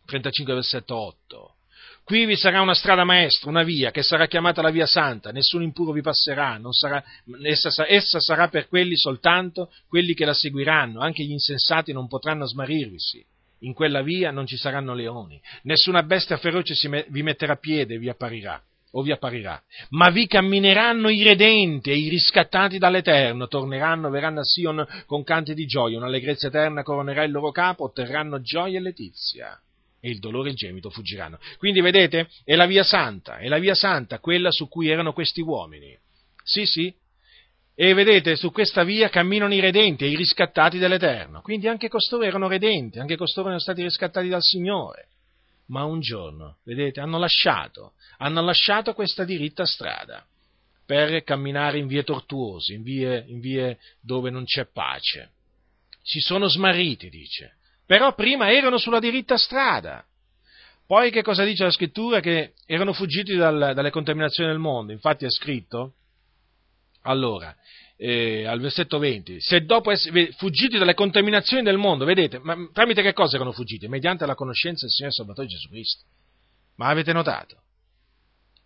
[0.05, 1.55] 35 versetto 8.
[2.03, 5.63] Qui vi sarà una strada maestra, una via, che sarà chiamata la via santa, nessun
[5.63, 7.03] impuro vi passerà, sarà,
[7.41, 12.45] essa, essa, sarà per quelli soltanto quelli che la seguiranno, anche gli insensati non potranno
[12.45, 13.25] smarirvisi.
[13.61, 17.97] In quella via non ci saranno leoni, nessuna bestia feroce me, vi metterà piede e
[17.97, 18.63] vi apparirà
[18.95, 24.43] o vi apparirà, ma vi cammineranno i redenti e i riscattati dall'Eterno, torneranno, verranno a
[24.43, 29.59] Sion con canti di gioia, un'allegrezza eterna coronerà il loro capo, otterranno gioia e letizia,
[29.99, 31.39] e il dolore e il gemito fuggiranno.
[31.57, 35.41] Quindi vedete, è la via santa, è la via santa quella su cui erano questi
[35.41, 35.97] uomini.
[36.43, 36.93] Sì, sì,
[37.75, 41.41] e vedete, su questa via camminano i redenti e i riscattati dall'Eterno.
[41.41, 45.07] Quindi anche costoro erano redenti, anche costoro erano stati riscattati dal Signore.
[45.73, 47.93] Ma un giorno, vedete, hanno lasciato
[48.23, 50.25] hanno lasciato questa diritta strada
[50.85, 55.31] per camminare in vie tortuose, in vie, in vie dove non c'è pace.
[56.01, 57.55] Si sono smarriti, dice,
[57.85, 60.05] però prima erano sulla diritta strada.
[60.85, 62.19] Poi che cosa dice la scrittura?
[62.19, 65.95] Che erano fuggiti dal, dalle contaminazioni del mondo, infatti è scritto,
[67.03, 67.53] allora,
[68.05, 73.01] eh, al versetto 20, se dopo essere fuggiti dalle contaminazioni del mondo, vedete, ma tramite
[73.01, 73.87] che cosa erano fuggiti?
[73.87, 76.03] Mediante la conoscenza del Signore Salvatore Gesù Cristo.
[76.75, 77.61] Ma avete notato?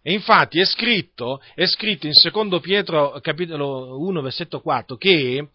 [0.02, 5.50] E infatti è scritto, è scritto in secondo Pietro capitolo 1 versetto 4 che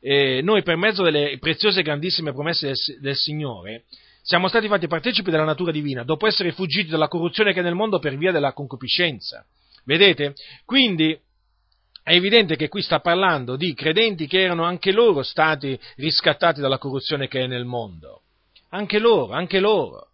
[0.00, 3.84] eh, noi per mezzo delle preziose e grandissime promesse del, del, Signore
[4.22, 7.74] siamo stati fatti partecipi della natura divina dopo essere fuggiti dalla corruzione che è nel
[7.74, 9.44] mondo per via della concupiscenza.
[9.84, 10.34] Vedete?
[10.64, 11.18] Quindi
[12.08, 16.78] è evidente che qui sta parlando di credenti che erano anche loro stati riscattati dalla
[16.78, 18.22] corruzione che è nel mondo.
[18.70, 20.08] Anche loro, anche loro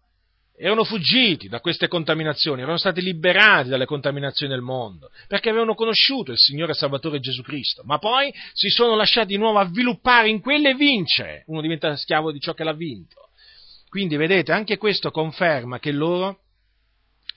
[0.57, 6.31] erano fuggiti da queste contaminazioni, erano stati liberati dalle contaminazioni del mondo, perché avevano conosciuto
[6.31, 10.69] il Signore Salvatore Gesù Cristo, ma poi si sono lasciati di nuovo avviluppare in quelle
[10.71, 11.43] e vincere.
[11.47, 13.29] Uno diventa schiavo di ciò che l'ha vinto.
[13.89, 16.39] Quindi, vedete, anche questo conferma che loro,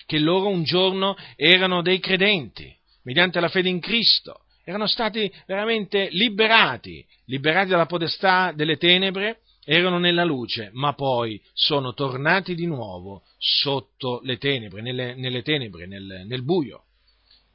[0.06, 2.72] che loro un giorno erano dei credenti,
[3.02, 9.98] mediante la fede in Cristo, erano stati veramente liberati, liberati dalla podestà delle tenebre, erano
[9.98, 16.24] nella luce, ma poi sono tornati di nuovo sotto le tenebre, nelle, nelle tenebre, nel,
[16.26, 16.84] nel buio.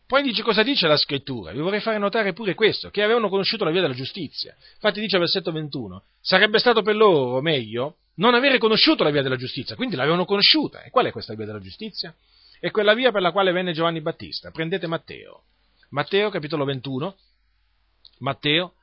[0.07, 1.51] Poi dice cosa dice la scrittura?
[1.51, 4.55] Vi vorrei fare notare pure questo, che avevano conosciuto la via della giustizia.
[4.73, 9.21] Infatti dice al versetto 21, sarebbe stato per loro meglio non avere conosciuto la via
[9.21, 10.81] della giustizia, quindi l'avevano conosciuta.
[10.81, 12.13] E qual è questa via della giustizia?
[12.63, 14.49] è quella via per la quale venne Giovanni Battista.
[14.49, 15.41] Prendete Matteo.
[15.93, 17.15] Matteo capitolo 21.
[18.19, 18.73] Matteo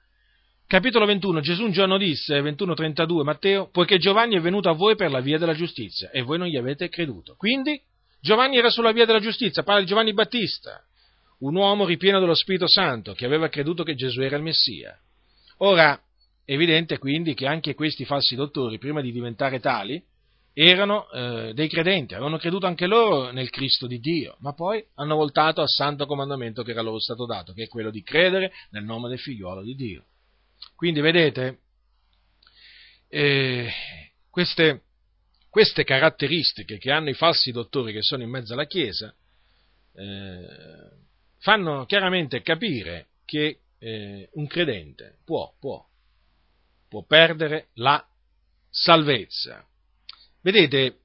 [0.69, 1.41] capitolo 21.
[1.41, 5.37] Gesù un giorno disse, 21.32 Matteo, poiché Giovanni è venuto a voi per la via
[5.37, 7.35] della giustizia e voi non gli avete creduto.
[7.35, 7.83] Quindi
[8.21, 10.85] Giovanni era sulla via della giustizia, parla di Giovanni Battista,
[11.41, 14.97] un uomo ripieno dello Spirito Santo che aveva creduto che Gesù era il Messia.
[15.59, 16.01] Ora,
[16.45, 20.01] è evidente quindi che anche questi falsi dottori, prima di diventare tali,
[20.53, 25.17] erano eh, dei credenti, avevano creduto anche loro nel Cristo di Dio, ma poi hanno
[25.17, 28.85] voltato al santo comandamento che era loro stato dato, che è quello di credere nel
[28.85, 30.05] nome del figliuolo di Dio.
[30.75, 31.61] Quindi vedete,
[33.09, 33.71] eh,
[34.29, 34.83] queste,
[35.49, 39.15] queste, caratteristiche che hanno i falsi dottori che sono in mezzo alla Chiesa
[39.95, 40.47] eh,
[41.39, 45.85] fanno chiaramente capire che eh, un credente può, può,
[46.89, 48.05] può perdere la
[48.69, 49.65] salvezza.
[50.43, 51.01] Vedete,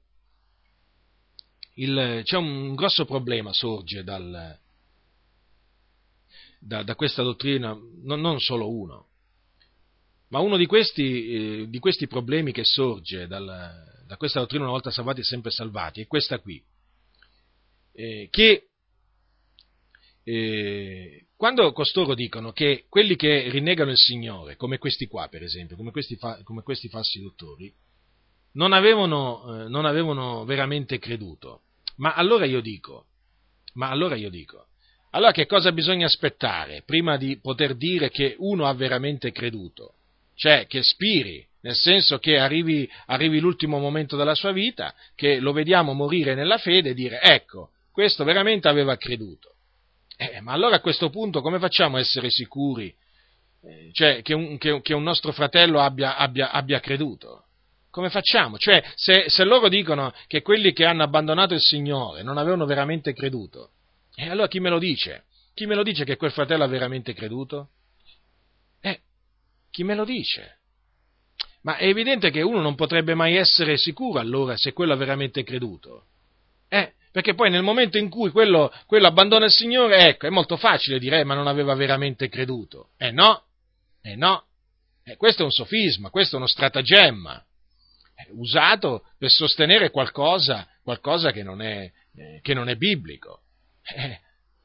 [1.74, 4.58] il, c'è un grosso problema sorge dal,
[6.58, 9.08] da, da, questa dottrina, non, non, solo uno,
[10.28, 11.28] ma uno di questi,
[11.62, 15.50] eh, di questi problemi che sorge dal, da questa dottrina una volta salvati e sempre
[15.50, 16.62] salvati è questa qui,
[17.92, 18.68] eh, che
[20.22, 25.76] eh, quando costoro dicono che quelli che rinnegano il Signore, come questi qua per esempio,
[25.76, 27.70] come questi, fa, come questi falsi dottori,
[28.56, 31.62] non avevano, eh, non avevano veramente creduto.
[31.96, 33.06] Ma allora io dico,
[33.74, 34.66] ma allora io dico,
[35.10, 39.94] allora che cosa bisogna aspettare prima di poter dire che uno ha veramente creduto?
[40.34, 45.52] Cioè che spiri, nel senso che arrivi, arrivi l'ultimo momento della sua vita, che lo
[45.52, 49.54] vediamo morire nella fede e dire ecco, questo veramente aveva creduto.
[50.18, 52.94] Eh, ma allora a questo punto come facciamo a essere sicuri
[53.62, 57.45] eh, cioè, che, un, che, che, un, nostro fratello abbia, abbia, abbia creduto?
[57.96, 58.58] Come facciamo?
[58.58, 63.14] Cioè, se, se, loro dicono che quelli che hanno abbandonato il Signore non avevano veramente
[63.14, 63.70] creduto,
[64.14, 65.24] e allora chi me lo dice?
[65.54, 67.70] Chi me lo dice che quel fratello ha veramente creduto?
[68.82, 69.00] Eh,
[69.70, 70.58] chi me lo dice?
[71.62, 75.42] Ma è evidente che uno non potrebbe mai essere sicuro allora se quello ha veramente
[75.42, 76.04] creduto.
[76.68, 80.58] Eh, perché poi nel momento in cui quello, quello abbandona il Signore, ecco, è molto
[80.58, 82.90] facile dire, eh, ma non aveva veramente creduto.
[82.98, 83.44] Eh no,
[84.02, 84.44] eh no.
[85.02, 87.45] Eh, questo è un sofisma, questo è uno stratagemma
[88.30, 93.42] usato per sostenere qualcosa, qualcosa che, non è, eh, che, non è, biblico.
[93.82, 94.20] Eh,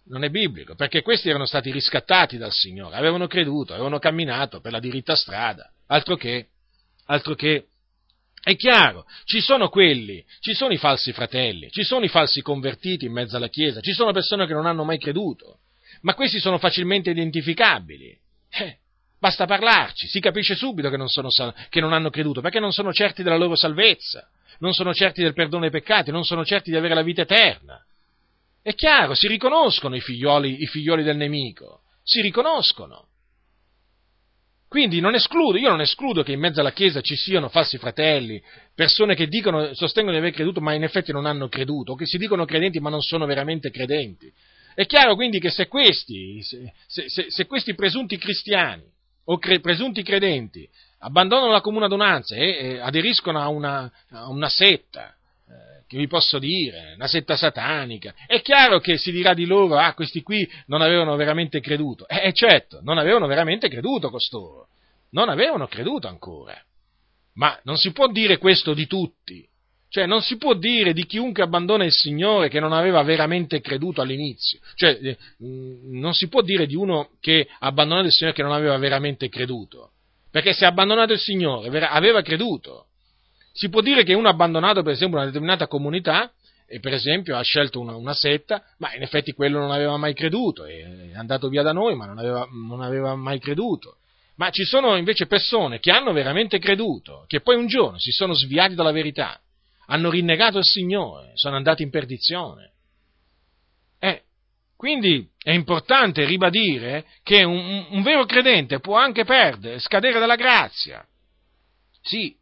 [0.06, 4.72] non è biblico, perché questi erano stati riscattati dal Signore, avevano creduto, avevano camminato per
[4.72, 6.50] la diritta strada, altro che,
[7.06, 7.66] altro che.
[8.44, 13.06] È chiaro, ci sono quelli, ci sono i falsi fratelli, ci sono i falsi convertiti
[13.06, 15.60] in mezzo alla Chiesa, ci sono persone che non hanno mai creduto,
[16.02, 18.20] ma questi sono facilmente identificabili.
[18.50, 18.80] Eh,
[19.22, 21.30] Basta parlarci, si capisce subito che non, sono,
[21.70, 24.28] che non hanno creduto, perché non sono certi della loro salvezza,
[24.58, 27.80] non sono certi del perdono dei peccati, non sono certi di avere la vita eterna.
[28.64, 33.10] È chiaro, si riconoscono i figlioli, i figlioli del nemico, si riconoscono.
[34.68, 38.42] Quindi non escludo, io non escludo che in mezzo alla Chiesa ci siano falsi fratelli,
[38.74, 42.08] persone che dicono, sostengono di aver creduto ma in effetti non hanno creduto, o che
[42.08, 44.34] si dicono credenti ma non sono veramente credenti.
[44.74, 48.91] È chiaro quindi che se questi, se, se, se questi presunti cristiani
[49.26, 50.68] o cre- presunti credenti
[51.04, 55.10] abbandonano la comune adunanza e, e aderiscono a una, a una setta,
[55.48, 59.78] eh, che vi posso dire, una setta satanica, è chiaro che si dirà di loro,
[59.78, 62.08] ah, questi qui non avevano veramente creduto.
[62.08, 64.68] Eh, eh certo, non avevano veramente creduto costoro,
[65.12, 66.60] non avevano creduto ancora.
[67.34, 69.48] Ma non si può dire questo di tutti.
[69.92, 74.00] Cioè, non si può dire di chiunque abbandona il Signore che non aveva veramente creduto
[74.00, 74.58] all'inizio.
[74.76, 78.42] Cioè, eh, mm, non si può dire di uno che ha abbandonato il Signore che
[78.42, 79.92] non aveva veramente creduto.
[80.32, 82.86] Perché se ha abbandonato il Signore, aveva creduto.
[83.52, 86.32] Si può dire che uno ha abbandonato, per esempio, una determinata comunità
[86.66, 90.14] e per esempio ha scelto una, una, setta, ma in effetti quello non aveva mai
[90.14, 93.98] creduto, è andato via da noi, ma non aveva, non aveva, mai creduto.
[94.36, 98.34] Ma ci sono invece persone che hanno veramente creduto, che poi un giorno si sono
[98.34, 99.38] sviati dalla verità
[99.92, 102.72] hanno rinnegato il Signore, sono andati in perdizione.
[104.00, 104.22] Eh,
[104.78, 111.06] quindi è importante ribadire che un, un vero credente può anche perdere, scadere dalla grazia.
[112.02, 112.34] Sì,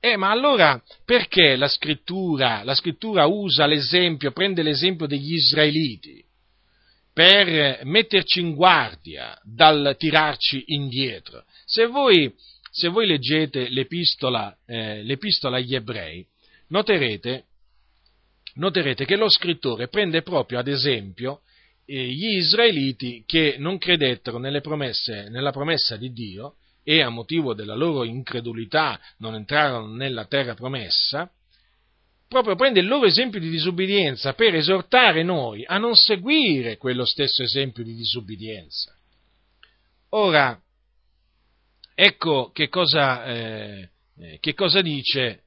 [0.00, 6.24] eh, ma allora perché la scrittura, la scrittura usa l'esempio, prende l'esempio degli israeliti
[7.12, 11.44] per metterci in guardia dal tirarci indietro?
[11.64, 12.34] Se voi,
[12.68, 16.26] se voi leggete l'epistola, eh, l'epistola agli ebrei,
[16.70, 17.44] noterete,
[18.54, 21.42] noterete che lo scrittore prende proprio ad esempio
[21.84, 27.74] eh, gli israeliti che non credettero promesse, nella promessa di Dio e a motivo della
[27.74, 31.30] loro incredulità non entrarono nella terra promessa,
[32.26, 37.42] proprio prende il loro esempio di disubbidienza per esortare noi a non seguire quello stesso
[37.42, 38.94] esempio di disubbidienza.
[40.10, 40.60] Ora,
[41.94, 45.42] ecco che cosa, eh, eh che cosa dice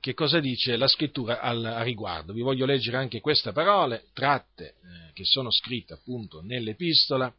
[0.00, 2.32] che cosa dice la scrittura al, a riguardo.
[2.32, 7.32] Vi voglio leggere anche queste parole tratte, eh, che sono scritte appunto nell'epistola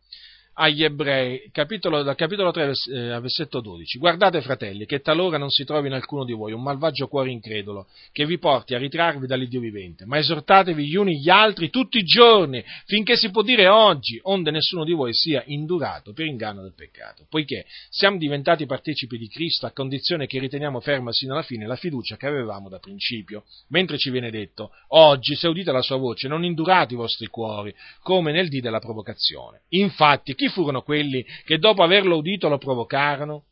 [0.56, 3.98] agli ebrei, capitolo, dal capitolo 3 eh, versetto 12.
[3.98, 7.88] Guardate fratelli, che talora non si trovi in alcuno di voi un malvagio cuore incredulo,
[8.11, 12.03] che vi porti a ritrarvi dall'Iddio vivente, ma esortatevi gli uni gli altri tutti i
[12.03, 16.73] giorni, finché si può dire oggi, onde nessuno di voi sia indurato per inganno del
[16.73, 21.68] peccato, poiché siamo diventati partecipi di Cristo a condizione che riteniamo ferma sino alla fine
[21.68, 25.98] la fiducia che avevamo da principio, mentre ci viene detto, oggi se udite la sua
[25.98, 29.61] voce non indurate i vostri cuori, come nel dì della provocazione.
[29.69, 33.44] Infatti, chi chi furono quelli che dopo averlo udito lo provocarono?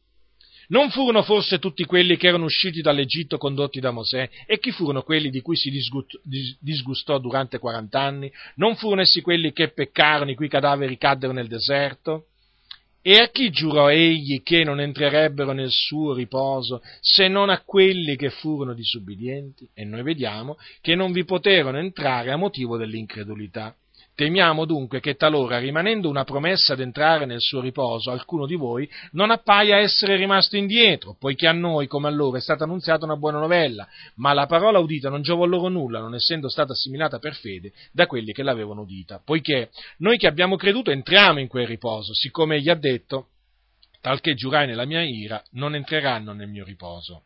[0.68, 4.30] Non furono forse tutti quelli che erano usciti dall'Egitto condotti da Mosè?
[4.46, 5.70] E chi furono quelli di cui si
[6.60, 8.32] disgustò durante quarant'anni?
[8.56, 12.28] Non furono essi quelli che peccarono, i cui cadaveri caddero nel deserto?
[13.02, 18.16] E a chi giurò egli che non entrerebbero nel suo riposo se non a quelli
[18.16, 19.68] che furono disubbidienti?
[19.74, 23.76] E noi vediamo che non vi poterono entrare a motivo dell'incredulità.
[24.16, 29.32] Temiamo dunque che talora, rimanendo una promessa d'entrare nel suo riposo, alcuno di voi non
[29.32, 33.40] appaia essere rimasto indietro, poiché a noi, come a loro, è stata annunziata una buona
[33.40, 37.72] novella, ma la parola udita non giovò loro nulla, non essendo stata assimilata per fede
[37.92, 42.58] da quelli che l'avevano udita, poiché noi che abbiamo creduto entriamo in quel riposo, siccome
[42.58, 43.30] egli ha detto,
[44.00, 47.24] talché giurai nella mia ira, non entreranno nel mio riposo.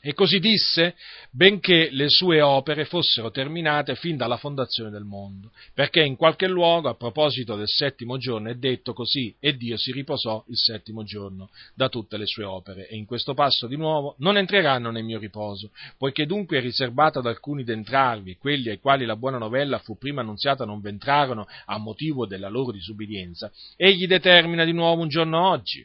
[0.00, 0.94] E così disse,
[1.32, 6.88] benché le sue opere fossero terminate fin dalla fondazione del mondo, perché in qualche luogo,
[6.88, 11.50] a proposito del settimo giorno, è detto così, e Dio si riposò il settimo giorno
[11.74, 12.86] da tutte le sue opere.
[12.86, 17.18] E in questo passo di nuovo non entreranno nel mio riposo, poiché dunque è riservato
[17.18, 21.76] ad alcuni d'entrarvi, quelli ai quali la buona novella fu prima annunziata non v'entrarono a
[21.78, 25.84] motivo della loro disubbidienza, egli determina di nuovo un giorno oggi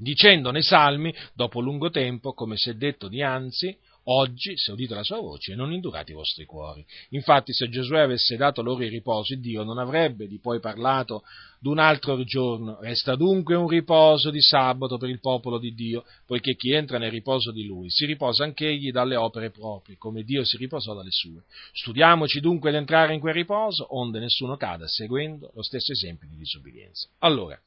[0.00, 5.02] dicendo nei salmi, dopo lungo tempo, come si è detto dianzi, oggi, se udite la
[5.02, 6.84] sua voce, non indurate i vostri cuori.
[7.10, 11.22] Infatti, se Giosuè avesse dato loro il riposo, Dio non avrebbe di poi parlato
[11.60, 12.78] d'un altro giorno.
[12.80, 17.10] Resta dunque un riposo di sabato per il popolo di Dio, poiché chi entra nel
[17.10, 21.44] riposo di lui si riposa anch'egli dalle opere proprie, come Dio si riposò dalle sue.
[21.72, 26.36] Studiamoci dunque ad entrare in quel riposo, onde nessuno cada, seguendo lo stesso esempio di
[26.36, 27.08] disobbedienza.
[27.18, 27.60] Allora,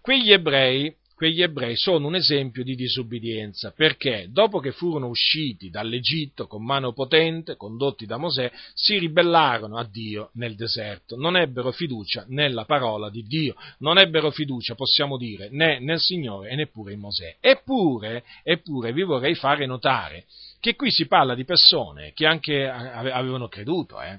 [0.00, 6.46] quegli ebrei quegli ebrei sono un esempio di disubbidienza, perché dopo che furono usciti dall'Egitto
[6.46, 12.26] con mano potente, condotti da Mosè, si ribellarono a Dio nel deserto, non ebbero fiducia
[12.28, 17.00] nella parola di Dio, non ebbero fiducia, possiamo dire, né nel Signore e neppure in
[17.00, 17.36] Mosè.
[17.40, 20.26] Eppure, eppure vi vorrei fare notare
[20.60, 24.18] che qui si parla di persone che anche avevano creduto, eh?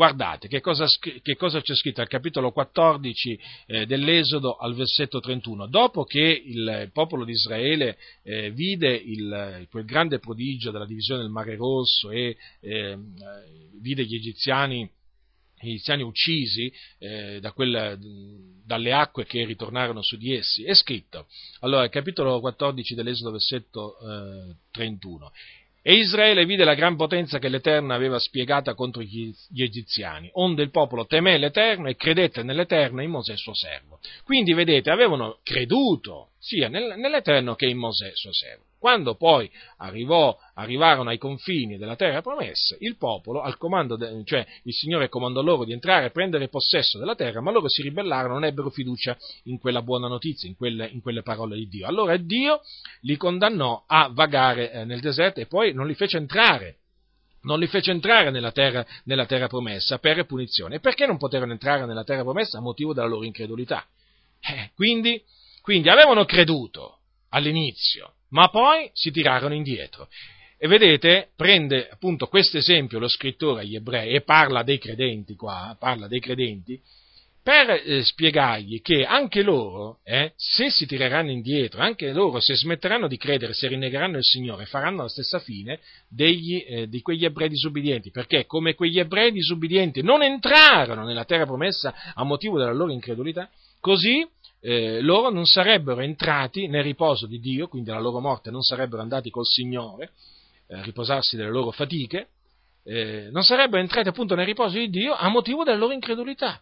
[0.00, 5.66] Guardate che cosa, che cosa, c'è scritto al capitolo 14 eh, dell'Esodo al versetto 31.
[5.66, 11.30] Dopo che il popolo di Israele eh, vide il, quel grande prodigio della divisione del
[11.30, 12.98] Mare Rosso e eh,
[13.78, 14.90] vide gli egiziani
[15.62, 17.98] egiziani uccisi eh, da quel,
[18.64, 21.26] dalle acque che ritornarono su di essi, è scritto,
[21.60, 25.30] allora, capitolo 14 dell'Esodo, versetto eh, 31,
[25.82, 30.70] e Israele vide la gran potenza che l'Eterno aveva spiegata contro gli, egiziani, onde il
[30.70, 33.98] popolo temé l'Eterno e credette nell'Eterno in Mosè suo servo.
[34.24, 38.64] Quindi, vedete, avevano creduto sia nell'Eterno che in Mosè suo servo.
[38.78, 44.46] Quando poi arrivò, arrivarono ai confini della terra promessa, il popolo, al comando de, cioè
[44.62, 48.34] il Signore comandò loro di entrare e prendere possesso della terra, ma loro si ribellarono,
[48.34, 49.14] non ebbero fiducia
[49.44, 51.86] in quella buona notizia, in quelle, in quelle parole di Dio.
[51.86, 52.62] Allora Dio
[53.02, 56.76] li condannò a vagare eh, nel deserto e poi non li fece entrare
[57.42, 60.78] non li fece entrare nella terra, nella terra, promessa per punizione.
[60.78, 62.58] Perché non poterono entrare nella terra promessa?
[62.58, 63.86] A motivo della loro incredulità.
[64.40, 65.22] Eh, quindi,
[65.62, 66.98] quindi avevano creduto
[67.30, 70.08] all'inizio, ma poi si tirarono indietro.
[70.58, 75.74] E vedete, prende appunto questo esempio lo scrittore agli ebrei e parla dei credenti qua,
[75.78, 76.80] parla dei credenti,
[77.42, 83.08] per eh, spiegargli che anche loro, eh, se si tireranno indietro, anche loro se smetteranno
[83.08, 87.48] di credere, se rinnegheranno il Signore, faranno la stessa fine degli, eh, di quegli ebrei
[87.48, 92.92] disubbidienti, perché come quegli ebrei disubbidienti non entrarono nella terra promessa a motivo della loro
[92.92, 93.48] incredulità,
[93.80, 94.28] così
[94.60, 99.02] eh, loro non sarebbero entrati nel riposo di Dio, quindi alla loro morte non sarebbero
[99.02, 100.12] andati col Signore
[100.68, 102.28] eh, a riposarsi delle loro fatiche,
[102.84, 106.60] eh, non sarebbero entrati appunto nel riposo di Dio a motivo della loro incredulità.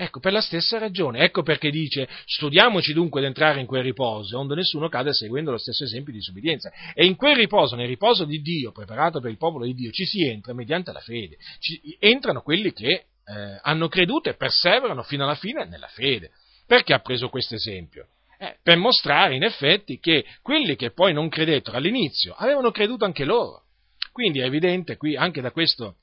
[0.00, 1.18] Ecco, per la stessa ragione.
[1.24, 5.58] Ecco perché dice, studiamoci dunque ad entrare in quel riposo, onde nessuno cade seguendo lo
[5.58, 6.70] stesso esempio di disobbedienza.
[6.94, 10.04] E in quel riposo, nel riposo di Dio, preparato per il popolo di Dio, ci
[10.04, 11.36] si entra mediante la fede.
[11.58, 16.30] Ci, entrano quelli che eh, hanno creduto e perseverano fino alla fine nella fede.
[16.68, 18.08] Perché ha preso questo esempio?
[18.38, 23.24] Eh, per mostrare in effetti che quelli che poi non credettero all'inizio avevano creduto anche
[23.24, 23.64] loro.
[24.12, 25.96] Quindi è evidente qui anche da questo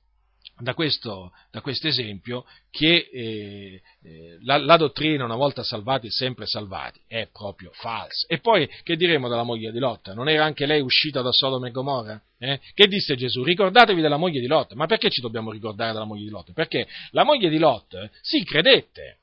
[0.57, 7.01] da questo, da esempio che eh, eh, la, la, dottrina una volta salvati sempre salvati
[7.07, 8.25] è proprio falsa.
[8.27, 10.13] E poi che diremo della moglie di Lotta?
[10.13, 12.21] Non era anche lei uscita da Sodoma e Gomorra?
[12.37, 12.59] Eh?
[12.73, 13.43] Che disse Gesù?
[13.43, 14.75] Ricordatevi della moglie di Lotta.
[14.75, 16.53] Ma perché ci dobbiamo ricordare della moglie di Lotta?
[16.53, 19.19] Perché la moglie di Lotta, sì, credette,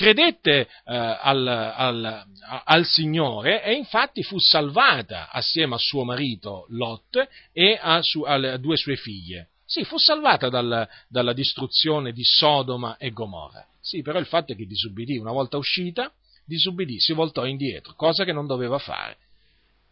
[0.00, 2.24] credette eh, al, al,
[2.64, 8.56] al, Signore e infatti fu salvata assieme a suo marito Lot e a, su, a
[8.56, 9.50] due sue figlie.
[9.66, 13.66] Sì, fu salvata dal, dalla distruzione di Sodoma e Gomorra.
[13.78, 16.10] Sì, però il fatto è che disubbidì, una volta uscita,
[16.46, 19.18] disubbidì, si voltò indietro, cosa che non doveva fare.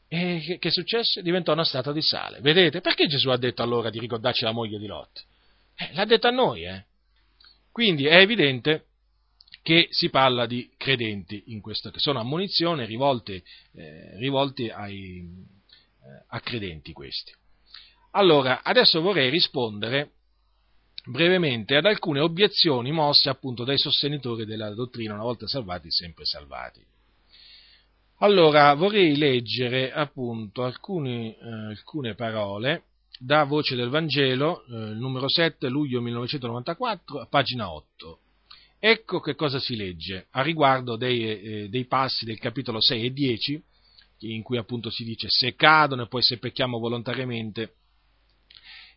[0.09, 1.21] E che, che successe?
[1.21, 2.41] Diventò una statua di sale.
[2.41, 2.81] Vedete?
[2.81, 5.23] Perché Gesù ha detto allora di ricordarci la moglie di Lot?
[5.77, 6.85] Eh, l'ha detto a noi, eh?
[7.71, 8.87] Quindi è evidente
[9.63, 13.43] che si parla di credenti in questo, che sono ammonizioni rivolte,
[13.75, 17.33] eh, rivolte ai, eh, a credenti questi.
[18.13, 20.13] Allora, adesso vorrei rispondere
[21.05, 26.85] brevemente ad alcune obiezioni mosse appunto dai sostenitori della dottrina una volta salvati, sempre salvati.
[28.21, 32.85] Allora, vorrei leggere appunto alcuni, eh, alcune parole
[33.19, 38.19] da Voce del Vangelo, eh, numero 7, luglio 1994, pagina 8.
[38.81, 43.13] Ecco che cosa si legge a riguardo dei, eh, dei passi del capitolo 6 e
[43.13, 43.63] 10,
[44.21, 47.75] in cui appunto si dice se cadono e poi se pecchiamo volontariamente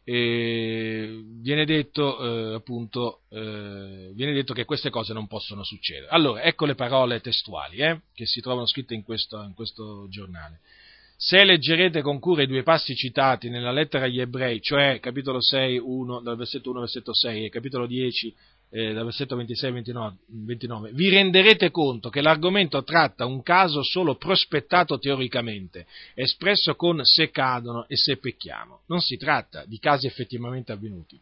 [0.03, 6.07] eh, viene, detto, eh, appunto, eh, viene detto che queste cose non possono succedere.
[6.09, 10.59] Allora, ecco le parole testuali eh, che si trovano scritte in questo, in questo giornale.
[11.15, 15.77] Se leggerete con cura i due passi citati nella lettera agli ebrei, cioè capitolo 6,
[15.77, 18.35] 1, dal versetto 1 al versetto 6 e capitolo 10,
[18.73, 24.15] eh, dal versetto 26 29, 29, vi renderete conto che l'argomento tratta un caso solo
[24.15, 25.85] prospettato teoricamente,
[26.15, 28.83] espresso con se cadono e se pecchiamo.
[28.87, 31.19] Non si tratta di casi effettivamente avvenuti.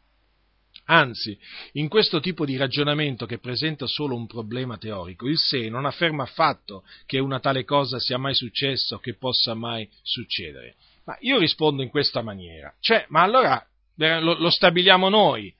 [0.86, 1.38] Anzi,
[1.74, 6.24] in questo tipo di ragionamento che presenta solo un problema teorico, il se non afferma
[6.24, 10.76] affatto che una tale cosa sia mai successa o che possa mai succedere.
[11.06, 12.74] Ma io rispondo in questa maniera.
[12.80, 13.64] Cioè, ma allora
[13.98, 15.54] eh, lo, lo stabiliamo noi.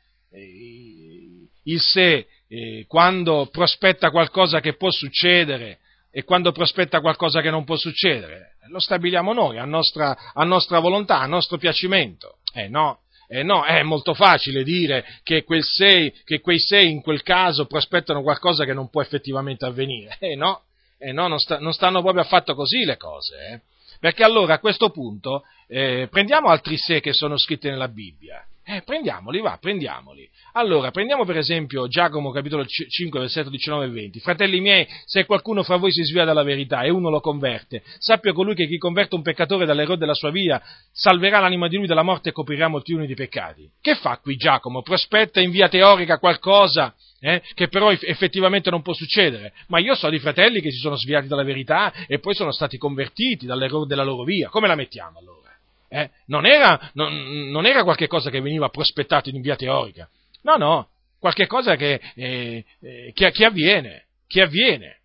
[1.70, 5.78] Il sé, eh, quando prospetta qualcosa che può succedere
[6.12, 10.80] e quando prospetta qualcosa che non può succedere, lo stabiliamo noi, a nostra, a nostra
[10.80, 12.38] volontà, a nostro piacimento.
[12.54, 17.22] Eh no, eh no, è molto facile dire che, sei, che quei sei in quel
[17.22, 20.18] caso prospettano qualcosa che non può effettivamente avvenire.
[20.20, 20.64] Eh no,
[20.98, 23.36] eh no non, sta, non stanno proprio affatto così le cose.
[23.38, 23.62] Eh?
[24.00, 28.84] Perché allora a questo punto eh, prendiamo altri sé che sono scritti nella Bibbia eh,
[28.84, 30.30] prendiamoli, va, prendiamoli.
[30.54, 34.20] Allora, prendiamo per esempio Giacomo capitolo 5, versetto 19 e 20.
[34.20, 38.32] Fratelli miei, se qualcuno fra voi si svia dalla verità e uno lo converte, sappia
[38.32, 42.04] colui che chi converte un peccatore dall'errore della sua via, salverà l'anima di lui dalla
[42.04, 43.68] morte e coprirà molti uni di peccati.
[43.82, 44.84] Che fa qui Giacomo?
[44.84, 49.54] Prospetta in via teorica qualcosa eh, che però effettivamente non può succedere.
[49.70, 52.78] Ma io so di fratelli che si sono sviati dalla verità e poi sono stati
[52.78, 54.50] convertiti dall'errore della loro via.
[54.50, 55.49] Come la mettiamo allora?
[55.90, 56.10] Eh?
[56.28, 60.08] Non, era, non, non, era, qualche cosa che veniva prospettato in via teorica,
[60.44, 60.90] no, no,
[61.20, 64.98] qualche cosa che, eh, eh, che, che, avviene, che avviene.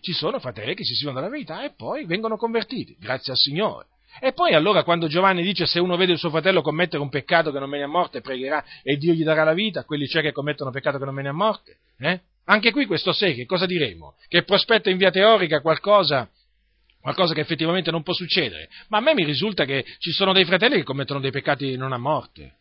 [0.00, 3.86] Ci sono fratelli che si sviano dalla verità e poi vengono convertiti, grazie al Signore.
[4.20, 7.50] E poi allora quando Giovanni dice se uno vede il suo fratello commettere un peccato
[7.50, 10.32] che non viene a morte, pregherà e Dio gli darà la vita, quelli cioè che
[10.32, 12.20] commettono peccato che non viene a morte, eh?
[12.44, 14.14] anche qui questo sé, che cosa diremo?
[14.28, 16.28] Che prospetta in via teorica qualcosa
[17.12, 18.68] qualcosa che effettivamente non può succedere.
[18.88, 21.92] Ma a me mi risulta che ci sono dei fratelli che commettono dei peccati non
[21.92, 22.56] a morte.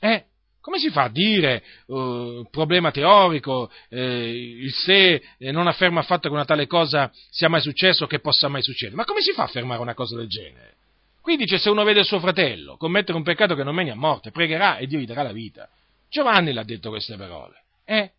[0.00, 0.24] Eh?
[0.60, 6.28] Come si fa a dire, uh, problema teorico, eh, il se eh, non afferma affatto
[6.28, 8.96] che una tale cosa sia mai successa o che possa mai succedere?
[8.96, 10.76] Ma come si fa a affermare una cosa del genere?
[11.20, 14.30] Qui dice se uno vede suo fratello commettere un peccato che non meni a morte,
[14.30, 15.68] pregherà e Dio gli darà la vita.
[16.08, 17.64] Giovanni l'ha detto queste parole.
[17.84, 18.12] Eh?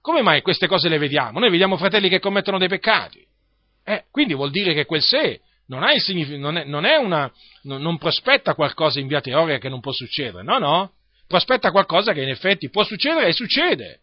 [0.00, 1.38] Come mai queste cose le vediamo?
[1.38, 3.26] Noi vediamo fratelli che commettono dei peccati.
[3.90, 8.54] Eh, quindi vuol dire che quel sé non, non, è, non, è una, non prospetta
[8.54, 10.92] qualcosa in via teorica che non può succedere, no, no,
[11.26, 14.00] prospetta qualcosa che in effetti può succedere e succede.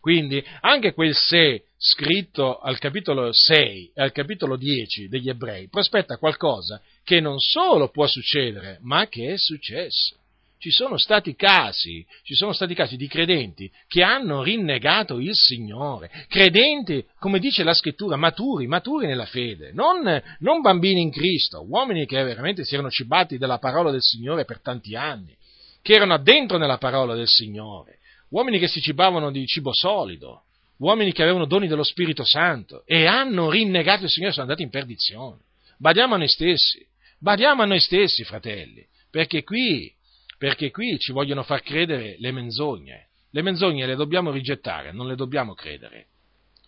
[0.00, 6.16] Quindi anche quel sé scritto al capitolo 6 e al capitolo 10 degli ebrei prospetta
[6.16, 10.16] qualcosa che non solo può succedere, ma che è successo.
[10.58, 16.10] Ci sono stati casi, ci sono stati casi di credenti che hanno rinnegato il Signore,
[16.28, 22.06] credenti, come dice la scrittura, maturi, maturi nella fede, non, non bambini in Cristo, uomini
[22.06, 25.36] che veramente si erano cibati della parola del Signore per tanti anni,
[25.80, 27.98] che erano addentro nella parola del Signore,
[28.30, 30.42] uomini che si cibavano di cibo solido,
[30.78, 34.70] uomini che avevano doni dello Spirito Santo e hanno rinnegato il Signore sono andati in
[34.70, 35.38] perdizione.
[35.78, 36.84] Badiamo a noi stessi,
[37.18, 39.92] badiamo a noi stessi, fratelli, perché qui
[40.38, 43.08] perché qui ci vogliono far credere le menzogne.
[43.30, 46.06] Le menzogne le dobbiamo rigettare, non le dobbiamo credere.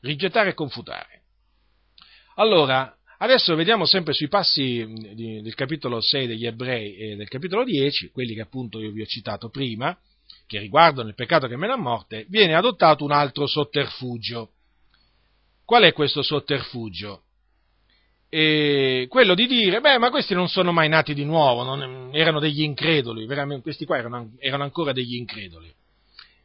[0.01, 1.23] Rigettare e confutare.
[2.35, 4.85] Allora, adesso vediamo sempre sui passi
[5.15, 9.07] del capitolo 6 degli ebrei e del capitolo 10, quelli che appunto io vi ho
[9.07, 9.97] citato prima,
[10.47, 14.51] che riguardano il peccato che mena a morte, viene adottato un altro sotterfugio.
[15.65, 17.23] Qual è questo sotterfugio?
[18.33, 22.39] E quello di dire, beh, ma questi non sono mai nati di nuovo, non, erano
[22.39, 23.27] degli increduli,
[23.61, 25.75] questi qua erano, erano, ancora degli increduli.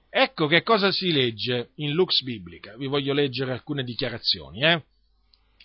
[0.10, 4.64] Ecco che cosa si legge in Lux Biblica, vi voglio leggere alcune dichiarazioni.
[4.64, 4.82] Eh?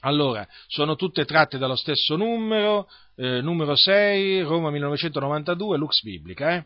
[0.01, 2.87] Allora, sono tutte tratte dallo stesso numero,
[3.17, 6.55] eh, numero 6, Roma 1992, Lux Biblica.
[6.55, 6.65] Eh?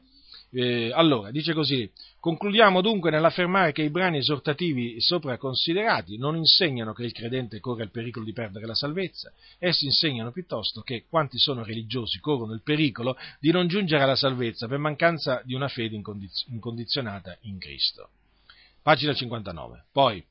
[0.51, 1.89] Eh, allora, dice così,
[2.25, 7.83] concludiamo dunque nell'affermare che i brani esortativi sopra considerati non insegnano che il credente corre
[7.83, 12.63] il pericolo di perdere la salvezza, essi insegnano piuttosto che quanti sono religiosi corrono il
[12.63, 18.09] pericolo di non giungere alla salvezza per mancanza di una fede incondiz- incondizionata in Cristo.
[18.81, 19.85] Pagina 59.
[19.93, 20.25] Poi,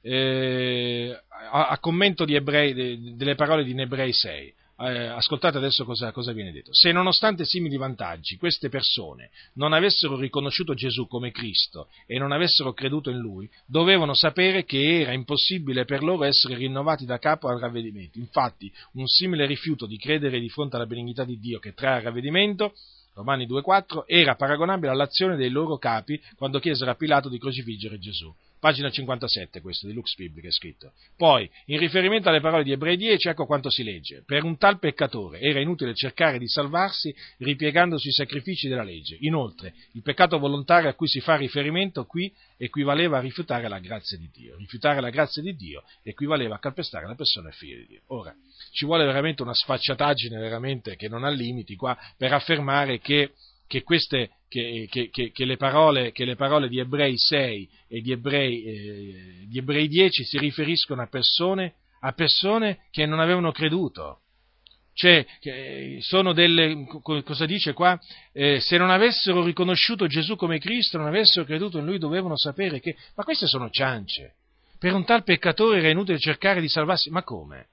[0.00, 1.20] eh,
[1.50, 6.32] a, a, commento ebrei, de, delle parole di Ebrei 6 eh, ascoltate adesso cosa, cosa,
[6.32, 6.72] viene detto.
[6.72, 12.72] Se nonostante simili vantaggi queste persone non avessero riconosciuto Gesù come Cristo e non avessero
[12.72, 17.60] creduto in Lui, dovevano sapere che era impossibile per loro essere rinnovati da capo al
[17.60, 18.18] ravvedimento.
[18.18, 22.02] Infatti, un simile rifiuto di credere di fronte alla benignità di Dio che trae al
[22.02, 22.74] ravvedimento
[23.14, 28.34] Romani 2,4, era paragonabile all'azione dei loro capi quando chiesero a Pilato di crocifiggere Gesù.
[28.62, 30.92] Pagina 57 questo di Lux Biblica è scritto.
[31.16, 34.22] Poi, in riferimento alle parole di Ebrei 10, ecco quanto si legge.
[34.24, 39.16] Per un tal peccatore era inutile cercare di salvarsi ripiegando sui sacrifici della legge.
[39.22, 44.16] Inoltre, il peccato volontario a cui si fa riferimento qui equivaleva a rifiutare la grazia
[44.16, 44.54] di Dio.
[44.56, 48.02] Rifiutare la grazia di Dio equivaleva a calpestare la persona e figlia di Dio.
[48.06, 48.32] Ora,
[48.70, 53.32] ci vuole veramente una sfacciataggine veramente che non ha limiti qua per affermare che,
[53.66, 59.44] che, queste, che, che le, parole, le, parole, di Ebrei 6 e di Ebrei, eh,
[59.48, 64.18] di Ebrei 10 si riferiscono a persone, a persone che non avevano creduto.
[64.94, 65.24] Cioè,
[66.00, 67.98] sono delle, cosa dice qua?
[68.32, 72.78] Eh, se non avessero riconosciuto Gesù come Cristo, non avessero creduto in Lui, dovevano sapere
[72.78, 74.34] che, ma queste sono ciance.
[74.78, 77.68] Per un tal peccatore era inutile cercare di salvarsi, ma come?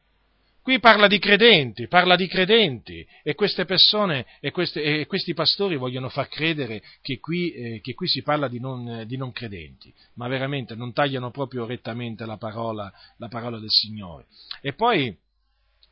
[0.70, 5.76] Qui parla di credenti, parla di credenti e queste persone e, queste, e questi pastori
[5.78, 9.92] vogliono far credere che qui, eh, che qui si parla di non, di non, credenti,
[10.14, 14.28] ma veramente non tagliano proprio rettamente la parola, la parola del Signore.
[14.62, 15.12] E poi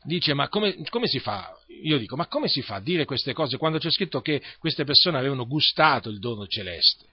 [0.04, 1.58] dice, ma come, come, si fa?
[1.82, 4.84] Io dico, ma come si fa a dire queste cose quando c'è scritto che queste
[4.84, 7.04] persone avevano gustato il dono celeste?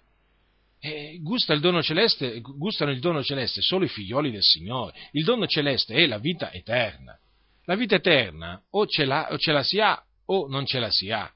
[0.82, 4.94] Eh, gusta il dono celeste, gustano il dono celeste solo i figlioli del Signore.
[5.14, 7.18] Il dono celeste è la vita eterna.
[7.66, 10.90] La vita eterna o ce la, o ce la si ha o non ce la
[10.90, 11.32] si ha.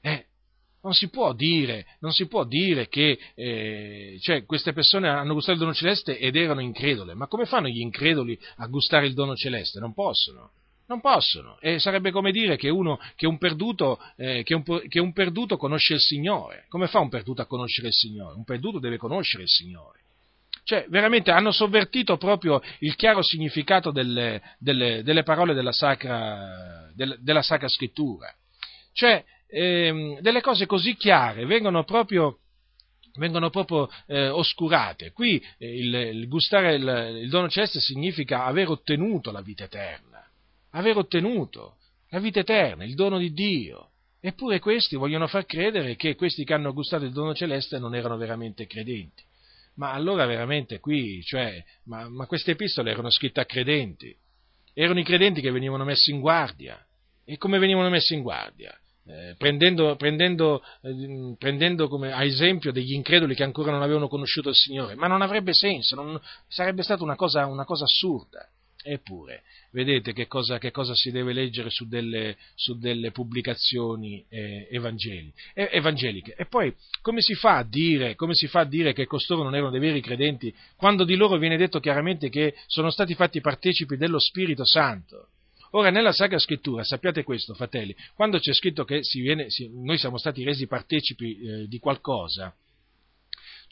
[0.00, 0.26] Eh,
[0.82, 5.58] non si può dire, si può dire che eh, cioè, queste persone hanno gustato il
[5.58, 7.14] dono celeste ed erano incredule.
[7.14, 9.78] Ma come fanno gli increduli a gustare il dono celeste?
[9.78, 10.52] Non possono.
[10.86, 11.58] Non possono.
[11.60, 15.56] E sarebbe come dire che, uno, che, un perduto, eh, che, un, che un perduto
[15.56, 16.64] conosce il Signore.
[16.68, 18.34] Come fa un perduto a conoscere il Signore?
[18.34, 20.00] Un perduto deve conoscere il Signore.
[20.62, 27.16] Cioè, veramente hanno sovvertito proprio il chiaro significato delle, delle, delle parole della sacra, della,
[27.18, 28.32] della sacra, scrittura.
[28.92, 32.38] Cioè, ehm, delle cose così chiare vengono proprio
[33.14, 35.12] vengono proprio eh, oscurate.
[35.12, 40.24] Qui eh, il, il, gustare il, il dono celeste significa aver ottenuto la vita eterna,
[40.70, 41.76] aver ottenuto
[42.10, 43.88] la vita eterna, il dono di Dio.
[44.20, 48.16] Eppure questi vogliono far credere che questi che hanno gustato il dono celeste non erano
[48.16, 49.22] veramente credenti.
[49.80, 54.14] Ma allora veramente qui, cioè, ma, ma queste epistole erano scritte a credenti,
[54.74, 56.78] erano i credenti che venivano messi in guardia.
[57.24, 58.78] E come venivano messi in guardia?
[59.06, 64.50] Eh, prendendo, prendendo, eh, prendendo, come a esempio degli increduli che ancora non avevano conosciuto
[64.50, 68.46] il Signore, ma non avrebbe senso, non, sarebbe stata una cosa, una cosa assurda.
[68.82, 69.42] Eppure,
[69.72, 76.34] vedete che cosa, che cosa, si deve leggere su delle, su delle pubblicazioni eh, evangeliche.
[76.34, 77.36] E poi, come si,
[77.68, 81.14] dire, come si, fa a dire, che costoro non erano dei veri credenti, quando di
[81.14, 85.28] loro viene detto chiaramente che sono stati fatti partecipi dello Spirito Santo?
[85.72, 89.98] Ora, nella Sacra Scrittura, sappiate questo, fratelli, quando c'è scritto che si viene, si, noi
[89.98, 92.52] siamo stati resi partecipi eh, di qualcosa,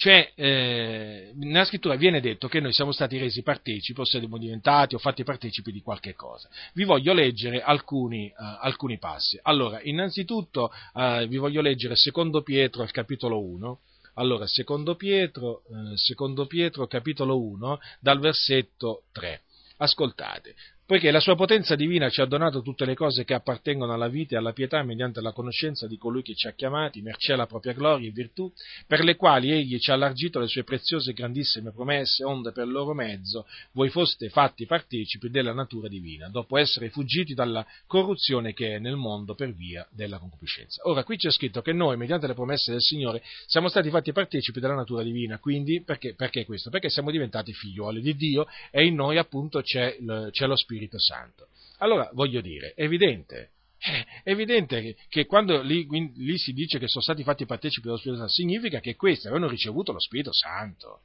[0.01, 4.95] cioè, eh, nella scrittura viene detto che noi siamo stati resi partecipi, o siamo diventati
[4.95, 6.49] o fatti partecipi di qualche cosa.
[6.73, 9.41] Vi voglio leggere alcuni, uh, alcuni passi.
[9.43, 13.81] Allora, innanzitutto uh, vi voglio leggere secondo Pietro al capitolo 1.
[14.15, 19.43] Allora, secondo Pietro, uh, secondo Pietro capitolo 1, dal versetto 3.
[19.79, 20.55] Ascoltate,
[20.89, 24.35] poiché la sua potenza divina ci ha donato tutte le cose che appartengono alla vita
[24.35, 27.75] e alla pietà mediante la conoscenza di colui che ci ha chiamati, mercé alla propria
[27.75, 28.51] gloria e virtù,
[28.87, 32.69] per le quali egli ci ha allargito le sue preziose e grandissime promesse, onde per
[32.69, 38.77] loro mezzo voi foste fatti partecipi della natura divina, dopo essere fuggiti dalla corruzione che
[38.77, 40.81] è nel mondo per via della concupiscenza.
[40.89, 44.59] Ora, qui c'è scritto che noi, mediante le promesse del Signore, siamo stati fatti partecipi
[44.59, 46.71] della natura divina, quindi perché, perché questo?
[46.71, 49.95] Perché siamo diventati figlioli di Dio e in noi appunto c'è,
[50.31, 51.49] c'è lo Spirito Spirito Santo.
[51.79, 56.87] Allora, voglio dire, è evidente, eh, è evidente che, quando lì, lì, si dice che
[56.87, 61.01] sono stati fatti partecipi dello Spirito Santo, significa che questi avevano ricevuto lo Spirito Santo.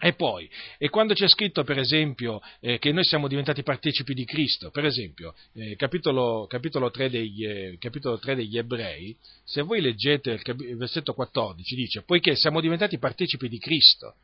[0.00, 0.48] E poi,
[0.78, 4.84] e quando c'è scritto, per esempio, eh, che noi siamo diventati partecipi di Cristo, per
[4.84, 10.42] esempio, eh, capitolo, capitolo, 3 degli, eh, capitolo, 3 degli, Ebrei, se voi leggete il,
[10.42, 14.14] cap- il versetto 14, dice, poiché siamo diventati partecipi di Cristo,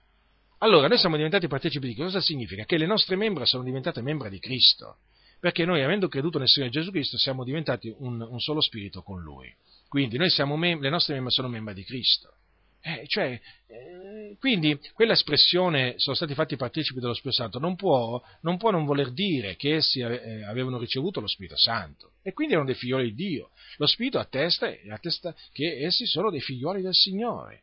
[0.64, 2.64] allora, noi siamo diventati partecipi di cosa significa?
[2.64, 4.96] Che le nostre membra sono diventate membra di Cristo,
[5.38, 9.20] perché noi, avendo creduto nel Signore Gesù Cristo, siamo diventati un, un solo spirito con
[9.20, 9.54] Lui.
[9.88, 12.36] Quindi mem- le nostre membra sono membra di Cristo.
[12.80, 18.58] Eh, cioè, eh, quindi quell'espressione sono stati fatti partecipi dello Spirito Santo non può non,
[18.58, 22.68] può non voler dire che essi eh, avevano ricevuto lo Spirito Santo e quindi erano
[22.68, 23.50] dei figlioli di Dio.
[23.78, 27.62] Lo Spirito attesta, attesta che essi sono dei figlioli del Signore.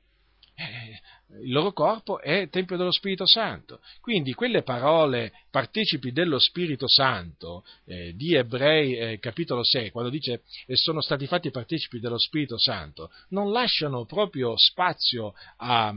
[1.33, 3.79] Eh, il loro corpo è Tempio dello Spirito Santo.
[4.01, 10.43] Quindi quelle parole partecipi dello Spirito Santo eh, di Ebrei eh, capitolo 6, quando dice
[10.65, 15.93] e sono stati fatti partecipi dello Spirito Santo, non lasciano proprio spazio a,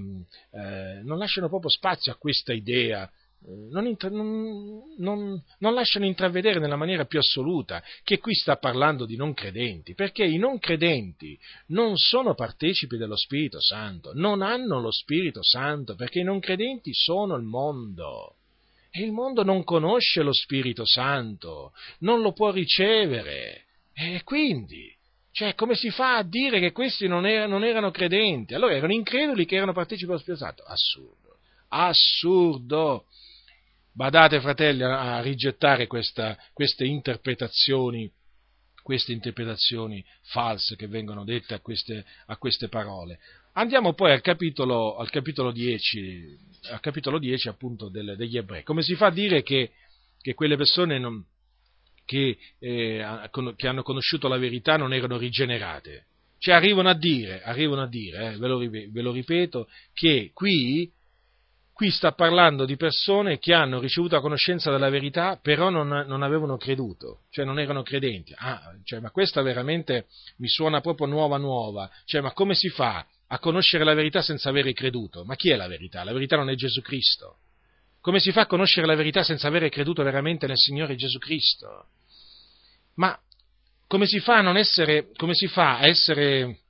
[0.50, 3.10] eh, non lasciano proprio spazio a questa idea
[3.70, 9.04] non, intra- non, non, non, lasciano intravedere nella maniera più assoluta che qui sta parlando
[9.04, 11.38] di non credenti, perché i non credenti
[11.68, 16.92] non sono partecipi dello Spirito Santo, non hanno lo Spirito Santo, perché i non credenti
[16.94, 18.36] sono il mondo.
[18.90, 23.64] E il mondo non conosce lo Spirito Santo, non lo può ricevere.
[23.92, 24.90] E quindi,
[25.32, 28.54] cioè, come si fa a dire che questi non erano, erano credenti?
[28.54, 30.62] Allora erano increduli che erano partecipi dello Spirito Santo?
[30.62, 31.38] Assurdo,
[31.68, 33.06] assurdo.
[33.96, 38.10] Badate, fratelli, a rigettare questa, queste, interpretazioni,
[38.82, 43.20] queste interpretazioni false che vengono dette a queste, a queste parole.
[43.52, 46.38] Andiamo poi al capitolo, al capitolo 10,
[46.72, 48.64] al capitolo 10 appunto del, degli ebrei.
[48.64, 49.70] Come si fa a dire che,
[50.20, 51.24] che quelle persone non,
[52.04, 56.06] che, eh, che, hanno conosciuto la verità non erano rigenerate?
[56.38, 60.90] Cioè arrivano a dire, arrivano a dire eh, ve, lo, ve lo ripeto, che qui
[61.74, 66.22] Qui sta parlando di persone che hanno ricevuto la conoscenza della verità, però non, non
[66.22, 68.32] avevano creduto, cioè non erano credenti.
[68.36, 70.06] Ah, cioè, ma questa veramente
[70.36, 71.90] mi suona proprio nuova nuova.
[72.04, 75.24] Cioè, ma come si fa a conoscere la verità senza avere creduto?
[75.24, 76.04] Ma chi è la verità?
[76.04, 77.38] La verità non è Gesù Cristo.
[78.00, 81.88] Come si fa a conoscere la verità senza avere creduto veramente nel Signore Gesù Cristo?
[82.94, 83.18] Ma
[83.88, 86.60] come si fa a essere, si fa a essere,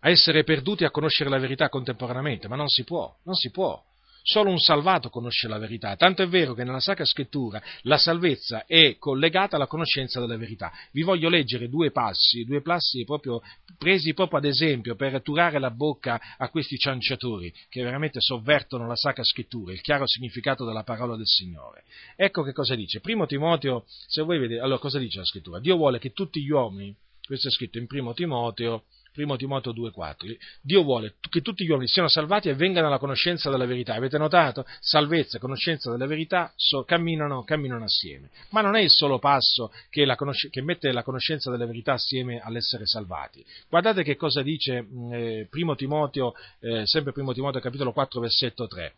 [0.00, 2.48] a essere perduti a conoscere la verità contemporaneamente?
[2.48, 3.80] Ma non si può, non si può.
[4.28, 8.64] Solo un salvato conosce la verità, tanto è vero che nella Sacra Scrittura la salvezza
[8.66, 10.72] è collegata alla conoscenza della verità.
[10.90, 13.40] Vi voglio leggere due passi, due passi proprio,
[13.78, 18.96] presi proprio ad esempio per turare la bocca a questi cianciatori che veramente sovvertono la
[18.96, 21.84] Sacra Scrittura, il chiaro significato della parola del Signore.
[22.16, 22.98] Ecco che cosa dice.
[22.98, 25.60] Primo Timoteo, se voi vedete, allora cosa dice la Scrittura?
[25.60, 26.92] Dio vuole che tutti gli uomini,
[27.24, 28.86] questo è scritto in Primo Timoteo,
[29.16, 30.36] 1 Timoteo 2,4.
[30.60, 33.94] Dio vuole che tutti gli uomini siano salvati e vengano alla conoscenza della verità.
[33.94, 34.64] Avete notato?
[34.80, 38.30] Salvezza e conoscenza della verità so, camminano, camminano, assieme.
[38.50, 42.40] Ma non è il solo passo che, la, che, mette la conoscenza della verità assieme
[42.40, 43.44] all'essere salvati.
[43.68, 48.94] Guardate che cosa dice eh, 1 Timoteo, eh, sempre 1 Timoteo capitolo 4 versetto 3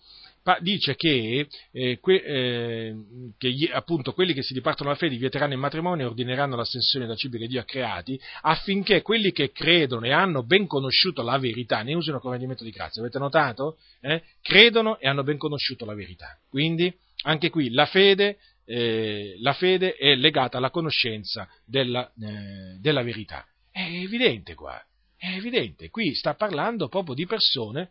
[0.61, 2.95] dice che, eh, que, eh,
[3.37, 7.07] che gli, appunto quelli che si dipartono la fede vieteranno il matrimonio e ordineranno l'astensione
[7.07, 11.39] da cibi che Dio ha creati affinché quelli che credono e hanno ben conosciuto la
[11.39, 13.03] verità ne usino come rendimento di grazia.
[13.03, 13.77] Avete notato?
[14.01, 14.23] Eh?
[14.41, 16.39] Credono e hanno ben conosciuto la verità.
[16.49, 16.93] Quindi
[17.25, 23.45] anche qui la fede, eh, la fede è legata alla conoscenza della, eh, della verità.
[23.71, 24.81] È evidente qua,
[25.17, 25.91] è evidente.
[25.91, 27.91] Qui sta parlando proprio di persone,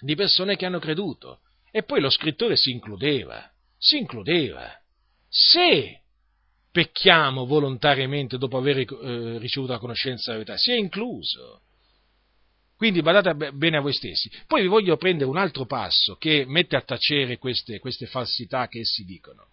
[0.00, 1.40] di persone che hanno creduto
[1.70, 4.70] e poi lo scrittore si includeva, si includeva.
[5.28, 6.02] Se
[6.70, 11.62] pecchiamo volontariamente dopo aver eh, ricevuto la conoscenza della verità, si è incluso.
[12.76, 14.30] Quindi badate bene a voi stessi.
[14.46, 18.80] Poi vi voglio prendere un altro passo che mette a tacere queste, queste falsità che
[18.80, 19.48] essi dicono.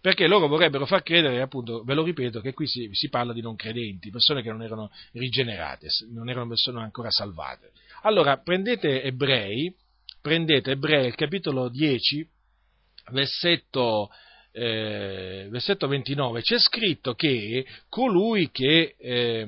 [0.00, 3.40] Perché loro vorrebbero far credere, appunto, ve lo ripeto, che qui si, si parla di
[3.42, 7.72] non credenti, persone che non erano rigenerate, non erano persone ancora salvate.
[8.02, 9.72] Allora, prendete Ebrei,
[10.22, 12.26] prendete Ebrei, il capitolo 10,
[13.10, 14.08] versetto,
[14.52, 19.46] eh, versetto 29, c'è scritto che colui che, eh,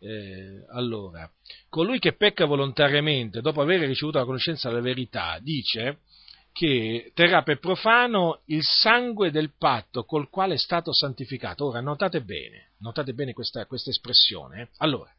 [0.00, 1.30] eh, allora,
[1.68, 6.00] colui che pecca volontariamente dopo aver ricevuto la conoscenza della verità, dice
[6.52, 11.66] che terrà per profano il sangue del patto col quale è stato santificato.
[11.66, 14.68] Ora, notate bene, notate bene questa, questa espressione.
[14.78, 15.10] Allora,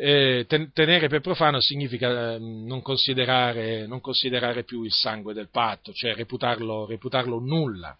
[0.00, 5.92] eh, tenere per profano significa eh, non considerare, non considerare, più il sangue del patto,
[5.92, 7.98] cioè reputarlo, reputarlo nulla.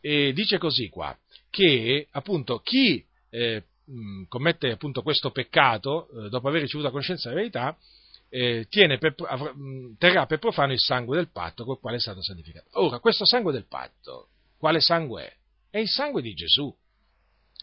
[0.00, 1.16] E dice così qua,
[1.50, 3.64] che appunto chi eh,
[4.28, 7.76] commette appunto questo peccato, eh, dopo aver ricevuto la conoscenza della verità,
[8.28, 9.52] eh, per, avrà,
[9.98, 12.68] terrà per profano il sangue del patto col quale è stato santificato.
[12.74, 14.28] Ora, questo sangue del patto,
[14.58, 15.36] quale sangue è?
[15.70, 16.72] È il sangue di Gesù.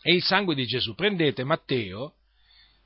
[0.01, 0.95] È il sangue di Gesù.
[0.95, 2.15] Prendete Matteo,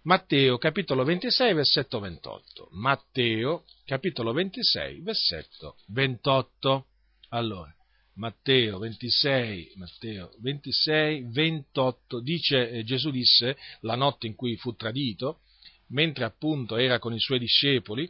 [0.07, 2.69] Matteo capitolo 26, versetto 28.
[2.71, 6.85] Matteo capitolo 26, versetto 28.
[7.31, 7.75] Allora,
[8.13, 15.41] Matteo 26, Matteo 26, 28, dice, eh, Gesù disse la notte in cui fu tradito,
[15.87, 18.09] mentre appunto era con i suoi discepoli,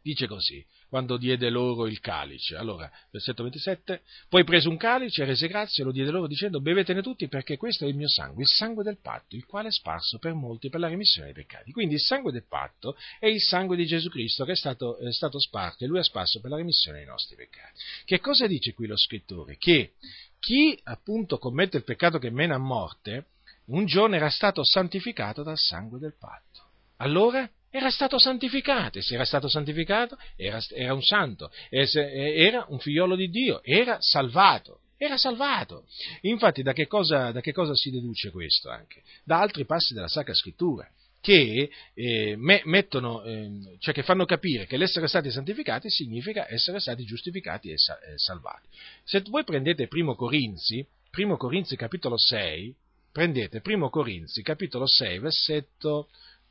[0.00, 2.56] dice così, quando diede loro il calice.
[2.56, 7.02] Allora, versetto 27, poi prese un calice, rese grazie e lo diede loro dicendo, bevetene
[7.02, 10.18] tutti perché questo è il mio sangue, il sangue del patto, il quale è sparso
[10.18, 11.72] per molti per la remissione dei peccati.
[11.72, 15.12] Quindi il sangue del patto è il sangue di Gesù Cristo che è stato, è
[15.12, 17.78] stato sparso e lui ha sparso per la remissione dei nostri peccati.
[18.04, 19.56] Che cosa dice qui lo scrittore?
[19.56, 19.92] Che
[20.38, 23.26] chi appunto commette il peccato che mena a morte,
[23.66, 26.66] un giorno era stato santificato dal sangue del patto.
[26.96, 27.48] Allora
[27.78, 33.14] era stato santificato, e se era stato santificato era, era un santo, era un figliolo
[33.14, 35.86] di Dio, era salvato, era salvato.
[36.22, 39.02] Infatti da che, cosa, da che cosa si deduce questo anche?
[39.24, 40.88] Da altri passi della Sacra Scrittura
[41.20, 47.04] che, eh, mettono, eh, cioè che fanno capire che l'essere stati santificati significa essere stati
[47.04, 47.76] giustificati e
[48.16, 48.66] salvati.
[49.04, 52.74] Se voi prendete Primo Corinzi, Primo Corinzi capitolo 6,
[53.12, 56.08] prendete Primo Corinzi capitolo 6 versetto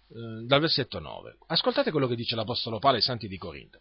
[0.10, 1.38] dal versetto 9.
[1.48, 3.80] Ascoltate quello che dice l'Apostolo Paolo ai Santi di Corinto.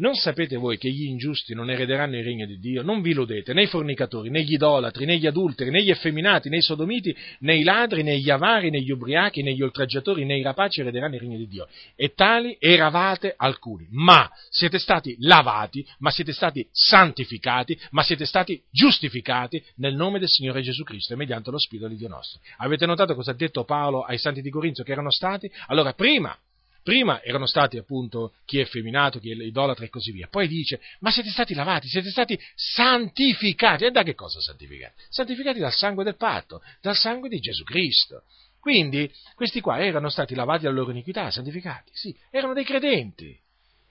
[0.00, 2.82] Non sapete voi che gli ingiusti non erederanno il regno di Dio?
[2.82, 6.48] Non vi illudete, né i fornicatori, né gli idolatri, né gli adulteri, né gli effeminati,
[6.48, 10.24] né i sodomiti, né i ladri, né gli avari, né gli ubriachi, né gli oltraggiatori,
[10.24, 11.66] né i rapaci erederanno il regno di Dio.
[11.96, 13.88] E tali eravate alcuni.
[13.90, 20.28] Ma siete stati lavati, ma siete stati santificati, ma siete stati giustificati nel nome del
[20.28, 22.40] Signore Gesù Cristo e mediante lo Spirito di Dio nostro.
[22.58, 25.50] Avete notato cosa ha detto Paolo ai santi di Corinzo che erano stati?
[25.66, 26.38] Allora, prima
[26.82, 30.26] Prima erano stati appunto chi è effeminato, chi è idolatra e così via.
[30.28, 33.84] Poi dice, ma siete stati lavati, siete stati santificati.
[33.84, 34.94] E da che cosa santificati?
[35.08, 38.22] Santificati dal sangue del patto, dal sangue di Gesù Cristo.
[38.60, 43.38] Quindi questi qua erano stati lavati dalla loro iniquità, santificati, sì, erano dei credenti.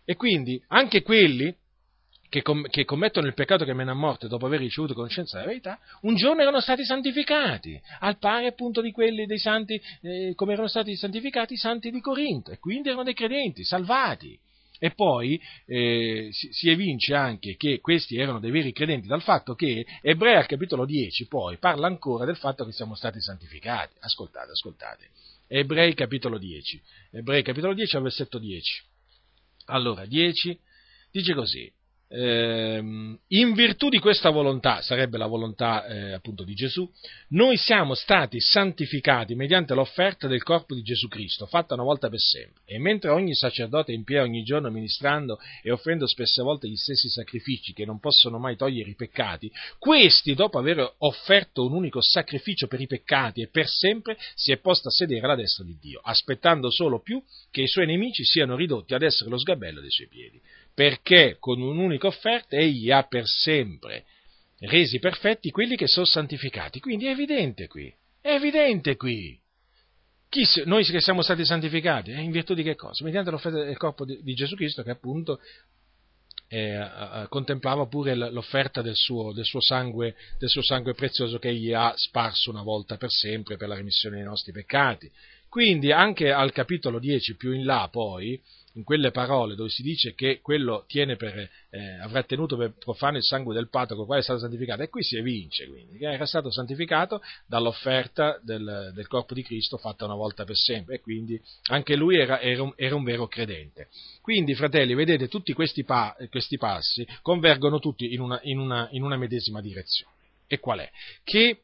[0.03, 1.55] E quindi anche quelli
[2.29, 5.49] che, com- che, commettono il peccato che mena a morte dopo aver ricevuto conoscenza della
[5.49, 10.53] verità, un giorno erano stati santificati, al pari appunto di quelli dei santi, eh, come
[10.53, 14.37] erano stati santificati i santi di Corinto, e quindi erano dei credenti, salvati.
[14.79, 19.55] E poi eh, si, si, evince anche che questi erano dei veri credenti dal fatto
[19.55, 23.95] che Ebrei al capitolo 10 poi parla ancora del fatto che siamo stati santificati.
[24.01, 25.09] Ascoltate, ascoltate.
[25.47, 26.81] Ebrei capitolo 10.
[27.09, 28.83] Ebrei capitolo 10 al versetto 10.
[29.69, 30.59] Allora, 10
[31.09, 31.71] dice così
[32.09, 36.89] in virtù di questa volontà, sarebbe la volontà eh, appunto di Gesù,
[37.29, 42.19] noi siamo stati santificati mediante l'offerta del corpo di Gesù Cristo, fatta una volta per
[42.19, 42.61] sempre.
[42.65, 46.77] E mentre ogni sacerdote è in piedi ogni giorno ministrando e offrendo spesse volte gli
[46.77, 52.01] stessi sacrifici che non possono mai togliere i peccati, questi, dopo aver offerto un unico
[52.01, 55.77] sacrificio per i peccati e per sempre, si è posto a sedere alla destra di
[55.77, 57.21] Dio, aspettando solo più
[57.51, 60.41] che i suoi nemici siano ridotti ad essere lo sgabello dei suoi piedi
[60.77, 64.05] perché con un'unica offerta egli ha per sempre
[64.59, 66.79] resi perfetti quelli che sono santificati.
[66.79, 67.91] Quindi è evidente qui,
[68.21, 69.35] è evidente qui.
[70.29, 73.03] Chi, noi che siamo stati santificati, in virtù di che cosa?
[73.03, 75.39] Mediante l'offerta del corpo di, di Gesù Cristo che appunto
[76.47, 81.73] eh, contemplava pure l'offerta del suo, del, suo sangue, del suo sangue prezioso che egli
[81.73, 85.11] ha sparso una volta per sempre per la remissione dei nostri peccati.
[85.49, 88.39] Quindi anche al capitolo 10 più in là poi
[88.77, 93.23] in quelle parole dove si dice che quello per, eh, avrà tenuto per profano il
[93.23, 96.05] sangue del patto con il quale è stato santificato, e qui si evince quindi che
[96.05, 101.01] era stato santificato dall'offerta del, del, corpo di Cristo fatta una volta per sempre, e
[101.01, 103.87] quindi anche lui era, era, un, era un, vero credente.
[104.21, 109.03] Quindi, fratelli, vedete, tutti questi, pa, questi passi convergono tutti in una, in, una, in
[109.03, 110.13] una medesima direzione.
[110.45, 110.89] E qual è?
[111.23, 111.61] Che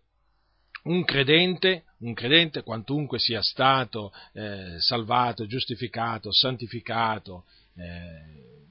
[0.84, 7.46] un credente, un credente, quantunque sia stato eh, salvato, giustificato, santificato
[7.76, 8.62] eh,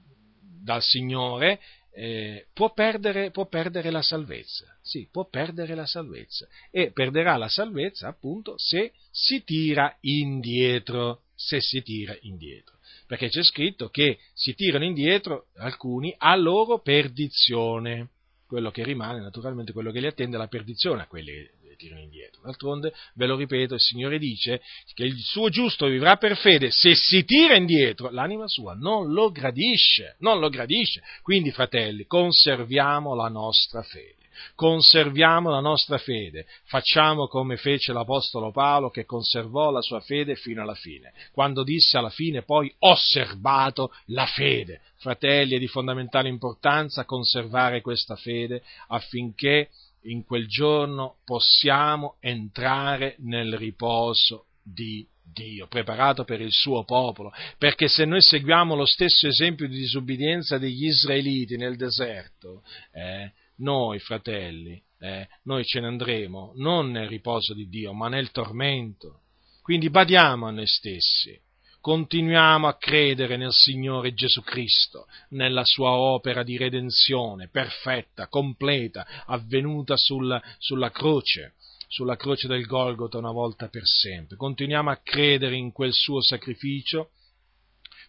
[0.61, 1.59] dal Signore,
[1.95, 4.65] eh, può, perdere, può, perdere, la salvezza.
[4.81, 6.47] Sì, può perdere la salvezza.
[6.71, 11.21] E perderà la salvezza appunto se si tira indietro.
[11.35, 12.77] Se si tira indietro.
[13.07, 18.09] Perché c'è scritto che si tirano indietro alcuni a loro perdizione.
[18.47, 21.31] Quello che rimane, naturalmente, quello che li attende è la perdizione a quelli
[21.75, 22.41] tirano indietro.
[22.43, 24.61] D'altronde, ve lo ripeto, il Signore dice
[24.93, 29.31] che il suo giusto vivrà per fede, se si tira indietro, l'anima sua non lo
[29.31, 31.01] gradisce, non lo gradisce.
[31.21, 34.21] Quindi, fratelli, conserviamo la nostra fede.
[34.55, 40.61] Conserviamo la nostra fede, facciamo come fece l'Apostolo Paolo che conservò la sua fede fino
[40.61, 44.81] alla fine, quando disse alla fine poi ho serbato la fede.
[44.97, 49.69] Fratelli, è di fondamentale importanza conservare questa fede affinché
[50.03, 57.87] in quel giorno possiamo entrare nel riposo di Dio, preparato per il suo popolo, perché
[57.87, 64.81] se noi seguiamo lo stesso esempio di disubbidienza degli israeliti nel deserto, eh, noi fratelli,
[64.99, 69.21] eh, noi ce ne andremo non nel riposo di Dio, ma nel tormento.
[69.61, 71.39] Quindi badiamo a noi stessi,
[71.83, 79.97] continuiamo a credere nel Signore Gesù Cristo, nella sua opera di redenzione perfetta, completa, avvenuta
[79.97, 81.55] sulla, sulla croce,
[81.89, 84.37] sulla croce del Golgota una volta per sempre.
[84.37, 87.09] Continuiamo a credere in quel suo sacrificio,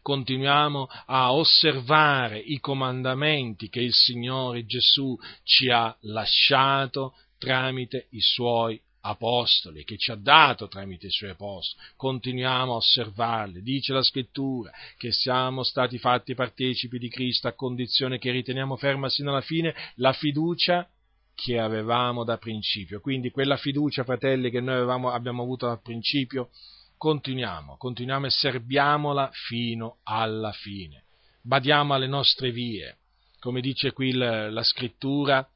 [0.02, 8.80] continuiamo a osservare i comandamenti che il Signore Gesù ci ha lasciato tramite i suoi
[9.06, 13.62] apostoli, che ci ha dato tramite i suoi apostoli, continuiamo a osservarli.
[13.62, 19.08] Dice la scrittura che siamo stati fatti partecipi di Cristo a condizione che riteniamo ferma
[19.08, 20.88] sino alla fine la fiducia
[21.34, 23.00] che avevamo da principio.
[23.00, 26.50] Quindi quella fiducia, fratelli, che noi avevamo, abbiamo avuto da principio,
[26.96, 31.02] continuiamo, continuiamo e serbiamola fino alla fine.
[31.42, 32.96] Badiamo alle nostre vie.
[33.38, 35.46] Come dice qui la, la scrittura,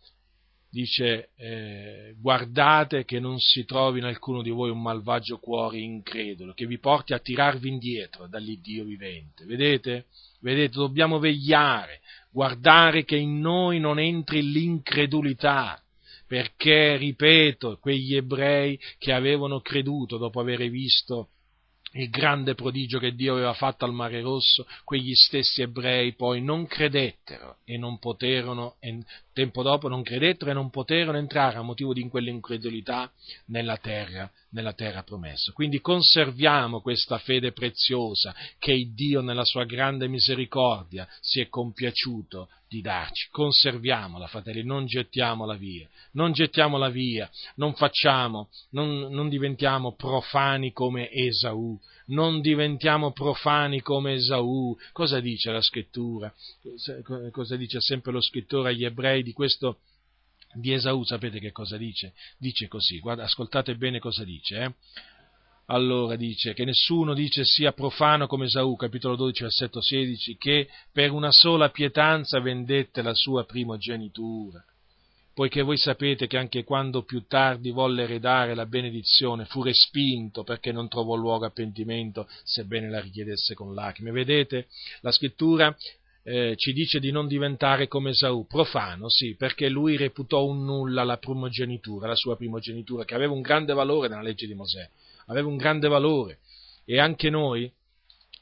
[0.71, 6.53] dice eh, guardate che non si trovi in alcuno di voi un malvagio cuore incredulo
[6.53, 9.45] che vi porti a tirarvi indietro dall'Iddio vivente.
[9.45, 10.07] Vedete?
[10.41, 12.01] Vedete, dobbiamo vegliare,
[12.31, 15.83] guardare che in noi non entri l'incredulità,
[16.27, 21.31] perché, ripeto, quegli ebrei che avevano creduto dopo aver visto
[21.93, 26.67] il grande prodigio che Dio aveva fatto al Mare Rosso, quegli stessi ebrei poi non
[26.67, 28.77] credettero e non poterono,
[29.39, 33.09] tempo dopo non credettero e non poterono entrare a motivo di quell'incredulità
[33.47, 35.53] nella terra, nella terra promessa.
[35.53, 42.81] Quindi conserviamo questa fede preziosa che Dio nella sua grande misericordia si è compiaciuto di
[42.81, 43.29] darci.
[43.31, 51.11] Conserviamola, fratelli, non gettiamola via, non gettiamola via, non facciamo, non, non diventiamo profani come
[51.11, 51.79] Esaù,
[52.09, 54.77] non diventiamo profani come Esaù.
[54.93, 56.33] Cosa dice la scrittura?
[57.31, 59.81] Cosa dice sempre lo scrittore agli ebrei di questo
[60.55, 61.05] di Esaù?
[61.05, 62.15] Sapete che cosa dice?
[62.39, 64.75] Dice così, guarda, ascoltate bene cosa dice, eh?
[65.71, 71.11] allora dice che nessuno dice sia profano come Esaù, capitolo 12, versetto 16, che per
[71.11, 74.65] una sola pietanza vendette la sua primogenitura.
[75.39, 80.73] Poiché voi sapete che anche quando più tardi volle eredare la benedizione fu respinto perché
[80.73, 84.11] non trovò luogo a pentimento, sebbene la richiedesse con lacrime.
[84.11, 84.67] Vedete,
[85.03, 85.73] la scrittura
[86.25, 91.05] eh, ci dice di non diventare come Esaù, profano, sì, perché lui reputò un nulla
[91.05, 94.91] la primogenitura, la sua primogenitura, che aveva un grande valore nella legge di Mosè
[95.27, 96.39] aveva un grande valore
[96.85, 97.71] e anche noi,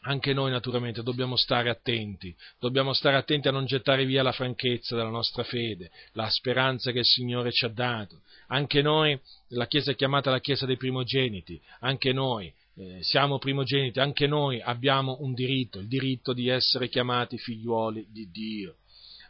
[0.07, 4.95] anche noi naturalmente dobbiamo stare attenti, dobbiamo stare attenti a non gettare via la franchezza
[4.95, 8.23] della nostra fede, la speranza che il Signore ci ha dato.
[8.49, 9.19] Anche noi,
[9.49, 14.61] la Chiesa è chiamata la Chiesa dei primogeniti, anche noi eh, siamo primogeniti, anche noi
[14.61, 18.77] abbiamo un diritto, il diritto di essere chiamati figliuoli di Dio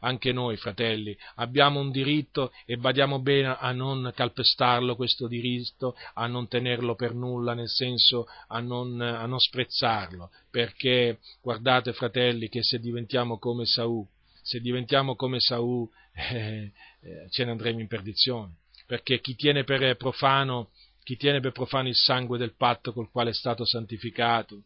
[0.06, 6.28] anche noi, fratelli, abbiamo un diritto e badiamo bene a non calpestarlo questo diritto, a
[6.28, 12.62] non tenerlo per nulla, nel senso a non, a non sprezzarlo, perché guardate, fratelli, che
[12.62, 14.06] se diventiamo come Saù,
[14.42, 15.90] se diventiamo come Saù,
[16.30, 16.70] eh,
[17.00, 20.70] eh, ce ne andremo in perdizione, perché chi tiene per profano,
[21.02, 24.62] chi tiene per profano il sangue del patto col quale è stato santificato,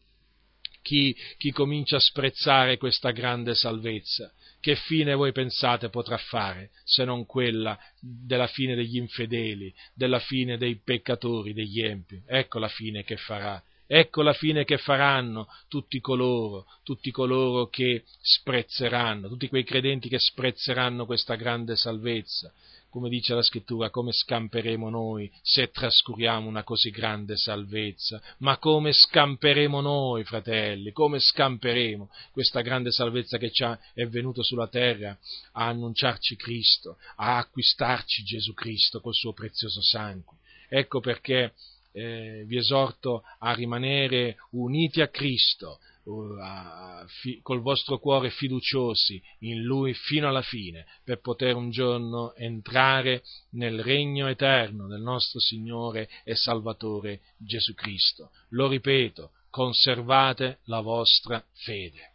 [0.81, 4.31] chi, chi comincia a sprezzare questa grande salvezza
[4.61, 10.57] che fine voi pensate potrà fare se non quella della fine degli infedeli, della fine
[10.57, 12.21] dei peccatori, degli empi?
[12.27, 13.61] Ecco la fine che farà.
[13.87, 20.19] Ecco la fine che faranno tutti coloro, tutti coloro che sprezzeranno, tutti quei credenti che
[20.19, 22.53] sprezzeranno questa grande salvezza
[22.91, 28.21] come dice la scrittura, come scamperemo noi se trascuriamo una così grande salvezza?
[28.39, 34.67] Ma come scamperemo noi, fratelli, come scamperemo questa grande salvezza che ci è venuta sulla
[34.67, 35.17] terra
[35.53, 40.35] a annunciarci Cristo, a acquistarci Gesù Cristo col suo prezioso sangue?
[40.67, 41.53] Ecco perché
[41.93, 50.27] eh, vi esorto a rimanere uniti a Cristo, col vostro cuore fiduciosi in Lui fino
[50.27, 57.21] alla fine, per poter un giorno entrare nel regno eterno del nostro Signore e Salvatore
[57.37, 58.31] Gesù Cristo.
[58.49, 62.09] Lo ripeto, conservate la vostra fede.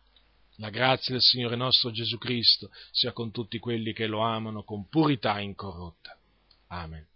[0.56, 4.88] La grazia del Signore nostro Gesù Cristo sia con tutti quelli che lo amano con
[4.88, 6.16] purità incorrotta.
[6.68, 7.06] Amen.